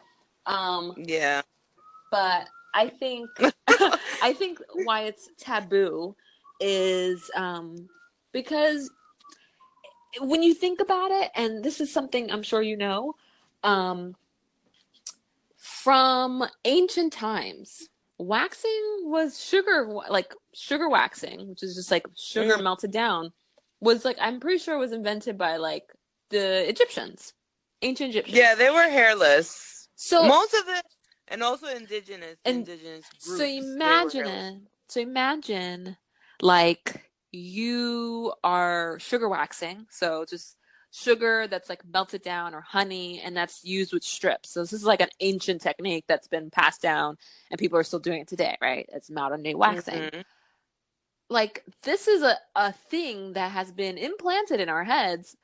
um 0.45 0.95
yeah. 0.95 1.41
but 2.11 2.47
I 2.73 2.89
think 2.89 3.29
I 4.21 4.33
think 4.33 4.59
why 4.73 5.01
it's 5.03 5.29
taboo 5.37 6.15
is 6.59 7.29
um, 7.35 7.89
because 8.31 8.91
when 10.19 10.43
you 10.43 10.53
think 10.53 10.79
about 10.79 11.11
it, 11.11 11.31
and 11.35 11.63
this 11.63 11.81
is 11.81 11.91
something 11.91 12.31
I'm 12.31 12.43
sure 12.43 12.61
you 12.61 12.77
know, 12.77 13.15
um, 13.63 14.15
from 15.85 16.43
ancient 16.65 17.13
times, 17.13 17.87
waxing 18.17 19.01
was 19.03 19.39
sugar, 19.39 19.85
like 20.09 20.33
sugar 20.55 20.89
waxing, 20.89 21.47
which 21.47 21.61
is 21.61 21.75
just 21.75 21.91
like 21.91 22.07
sugar 22.17 22.57
Mm. 22.57 22.63
melted 22.63 22.89
down, 22.89 23.31
was 23.81 24.03
like 24.03 24.17
I'm 24.19 24.39
pretty 24.39 24.57
sure 24.57 24.73
it 24.73 24.79
was 24.79 24.93
invented 24.93 25.37
by 25.37 25.57
like 25.57 25.83
the 26.31 26.67
Egyptians, 26.67 27.33
ancient 27.83 28.09
Egyptians. 28.09 28.35
Yeah, 28.35 28.55
they 28.55 28.71
were 28.71 28.89
hairless. 28.89 29.87
So 29.95 30.27
Most 30.27 30.55
of 30.55 30.65
the, 30.65 30.81
and 31.27 31.43
also 31.43 31.67
indigenous, 31.67 32.37
And 32.45 32.67
indigenous 32.67 33.05
groups. 33.23 33.37
So 33.37 33.45
imagine 33.45 34.25
it. 34.25 34.55
So 34.89 35.01
imagine 35.01 35.97
like 36.41 37.11
you 37.31 38.33
are 38.43 38.97
sugar 38.97 39.29
waxing, 39.29 39.85
so 39.91 40.25
just 40.27 40.57
sugar 40.95 41.47
that's 41.47 41.69
like 41.69 41.83
melted 41.85 42.21
down 42.21 42.55
or 42.55 42.61
honey 42.61 43.21
and 43.23 43.35
that's 43.35 43.63
used 43.63 43.93
with 43.93 44.03
strips. 44.03 44.51
So 44.51 44.61
this 44.61 44.73
is 44.73 44.85
like 44.85 45.01
an 45.01 45.09
ancient 45.19 45.61
technique 45.61 46.05
that's 46.07 46.27
been 46.27 46.49
passed 46.49 46.81
down 46.81 47.17
and 47.51 47.59
people 47.59 47.77
are 47.77 47.83
still 47.83 47.99
doing 47.99 48.21
it 48.21 48.27
today, 48.27 48.55
right? 48.61 48.87
It's 48.93 49.09
modern 49.09 49.43
day 49.43 49.55
waxing. 49.55 50.03
Mhm. 50.03 50.23
Like 51.29 51.63
this 51.83 52.07
is 52.07 52.21
a, 52.21 52.37
a 52.55 52.71
thing 52.71 53.33
that 53.33 53.51
has 53.51 53.71
been 53.71 53.97
implanted 53.97 54.59
in 54.61 54.69
our 54.69 54.83
heads 54.83 55.35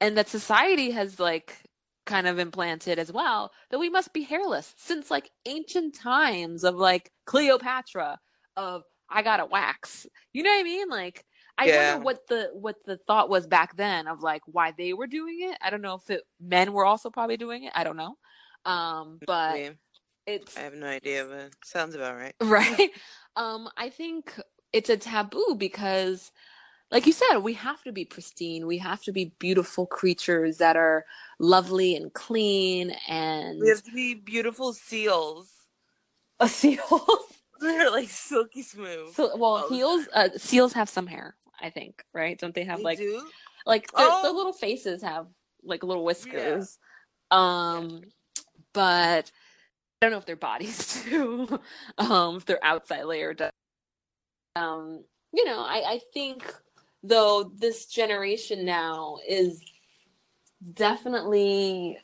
and 0.00 0.16
that 0.16 0.28
society 0.28 0.90
has 0.90 1.20
like 1.20 1.62
kind 2.04 2.26
of 2.26 2.38
implanted 2.38 2.98
as 2.98 3.12
well 3.12 3.52
that 3.70 3.78
we 3.78 3.90
must 3.90 4.12
be 4.12 4.22
hairless 4.22 4.74
since 4.76 5.10
like 5.10 5.30
ancient 5.44 5.94
times 5.94 6.64
of 6.64 6.76
like 6.76 7.12
Cleopatra 7.26 8.18
of 8.56 8.82
I 9.08 9.22
gotta 9.22 9.46
wax. 9.46 10.06
You 10.32 10.42
know 10.42 10.50
what 10.50 10.60
I 10.60 10.64
mean? 10.64 10.88
Like 10.88 11.24
I 11.58 11.66
Yeah. 11.66 11.76
wonder 11.76 12.04
what 12.04 12.26
the 12.28 12.50
what 12.52 12.76
the 12.84 12.98
thought 13.06 13.28
was 13.30 13.46
back 13.46 13.76
then 13.76 14.08
of 14.08 14.22
like 14.22 14.42
why 14.46 14.72
they 14.76 14.92
were 14.92 15.06
doing 15.06 15.38
it. 15.40 15.56
I 15.62 15.70
don't 15.70 15.82
know 15.82 15.94
if 15.94 16.10
it 16.10 16.22
men 16.40 16.72
were 16.72 16.84
also 16.84 17.10
probably 17.10 17.36
doing 17.36 17.64
it. 17.64 17.72
I 17.74 17.84
don't 17.84 17.96
know. 17.96 18.16
Um 18.64 19.20
but 19.26 19.72
it's 20.26 20.56
I 20.56 20.60
have 20.62 20.74
no 20.74 20.86
idea, 20.86 21.24
but 21.24 21.50
sounds 21.64 21.94
about 21.94 22.16
right. 22.16 22.34
right 22.42 22.90
um 23.36 23.68
i 23.78 23.88
think 23.88 24.38
it's 24.72 24.90
a 24.90 24.96
taboo 24.96 25.54
because 25.56 26.32
like 26.90 27.06
you 27.06 27.12
said 27.12 27.38
we 27.38 27.54
have 27.54 27.82
to 27.82 27.92
be 27.92 28.04
pristine 28.04 28.66
we 28.66 28.78
have 28.78 29.02
to 29.02 29.12
be 29.12 29.32
beautiful 29.38 29.86
creatures 29.86 30.58
that 30.58 30.76
are 30.76 31.04
lovely 31.38 31.96
and 31.96 32.12
clean 32.12 32.94
and 33.08 33.60
We 33.60 33.68
have 33.70 33.82
to 33.84 33.92
be 33.92 34.14
beautiful 34.14 34.72
seals. 34.74 35.50
a 36.40 36.48
seal 36.48 37.08
They're 37.60 37.90
like 37.90 38.10
silky 38.10 38.62
smooth. 38.62 39.14
so 39.14 39.34
well 39.36 39.66
heels 39.68 40.08
uh, 40.14 40.28
seals 40.36 40.74
have 40.74 40.88
some 40.88 41.06
hair 41.06 41.34
i 41.60 41.70
think 41.70 42.04
right? 42.12 42.38
Don't 42.38 42.54
they 42.54 42.64
have 42.64 42.78
They 42.78 42.84
like 42.84 42.98
do? 42.98 43.22
like 43.66 43.86
the, 43.88 43.96
Oh. 43.98 44.20
the 44.22 44.32
little 44.32 44.52
faces 44.52 45.02
have 45.02 45.26
like 45.64 45.82
little 45.82 46.04
whiskers. 46.04 46.78
Um 47.30 48.02
but 48.72 49.30
i 50.00 50.06
don't 50.06 50.12
know 50.12 50.18
if 50.18 50.26
their 50.26 50.36
bodies 50.36 51.02
do 51.10 51.58
um 51.98 52.36
if 52.36 52.44
their 52.46 52.62
outside 52.64 53.04
layer 53.04 53.34
does. 53.34 53.50
Um 54.54 55.04
you 55.32 55.44
know 55.44 55.60
i 55.60 55.82
i 55.86 56.00
think 56.14 56.54
though 57.02 57.52
this 57.56 57.86
generation 57.86 58.64
now 58.64 59.18
is 59.28 59.62
definitely 60.74 61.98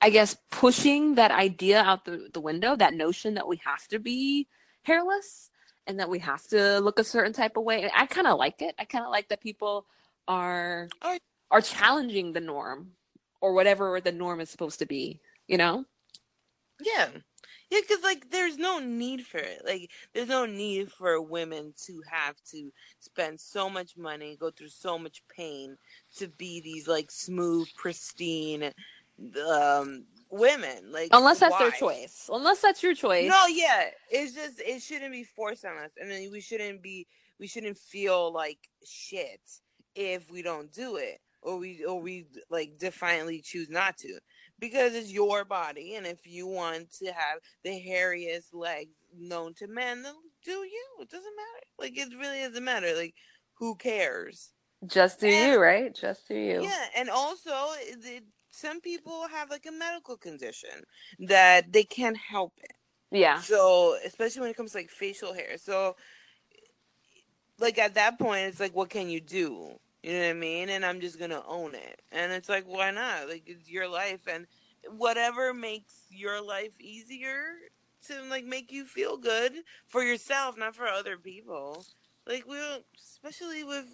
i 0.00 0.10
guess 0.10 0.36
pushing 0.50 1.14
that 1.14 1.30
idea 1.30 1.80
out 1.82 2.04
the, 2.04 2.28
the 2.32 2.40
window 2.40 2.74
that 2.76 2.94
notion 2.94 3.34
that 3.34 3.46
we 3.46 3.56
have 3.64 3.86
to 3.88 3.98
be 3.98 4.46
hairless 4.82 5.49
and 5.86 5.98
that 6.00 6.08
we 6.10 6.18
have 6.18 6.46
to 6.48 6.78
look 6.80 6.98
a 6.98 7.04
certain 7.04 7.32
type 7.32 7.56
of 7.56 7.64
way 7.64 7.90
i 7.94 8.06
kind 8.06 8.26
of 8.26 8.38
like 8.38 8.62
it 8.62 8.74
i 8.78 8.84
kind 8.84 9.04
of 9.04 9.10
like 9.10 9.28
that 9.28 9.40
people 9.40 9.86
are 10.28 10.88
Oh. 11.02 11.18
are 11.50 11.60
challenging 11.60 12.32
the 12.32 12.40
norm 12.40 12.92
or 13.40 13.52
whatever 13.54 14.00
the 14.00 14.12
norm 14.12 14.40
is 14.40 14.50
supposed 14.50 14.78
to 14.78 14.86
be, 14.86 15.20
you 15.48 15.56
know? 15.56 15.84
Yeah. 16.82 17.08
Yeah, 17.70 17.80
because 17.82 18.02
like 18.02 18.30
there's 18.30 18.58
no 18.58 18.78
need 18.80 19.26
for 19.26 19.38
it. 19.38 19.62
Like 19.64 19.90
there's 20.12 20.28
no 20.28 20.44
need 20.46 20.90
for 20.92 21.20
women 21.22 21.72
to 21.86 22.02
have 22.10 22.36
to 22.50 22.70
spend 22.98 23.40
so 23.40 23.70
much 23.70 23.96
money, 23.96 24.36
go 24.36 24.50
through 24.50 24.68
so 24.68 24.98
much 24.98 25.22
pain 25.34 25.76
to 26.16 26.28
be 26.28 26.60
these 26.60 26.88
like 26.88 27.10
smooth, 27.10 27.68
pristine 27.76 28.72
um 29.48 30.04
women. 30.30 30.92
Like 30.92 31.08
unless 31.12 31.40
that's 31.40 31.52
why? 31.52 31.58
their 31.58 31.70
choice. 31.70 32.28
Unless 32.32 32.62
that's 32.62 32.82
your 32.82 32.94
choice. 32.94 33.28
No, 33.28 33.46
yeah. 33.46 33.86
It's 34.10 34.34
just 34.34 34.60
it 34.60 34.82
shouldn't 34.82 35.12
be 35.12 35.24
forced 35.24 35.64
on 35.64 35.76
us. 35.78 35.90
And 36.00 36.10
then 36.10 36.30
we 36.30 36.40
shouldn't 36.40 36.82
be 36.82 37.06
we 37.38 37.46
shouldn't 37.46 37.78
feel 37.78 38.32
like 38.32 38.58
shit 38.84 39.40
if 39.94 40.30
we 40.30 40.42
don't 40.42 40.72
do 40.72 40.96
it. 40.96 41.18
Or 41.42 41.56
we 41.56 41.84
or 41.84 42.00
we 42.00 42.26
like 42.50 42.78
defiantly 42.78 43.40
choose 43.40 43.70
not 43.70 43.96
to 43.98 44.18
because 44.60 44.94
it's 44.94 45.10
your 45.10 45.44
body 45.44 45.94
and 45.94 46.06
if 46.06 46.26
you 46.26 46.46
want 46.46 46.92
to 46.92 47.06
have 47.06 47.38
the 47.64 47.70
hairiest 47.70 48.52
legs 48.52 48.90
known 49.18 49.54
to 49.54 49.66
men 49.66 50.02
then 50.02 50.12
do 50.44 50.52
you 50.52 50.86
it 51.00 51.08
doesn't 51.08 51.24
matter 51.24 51.66
like 51.78 51.96
it 51.96 52.08
really 52.18 52.40
doesn't 52.46 52.62
matter 52.62 52.94
like 52.94 53.14
who 53.54 53.74
cares 53.74 54.50
just 54.86 55.20
do 55.20 55.26
and, 55.26 55.52
you 55.52 55.58
right 55.58 55.94
just 55.94 56.28
do 56.28 56.34
you 56.34 56.62
yeah 56.62 56.84
and 56.96 57.08
also 57.08 57.50
it, 57.80 58.22
some 58.50 58.80
people 58.80 59.26
have 59.28 59.50
like 59.50 59.66
a 59.66 59.72
medical 59.72 60.16
condition 60.16 60.84
that 61.18 61.72
they 61.72 61.84
can't 61.84 62.16
help 62.16 62.52
it 62.58 62.72
yeah 63.10 63.40
so 63.40 63.96
especially 64.04 64.40
when 64.42 64.50
it 64.50 64.56
comes 64.56 64.72
to 64.72 64.78
like 64.78 64.90
facial 64.90 65.32
hair 65.34 65.56
so 65.56 65.96
like 67.58 67.78
at 67.78 67.94
that 67.94 68.18
point 68.18 68.46
it's 68.46 68.60
like 68.60 68.74
what 68.74 68.90
can 68.90 69.08
you 69.08 69.20
do 69.20 69.78
you 70.02 70.12
know 70.12 70.20
what 70.20 70.30
I 70.30 70.32
mean? 70.32 70.68
And 70.70 70.84
I'm 70.84 71.00
just 71.00 71.18
gonna 71.18 71.42
own 71.46 71.74
it. 71.74 72.00
And 72.10 72.32
it's 72.32 72.48
like, 72.48 72.64
why 72.64 72.90
not? 72.90 73.28
Like 73.28 73.42
it's 73.46 73.68
your 73.70 73.88
life, 73.88 74.26
and 74.26 74.46
whatever 74.96 75.52
makes 75.52 76.06
your 76.10 76.42
life 76.42 76.72
easier 76.80 77.42
to 78.06 78.22
like 78.30 78.44
make 78.44 78.72
you 78.72 78.86
feel 78.86 79.18
good 79.18 79.52
for 79.88 80.02
yourself, 80.02 80.56
not 80.56 80.74
for 80.74 80.86
other 80.86 81.18
people. 81.18 81.84
Like 82.26 82.46
we, 82.46 82.58
especially 82.98 83.64
with, 83.64 83.86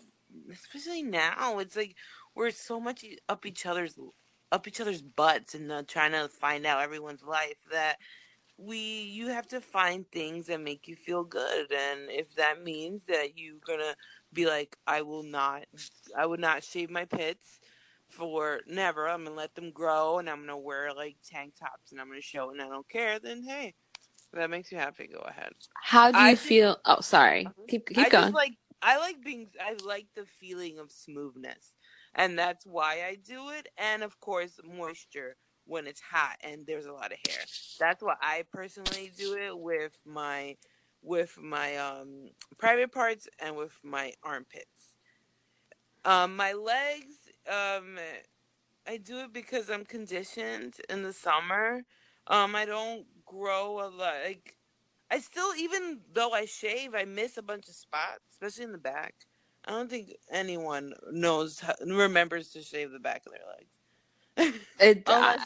especially 0.53 1.03
now, 1.03 1.59
it's 1.59 1.77
like 1.77 1.97
we're 2.37 2.51
so 2.51 2.79
much 2.79 3.05
up 3.29 3.45
each 3.45 3.67
other's 3.67 3.99
up 4.53 4.68
each 4.68 4.80
other's 4.80 5.03
butts 5.03 5.55
and 5.55 5.70
uh, 5.70 5.82
trying 5.86 6.12
to 6.12 6.28
find 6.28 6.66
out 6.66 6.82
everyone's 6.82 7.22
life 7.22 7.57
that 7.70 7.97
we 8.59 8.78
you 8.78 9.28
have 9.28 9.47
to 9.47 9.61
find 9.61 10.11
things 10.11 10.47
that 10.47 10.61
make 10.61 10.88
you 10.88 10.97
feel 10.97 11.24
good 11.24 11.70
and 11.72 12.09
if 12.09 12.34
that 12.36 12.62
means 12.62 13.03
that 13.07 13.36
you're 13.36 13.59
gonna 13.66 13.94
be 14.32 14.47
like, 14.47 14.76
I 14.86 15.03
will 15.03 15.22
not, 15.24 15.64
I 16.16 16.26
would 16.26 16.40
not 16.40 16.62
shave 16.62 16.90
my 16.90 17.05
pits 17.07 17.59
for 18.09 18.61
never. 18.66 19.09
I'm 19.09 19.24
gonna 19.24 19.36
let 19.36 19.55
them 19.55 19.72
grow, 19.72 20.18
and 20.18 20.30
I'm 20.30 20.40
gonna 20.40 20.59
wear 20.59 20.92
like 20.94 21.16
tank 21.28 21.55
tops, 21.59 21.90
and 21.90 22.01
I'm 22.01 22.09
gonna 22.09 22.20
show, 22.20 22.51
and 22.51 22.61
I 22.62 22.68
don't 22.68 22.88
care. 22.88 23.18
Then 23.18 23.42
hey, 23.42 23.74
that 24.32 24.51
makes 24.51 24.70
you 24.70 24.78
happy. 24.78 25.09
Go 25.12 25.20
ahead. 25.20 25.53
How 25.82 26.12
do 26.12 26.18
you 26.18 26.24
I 26.24 26.34
feel? 26.36 26.76
Oh, 26.84 27.01
sorry. 27.01 27.49
Keep 27.68 27.88
keep 27.88 27.99
I 27.99 28.09
going. 28.09 28.32
like 28.32 28.53
I 28.82 28.99
like 28.99 29.22
being. 29.24 29.49
I 29.61 29.74
like 29.84 30.07
the 30.14 30.26
feeling 30.38 30.78
of 30.78 30.92
smoothness, 30.92 31.72
and 32.17 32.39
that's 32.39 32.67
why 32.67 33.05
I 33.07 33.17
do 33.25 33.51
it. 33.51 33.69
And 33.79 34.03
of 34.03 34.19
course, 34.19 34.59
moisture 34.64 35.37
when 35.67 35.87
it's 35.87 36.01
hot 36.01 36.37
and 36.43 36.67
there's 36.67 36.87
a 36.87 36.93
lot 36.93 37.12
of 37.12 37.19
hair. 37.29 37.45
That's 37.79 38.03
why 38.03 38.14
I 38.21 38.45
personally 38.53 39.12
do 39.17 39.35
it 39.35 39.57
with 39.57 39.97
my 40.05 40.57
with 41.03 41.39
my 41.41 41.77
um, 41.77 42.31
private 42.59 42.91
parts 42.91 43.29
and 43.39 43.55
with 43.55 43.79
my 43.85 44.12
armpits. 44.25 44.95
Um, 46.05 46.37
my 46.37 46.53
legs, 46.53 47.14
um, 47.49 47.97
I 48.89 48.97
do 48.97 49.19
it 49.21 49.33
because 49.33 49.71
I'm 49.71 49.85
conditioned 49.85 50.77
in 50.89 51.03
the 51.03 51.12
summer. 51.12 51.83
Um, 52.27 52.57
I 52.57 52.64
don't 52.64 53.07
grow 53.25 53.81
a 53.81 53.89
lot. 53.89 54.14
Like, 54.25 54.57
I 55.11 55.21
still, 55.21 55.55
even 55.57 56.01
though 56.12 56.33
I 56.33 56.47
shave, 56.47 56.95
I 56.95 57.05
miss 57.05 57.37
a 57.37 57.43
bunch 57.43 57.69
of 57.69 57.75
spots, 57.75 58.21
especially 58.33 58.64
in 58.64 58.73
the 58.73 58.79
back. 58.79 59.14
I 59.67 59.73
don't 59.73 59.91
think 59.91 60.14
anyone 60.31 60.95
knows 61.11 61.59
how, 61.61 61.75
remembers 61.85 62.51
to 62.51 62.62
shave 62.62 62.93
the 62.93 63.01
back 63.01 63.23
of 63.27 63.33
their 63.33 63.41
legs. 64.47 64.61
It, 64.79 65.03
unless, 65.07 65.41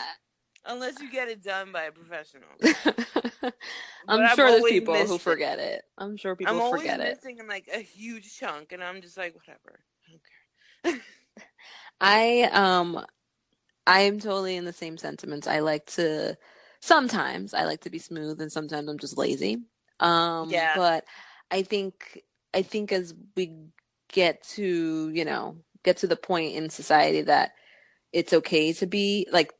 unless 0.66 1.00
you 1.00 1.10
get 1.10 1.28
it 1.28 1.42
done 1.42 1.72
by 1.72 1.84
a 1.84 1.92
professional. 1.92 2.48
I'm 4.08 4.36
sure 4.36 4.50
there's 4.50 4.64
people 4.64 5.06
who 5.06 5.18
forget 5.18 5.58
it. 5.58 5.62
it. 5.62 5.82
I'm 5.96 6.16
sure 6.16 6.36
people 6.36 6.60
I'm 6.60 6.70
forget 6.70 7.00
it. 7.00 7.02
I'm 7.02 7.08
missing 7.08 7.48
like 7.48 7.68
a 7.72 7.78
huge 7.78 8.36
chunk, 8.36 8.72
and 8.72 8.82
I'm 8.82 9.00
just 9.00 9.16
like, 9.16 9.34
whatever. 9.34 9.80
I 10.84 10.90
don't 10.90 11.02
care. 11.02 11.02
I 12.00 12.42
um, 12.52 13.04
I 13.86 14.00
am 14.00 14.18
totally 14.18 14.56
in 14.56 14.64
the 14.64 14.72
same 14.72 14.98
sentiments. 14.98 15.46
I 15.46 15.60
like 15.60 15.86
to 15.92 16.36
sometimes 16.80 17.54
I 17.54 17.64
like 17.64 17.80
to 17.82 17.90
be 17.90 17.98
smooth, 17.98 18.40
and 18.40 18.52
sometimes 18.52 18.88
I'm 18.88 18.98
just 18.98 19.16
lazy. 19.16 19.58
Um, 20.00 20.50
yeah. 20.50 20.72
But 20.76 21.04
I 21.50 21.62
think 21.62 22.22
I 22.52 22.62
think 22.62 22.92
as 22.92 23.14
we 23.36 23.54
get 24.12 24.42
to 24.42 25.10
you 25.10 25.24
know 25.24 25.56
get 25.84 25.98
to 25.98 26.06
the 26.06 26.16
point 26.16 26.54
in 26.54 26.70
society 26.70 27.22
that 27.22 27.52
it's 28.12 28.32
okay 28.32 28.72
to 28.74 28.86
be 28.86 29.26
like 29.32 29.52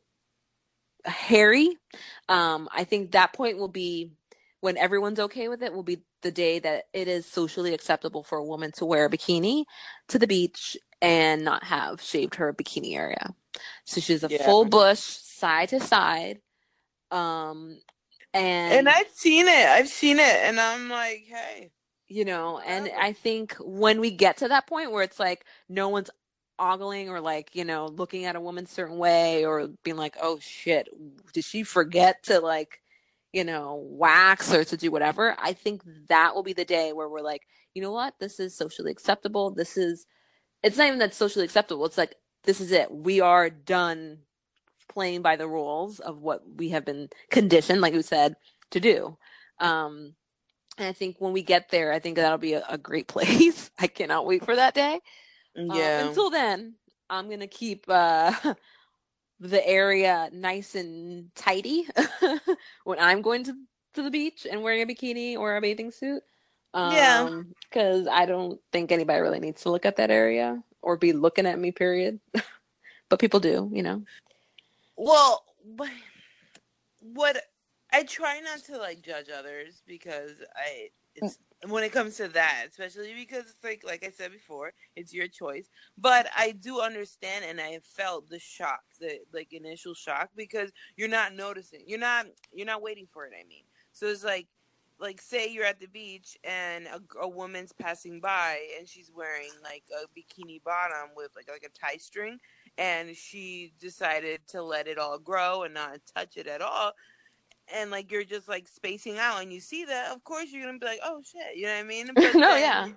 hairy. 1.04 1.76
Um, 2.28 2.68
I 2.74 2.84
think 2.84 3.12
that 3.12 3.32
point 3.32 3.58
will 3.58 3.68
be 3.68 4.12
when 4.60 4.76
everyone's 4.76 5.20
okay 5.20 5.48
with 5.48 5.62
it 5.62 5.72
will 5.72 5.82
be 5.82 6.02
the 6.22 6.30
day 6.30 6.58
that 6.58 6.84
it 6.92 7.08
is 7.08 7.26
socially 7.26 7.72
acceptable 7.72 8.22
for 8.22 8.38
a 8.38 8.44
woman 8.44 8.72
to 8.72 8.84
wear 8.84 9.06
a 9.06 9.10
bikini 9.10 9.64
to 10.08 10.18
the 10.18 10.26
beach 10.26 10.76
and 11.00 11.44
not 11.44 11.64
have 11.64 12.02
shaved 12.02 12.34
her 12.34 12.52
bikini 12.52 12.94
area. 12.94 13.34
So 13.84 14.00
she's 14.00 14.22
a 14.22 14.28
yeah. 14.28 14.44
full 14.44 14.66
bush 14.66 15.00
side 15.00 15.70
to 15.70 15.80
side. 15.80 16.40
Um 17.10 17.80
and 18.34 18.72
And 18.74 18.88
I've 18.88 19.08
seen 19.14 19.48
it. 19.48 19.66
I've 19.66 19.88
seen 19.88 20.18
it 20.18 20.36
and 20.42 20.60
I'm 20.60 20.88
like, 20.88 21.24
hey. 21.26 21.70
You 22.10 22.26
know, 22.26 22.60
and 22.66 22.90
I 23.00 23.14
think 23.14 23.56
when 23.60 24.00
we 24.00 24.10
get 24.10 24.38
to 24.38 24.48
that 24.48 24.66
point 24.66 24.92
where 24.92 25.04
it's 25.04 25.20
like 25.20 25.46
no 25.68 25.90
one's 25.90 26.10
ogling 26.58 27.08
or 27.10 27.20
like 27.20 27.54
you 27.56 27.64
know 27.64 27.86
looking 27.86 28.26
at 28.26 28.36
a 28.36 28.40
woman 28.40 28.66
certain 28.66 28.98
way 28.98 29.46
or 29.46 29.68
being 29.84 29.96
like 29.96 30.16
oh 30.22 30.38
shit 30.40 30.88
did 31.32 31.44
she 31.44 31.64
forget 31.64 32.22
to 32.24 32.40
like 32.40 32.82
you 33.32 33.44
know 33.44 33.82
wax 33.90 34.52
or 34.54 34.64
to 34.64 34.76
do 34.78 34.90
whatever? 34.90 35.36
I 35.40 35.54
think 35.54 35.82
that 36.08 36.34
will 36.34 36.44
be 36.44 36.54
the 36.54 36.66
day 36.66 36.92
where 36.94 37.08
we're 37.08 37.22
like 37.22 37.44
you 37.74 37.82
know 37.82 37.92
what? 37.92 38.14
This 38.20 38.40
is 38.40 38.56
socially 38.56 38.92
acceptable. 38.92 39.52
This 39.52 39.76
is 39.78 40.06
it's 40.64 40.78
not 40.78 40.88
even 40.88 41.00
that 41.00 41.14
socially 41.14 41.44
acceptable. 41.46 41.86
It's 41.86 41.98
like 41.98 42.16
this 42.44 42.60
is 42.60 42.72
it. 42.72 42.92
We 42.92 43.20
are 43.20 43.50
done 43.50 44.20
playing 44.90 45.22
by 45.22 45.36
the 45.36 45.48
rules 45.48 46.00
of 46.00 46.20
what 46.22 46.42
we 46.56 46.70
have 46.70 46.84
been 46.84 47.10
conditioned 47.30 47.82
like 47.82 47.94
we 47.94 48.02
said 48.02 48.36
to 48.72 48.80
do. 48.80 49.18
Um 49.60 50.14
and 50.78 50.86
i 50.86 50.92
think 50.92 51.16
when 51.18 51.32
we 51.32 51.42
get 51.42 51.68
there 51.70 51.92
i 51.92 51.98
think 51.98 52.16
that'll 52.16 52.38
be 52.38 52.54
a, 52.54 52.64
a 52.68 52.78
great 52.78 53.08
place 53.08 53.70
i 53.78 53.86
cannot 53.86 54.26
wait 54.26 54.44
for 54.44 54.56
that 54.56 54.74
day 54.74 55.00
uh, 55.56 55.74
yeah. 55.74 56.02
Uh, 56.04 56.08
until 56.08 56.30
then, 56.30 56.74
I'm 57.08 57.28
gonna 57.28 57.46
keep 57.46 57.84
uh, 57.88 58.32
the 59.40 59.66
area 59.66 60.30
nice 60.32 60.74
and 60.74 61.34
tidy 61.34 61.86
when 62.84 62.98
I'm 62.98 63.22
going 63.22 63.44
to 63.44 63.56
to 63.94 64.02
the 64.02 64.10
beach 64.10 64.46
and 64.50 64.62
wearing 64.62 64.82
a 64.82 64.86
bikini 64.86 65.36
or 65.36 65.56
a 65.56 65.60
bathing 65.60 65.90
suit. 65.90 66.22
Um, 66.72 66.94
yeah. 66.94 67.42
Because 67.64 68.06
I 68.06 68.26
don't 68.26 68.60
think 68.70 68.92
anybody 68.92 69.20
really 69.20 69.40
needs 69.40 69.62
to 69.62 69.70
look 69.70 69.84
at 69.84 69.96
that 69.96 70.10
area 70.10 70.62
or 70.82 70.96
be 70.96 71.12
looking 71.12 71.46
at 71.46 71.58
me. 71.58 71.72
Period. 71.72 72.20
but 73.08 73.18
people 73.18 73.40
do, 73.40 73.68
you 73.72 73.82
know. 73.82 74.04
Well, 74.96 75.44
but 75.64 75.88
what 77.00 77.42
I 77.92 78.04
try 78.04 78.40
not 78.40 78.64
to 78.64 78.78
like 78.78 79.02
judge 79.02 79.26
others 79.36 79.82
because 79.86 80.32
I 80.56 80.70
mm. 80.70 80.90
it's 81.14 81.38
when 81.68 81.84
it 81.84 81.92
comes 81.92 82.16
to 82.16 82.28
that, 82.28 82.66
especially 82.70 83.12
because 83.14 83.44
it's 83.44 83.64
like 83.64 83.82
like 83.84 84.04
I 84.04 84.10
said 84.10 84.32
before, 84.32 84.72
it's 84.96 85.12
your 85.12 85.28
choice. 85.28 85.68
But 85.98 86.28
I 86.36 86.52
do 86.52 86.80
understand 86.80 87.44
and 87.46 87.60
I 87.60 87.80
felt 87.82 88.28
the 88.28 88.38
shock, 88.38 88.80
the 89.00 89.18
like 89.32 89.52
initial 89.52 89.94
shock 89.94 90.30
because 90.36 90.70
you're 90.96 91.08
not 91.08 91.34
noticing. 91.34 91.80
You're 91.86 91.98
not 91.98 92.26
you're 92.52 92.66
not 92.66 92.82
waiting 92.82 93.06
for 93.12 93.26
it, 93.26 93.32
I 93.38 93.46
mean. 93.46 93.64
So 93.92 94.06
it's 94.06 94.24
like 94.24 94.46
like 95.00 95.20
say 95.20 95.50
you're 95.50 95.64
at 95.64 95.80
the 95.80 95.88
beach 95.88 96.36
and 96.44 96.86
a, 96.86 97.00
a 97.22 97.28
woman's 97.28 97.72
passing 97.72 98.20
by 98.20 98.58
and 98.78 98.86
she's 98.86 99.10
wearing 99.14 99.48
like 99.62 99.82
a 99.90 100.06
bikini 100.18 100.62
bottom 100.62 101.10
with 101.16 101.30
like 101.34 101.48
like 101.48 101.64
a 101.64 101.78
tie 101.86 101.96
string 101.96 102.38
and 102.78 103.16
she 103.16 103.72
decided 103.80 104.40
to 104.46 104.62
let 104.62 104.86
it 104.86 104.98
all 104.98 105.18
grow 105.18 105.62
and 105.62 105.74
not 105.74 105.98
touch 106.14 106.36
it 106.36 106.46
at 106.46 106.60
all 106.60 106.92
and 107.74 107.90
like 107.90 108.10
you're 108.10 108.24
just 108.24 108.48
like 108.48 108.68
spacing 108.68 109.18
out 109.18 109.42
and 109.42 109.52
you 109.52 109.60
see 109.60 109.84
that, 109.84 110.12
of 110.12 110.22
course 110.24 110.46
you're 110.50 110.64
gonna 110.64 110.78
be 110.78 110.86
like, 110.86 111.00
oh 111.04 111.22
shit, 111.22 111.56
you 111.56 111.66
know 111.66 111.74
what 111.74 111.80
I 111.80 111.82
mean? 111.84 112.10
But 112.14 112.34
no, 112.34 112.56
yeah. 112.56 112.88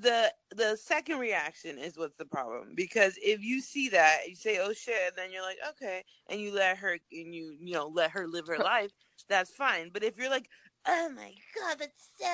The 0.00 0.32
the 0.54 0.76
second 0.76 1.18
reaction 1.18 1.76
is 1.78 1.98
what's 1.98 2.16
the 2.16 2.24
problem 2.24 2.74
because 2.76 3.14
if 3.20 3.42
you 3.42 3.60
see 3.60 3.88
that 3.88 4.28
you 4.28 4.36
say 4.36 4.58
oh 4.60 4.72
shit 4.72 4.94
and 5.08 5.16
then 5.16 5.32
you're 5.32 5.42
like 5.42 5.58
okay 5.70 6.04
and 6.28 6.40
you 6.40 6.54
let 6.54 6.76
her 6.78 6.92
and 7.10 7.34
you 7.34 7.56
you 7.60 7.74
know 7.74 7.88
let 7.88 8.12
her 8.12 8.28
live 8.28 8.46
her 8.46 8.58
life 8.58 8.92
that's 9.28 9.50
fine 9.50 9.90
but 9.92 10.04
if 10.04 10.16
you're 10.16 10.30
like 10.30 10.48
oh 10.86 11.08
my 11.16 11.32
god 11.58 11.78
that's 11.80 12.10
so 12.16 12.26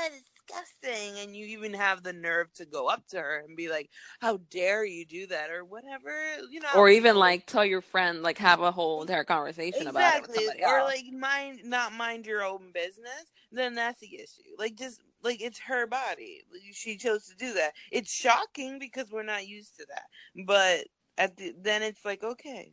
disgusting. 0.48 1.18
And 1.22 1.36
you 1.36 1.46
even 1.46 1.74
have 1.74 2.02
the 2.02 2.12
nerve 2.12 2.52
to 2.54 2.64
go 2.64 2.88
up 2.88 3.06
to 3.08 3.18
her 3.18 3.44
and 3.46 3.56
be 3.56 3.68
like, 3.68 3.90
how 4.20 4.38
dare 4.50 4.84
you 4.84 5.04
do 5.04 5.26
that 5.28 5.50
or 5.50 5.64
whatever, 5.64 6.10
you 6.50 6.60
know. 6.60 6.68
Or 6.76 6.88
even 6.88 7.16
like 7.16 7.46
tell 7.46 7.64
your 7.64 7.80
friend, 7.80 8.22
like 8.22 8.38
have 8.38 8.60
a 8.60 8.70
whole 8.70 9.02
entire 9.02 9.24
conversation 9.24 9.86
exactly. 9.86 10.44
about 10.44 10.56
it. 10.56 10.62
Or 10.66 10.82
like 10.84 11.04
mind, 11.12 11.60
not 11.64 11.92
mind 11.92 12.26
your 12.26 12.42
own 12.42 12.70
business, 12.72 13.32
then 13.52 13.74
that's 13.74 14.00
the 14.00 14.14
issue. 14.14 14.54
Like 14.58 14.76
just, 14.76 15.00
like 15.22 15.40
it's 15.42 15.58
her 15.58 15.86
body. 15.86 16.42
She 16.72 16.96
chose 16.96 17.26
to 17.26 17.36
do 17.36 17.54
that. 17.54 17.72
It's 17.90 18.12
shocking 18.12 18.78
because 18.78 19.10
we're 19.10 19.22
not 19.22 19.48
used 19.48 19.76
to 19.78 19.86
that. 19.88 20.04
But 20.46 20.86
at 21.16 21.36
the, 21.36 21.54
then 21.60 21.82
it's 21.82 22.04
like, 22.04 22.22
okay, 22.22 22.72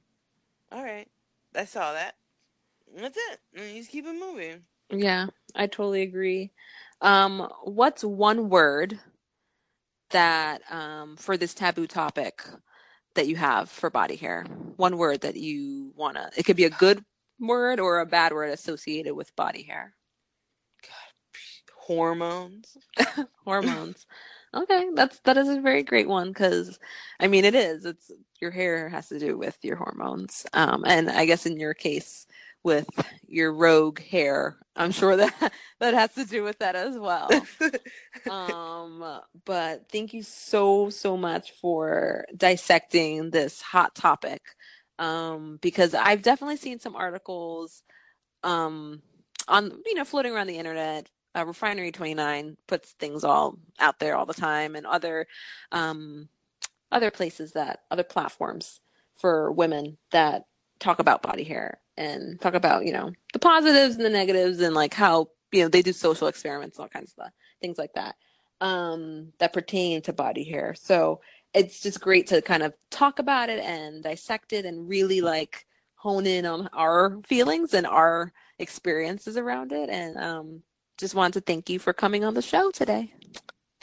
all 0.72 0.84
right, 0.84 1.08
I 1.56 1.66
saw 1.66 1.94
that. 1.94 2.16
That's 2.96 3.18
it. 3.18 3.40
And 3.56 3.72
you 3.72 3.80
just 3.80 3.92
keep 3.92 4.06
it 4.06 4.14
moving. 4.14 4.62
Yeah, 4.92 5.28
I 5.56 5.66
totally 5.66 6.04
agree. 6.04 6.52
Um, 7.02 7.50
what's 7.64 8.04
one 8.04 8.50
word 8.50 9.00
that 10.12 10.62
um, 10.72 11.18
for 11.18 11.38
this 11.38 11.54
taboo 11.54 11.88
topic 11.88 12.44
that 13.16 13.28
you 13.28 13.36
have 13.38 13.70
for 13.70 13.90
body 13.90 14.16
hair? 14.18 14.46
One 14.78 14.98
word 14.98 15.22
that 15.22 15.38
you 15.38 15.94
wanna. 15.96 16.32
It 16.38 16.44
could 16.46 16.58
be 16.58 16.66
a 16.66 16.70
good 16.72 17.04
word 17.40 17.80
or 17.80 18.00
a 18.00 18.06
bad 18.06 18.34
word 18.34 18.52
associated 18.52 19.16
with 19.16 19.36
body 19.36 19.64
hair. 19.64 19.96
God, 20.84 20.92
hormones. 21.76 22.78
hormones. 23.46 24.06
Okay, 24.54 24.88
that's 24.96 25.20
that 25.22 25.38
is 25.38 25.50
a 25.50 25.62
very 25.62 25.84
great 25.84 26.08
one 26.10 26.30
because, 26.30 26.80
I 27.20 27.28
mean, 27.28 27.46
it 27.46 27.56
is. 27.56 27.86
It's 27.86 28.12
your 28.42 28.52
hair 28.52 28.90
has 28.90 29.10
to 29.10 29.20
do 29.20 29.38
with 29.38 29.58
your 29.64 29.78
hormones, 29.78 30.46
um, 30.54 30.84
and 30.88 31.10
I 31.10 31.26
guess 31.26 31.46
in 31.46 31.60
your 31.60 31.74
case, 31.74 32.28
with 32.66 32.90
your 33.30 33.54
rogue 33.54 34.02
hair. 34.02 34.58
I'm 34.76 34.92
sure 34.92 35.18
that 35.18 35.54
that 35.82 35.96
has 35.96 36.16
to 36.16 36.26
do 36.26 36.44
with 36.44 36.60
that 36.60 36.76
as 36.76 37.00
well. 37.00 37.48
um, 38.30 39.22
but 39.46 39.90
thank 39.92 40.14
you 40.16 40.24
so 40.24 40.92
so 40.92 41.18
much 41.18 41.54
for 41.62 42.26
dissecting 42.38 43.32
this 43.32 43.62
hot 43.62 43.96
topic. 43.96 44.44
Um, 45.00 45.60
because 45.62 45.96
I've 45.96 46.24
definitely 46.24 46.58
seen 46.58 46.80
some 46.82 46.98
articles 46.98 47.84
um 48.44 49.02
on 49.48 49.72
you 49.86 49.96
know 49.96 50.06
floating 50.06 50.34
around 50.34 50.48
the 50.48 50.60
internet. 50.60 51.10
Uh, 51.38 51.46
Refinery 51.46 51.92
29 51.94 52.58
puts 52.68 52.94
things 52.94 53.24
all 53.26 53.60
out 53.80 54.00
there 54.00 54.18
all 54.18 54.28
the 54.28 54.36
time, 54.36 54.76
and 54.76 54.88
other 54.88 55.28
um 55.74 56.30
other 56.92 57.12
places 57.12 57.54
that 57.54 57.82
other 57.92 58.04
platforms 58.04 58.82
for 59.18 59.52
women 59.52 59.98
that 60.12 60.46
talk 60.80 61.00
about 61.00 61.24
body 61.24 61.46
hair 61.46 61.80
and 61.98 62.40
talk 62.42 62.54
about 62.54 62.86
you 62.86 62.94
know 62.94 63.12
the 63.34 63.40
positives 63.40 63.96
and 63.96 64.06
the 64.06 64.10
negatives 64.10 64.60
and 64.60 64.76
like 64.76 64.94
how 64.94 65.28
you 65.52 65.62
know 65.62 65.70
they 65.70 65.82
do 65.82 65.94
social 65.94 66.28
experiments 66.28 66.78
and 66.78 66.84
all 66.84 66.90
kinds 66.90 67.10
of 67.10 67.12
stuff, 67.12 67.32
things 67.62 67.78
like 67.78 67.94
that 67.94 68.16
um, 68.62 69.32
that 69.40 69.54
pertain 69.54 70.02
to 70.04 70.14
body 70.14 70.44
hair. 70.44 70.74
So 70.78 71.22
it's 71.54 71.80
just 71.82 72.02
great 72.02 72.28
to 72.28 72.42
kind 72.42 72.64
of 72.64 72.74
talk 72.92 73.20
about 73.20 73.50
it 73.50 73.60
and 73.60 74.04
dissect 74.04 74.54
it 74.54 74.66
and 74.66 74.88
really 74.88 75.22
like 75.22 75.66
hone 75.96 76.26
in 76.26 76.46
on 76.46 76.68
our 76.74 77.20
feelings 77.24 77.74
and 77.74 77.88
our 77.88 78.32
experiences 78.60 79.38
around 79.38 79.72
it. 79.72 79.90
And 79.90 80.18
um, 80.18 80.64
just 80.98 81.16
wanted 81.16 81.34
to 81.34 81.42
thank 81.42 81.70
you 81.70 81.80
for 81.80 81.94
coming 81.94 82.24
on 82.24 82.34
the 82.34 82.42
show 82.42 82.72
today. 82.72 83.14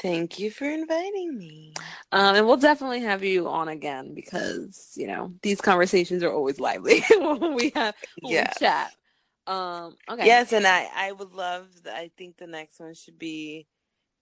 Thank 0.03 0.41
you 0.41 0.51
for 0.51 0.65
inviting 0.65 1.39
me. 1.39 1.75
Um, 2.11 2.35
and 2.35 2.45
we'll 2.45 2.57
definitely 2.57 3.01
have 3.03 3.23
you 3.23 3.49
on 3.49 3.69
again 3.69 4.15
because 4.15 4.93
you 4.97 5.07
know 5.07 5.33
these 5.43 5.61
conversations 5.61 6.25
are 6.25 6.33
always 6.33 6.59
lively 6.59 7.05
when 7.11 7.55
we 7.55 7.71
have 7.77 7.95
when 8.21 8.33
yes. 8.33 8.57
we 8.61 8.67
chat. 8.67 8.93
Um, 9.47 9.97
okay. 10.11 10.27
Yes, 10.27 10.53
and 10.53 10.67
I 10.67 10.89
I 10.93 11.13
would 11.13 11.33
love. 11.33 11.69
I 11.87 12.11
think 12.19 12.37
the 12.37 12.49
next 12.49 12.81
one 12.81 12.95
should 12.95 13.17
be 13.17 13.69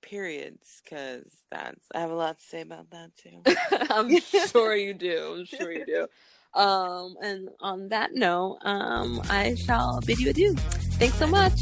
periods 0.02 0.82
because 0.84 1.30
that's 1.50 1.86
I 1.94 2.00
have 2.00 2.10
a 2.10 2.14
lot 2.14 2.38
to 2.38 2.44
say 2.44 2.60
about 2.60 2.90
that 2.90 3.10
too. 3.16 3.42
I'm 3.90 4.20
sure 4.20 4.76
you 4.76 4.92
do. 4.92 5.36
I'm 5.38 5.44
sure 5.46 5.72
you 5.72 5.86
do. 5.86 6.06
Um, 6.52 7.14
and 7.22 7.48
on 7.60 7.90
that 7.90 8.12
note, 8.12 8.58
um, 8.62 9.22
I 9.30 9.54
shall 9.54 10.00
bid 10.00 10.18
you 10.18 10.30
adieu. 10.30 10.56
Thanks 10.98 11.14
so 11.14 11.28
much. 11.28 11.54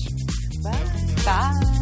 Bye. 0.62 1.04
Bye. 1.26 1.77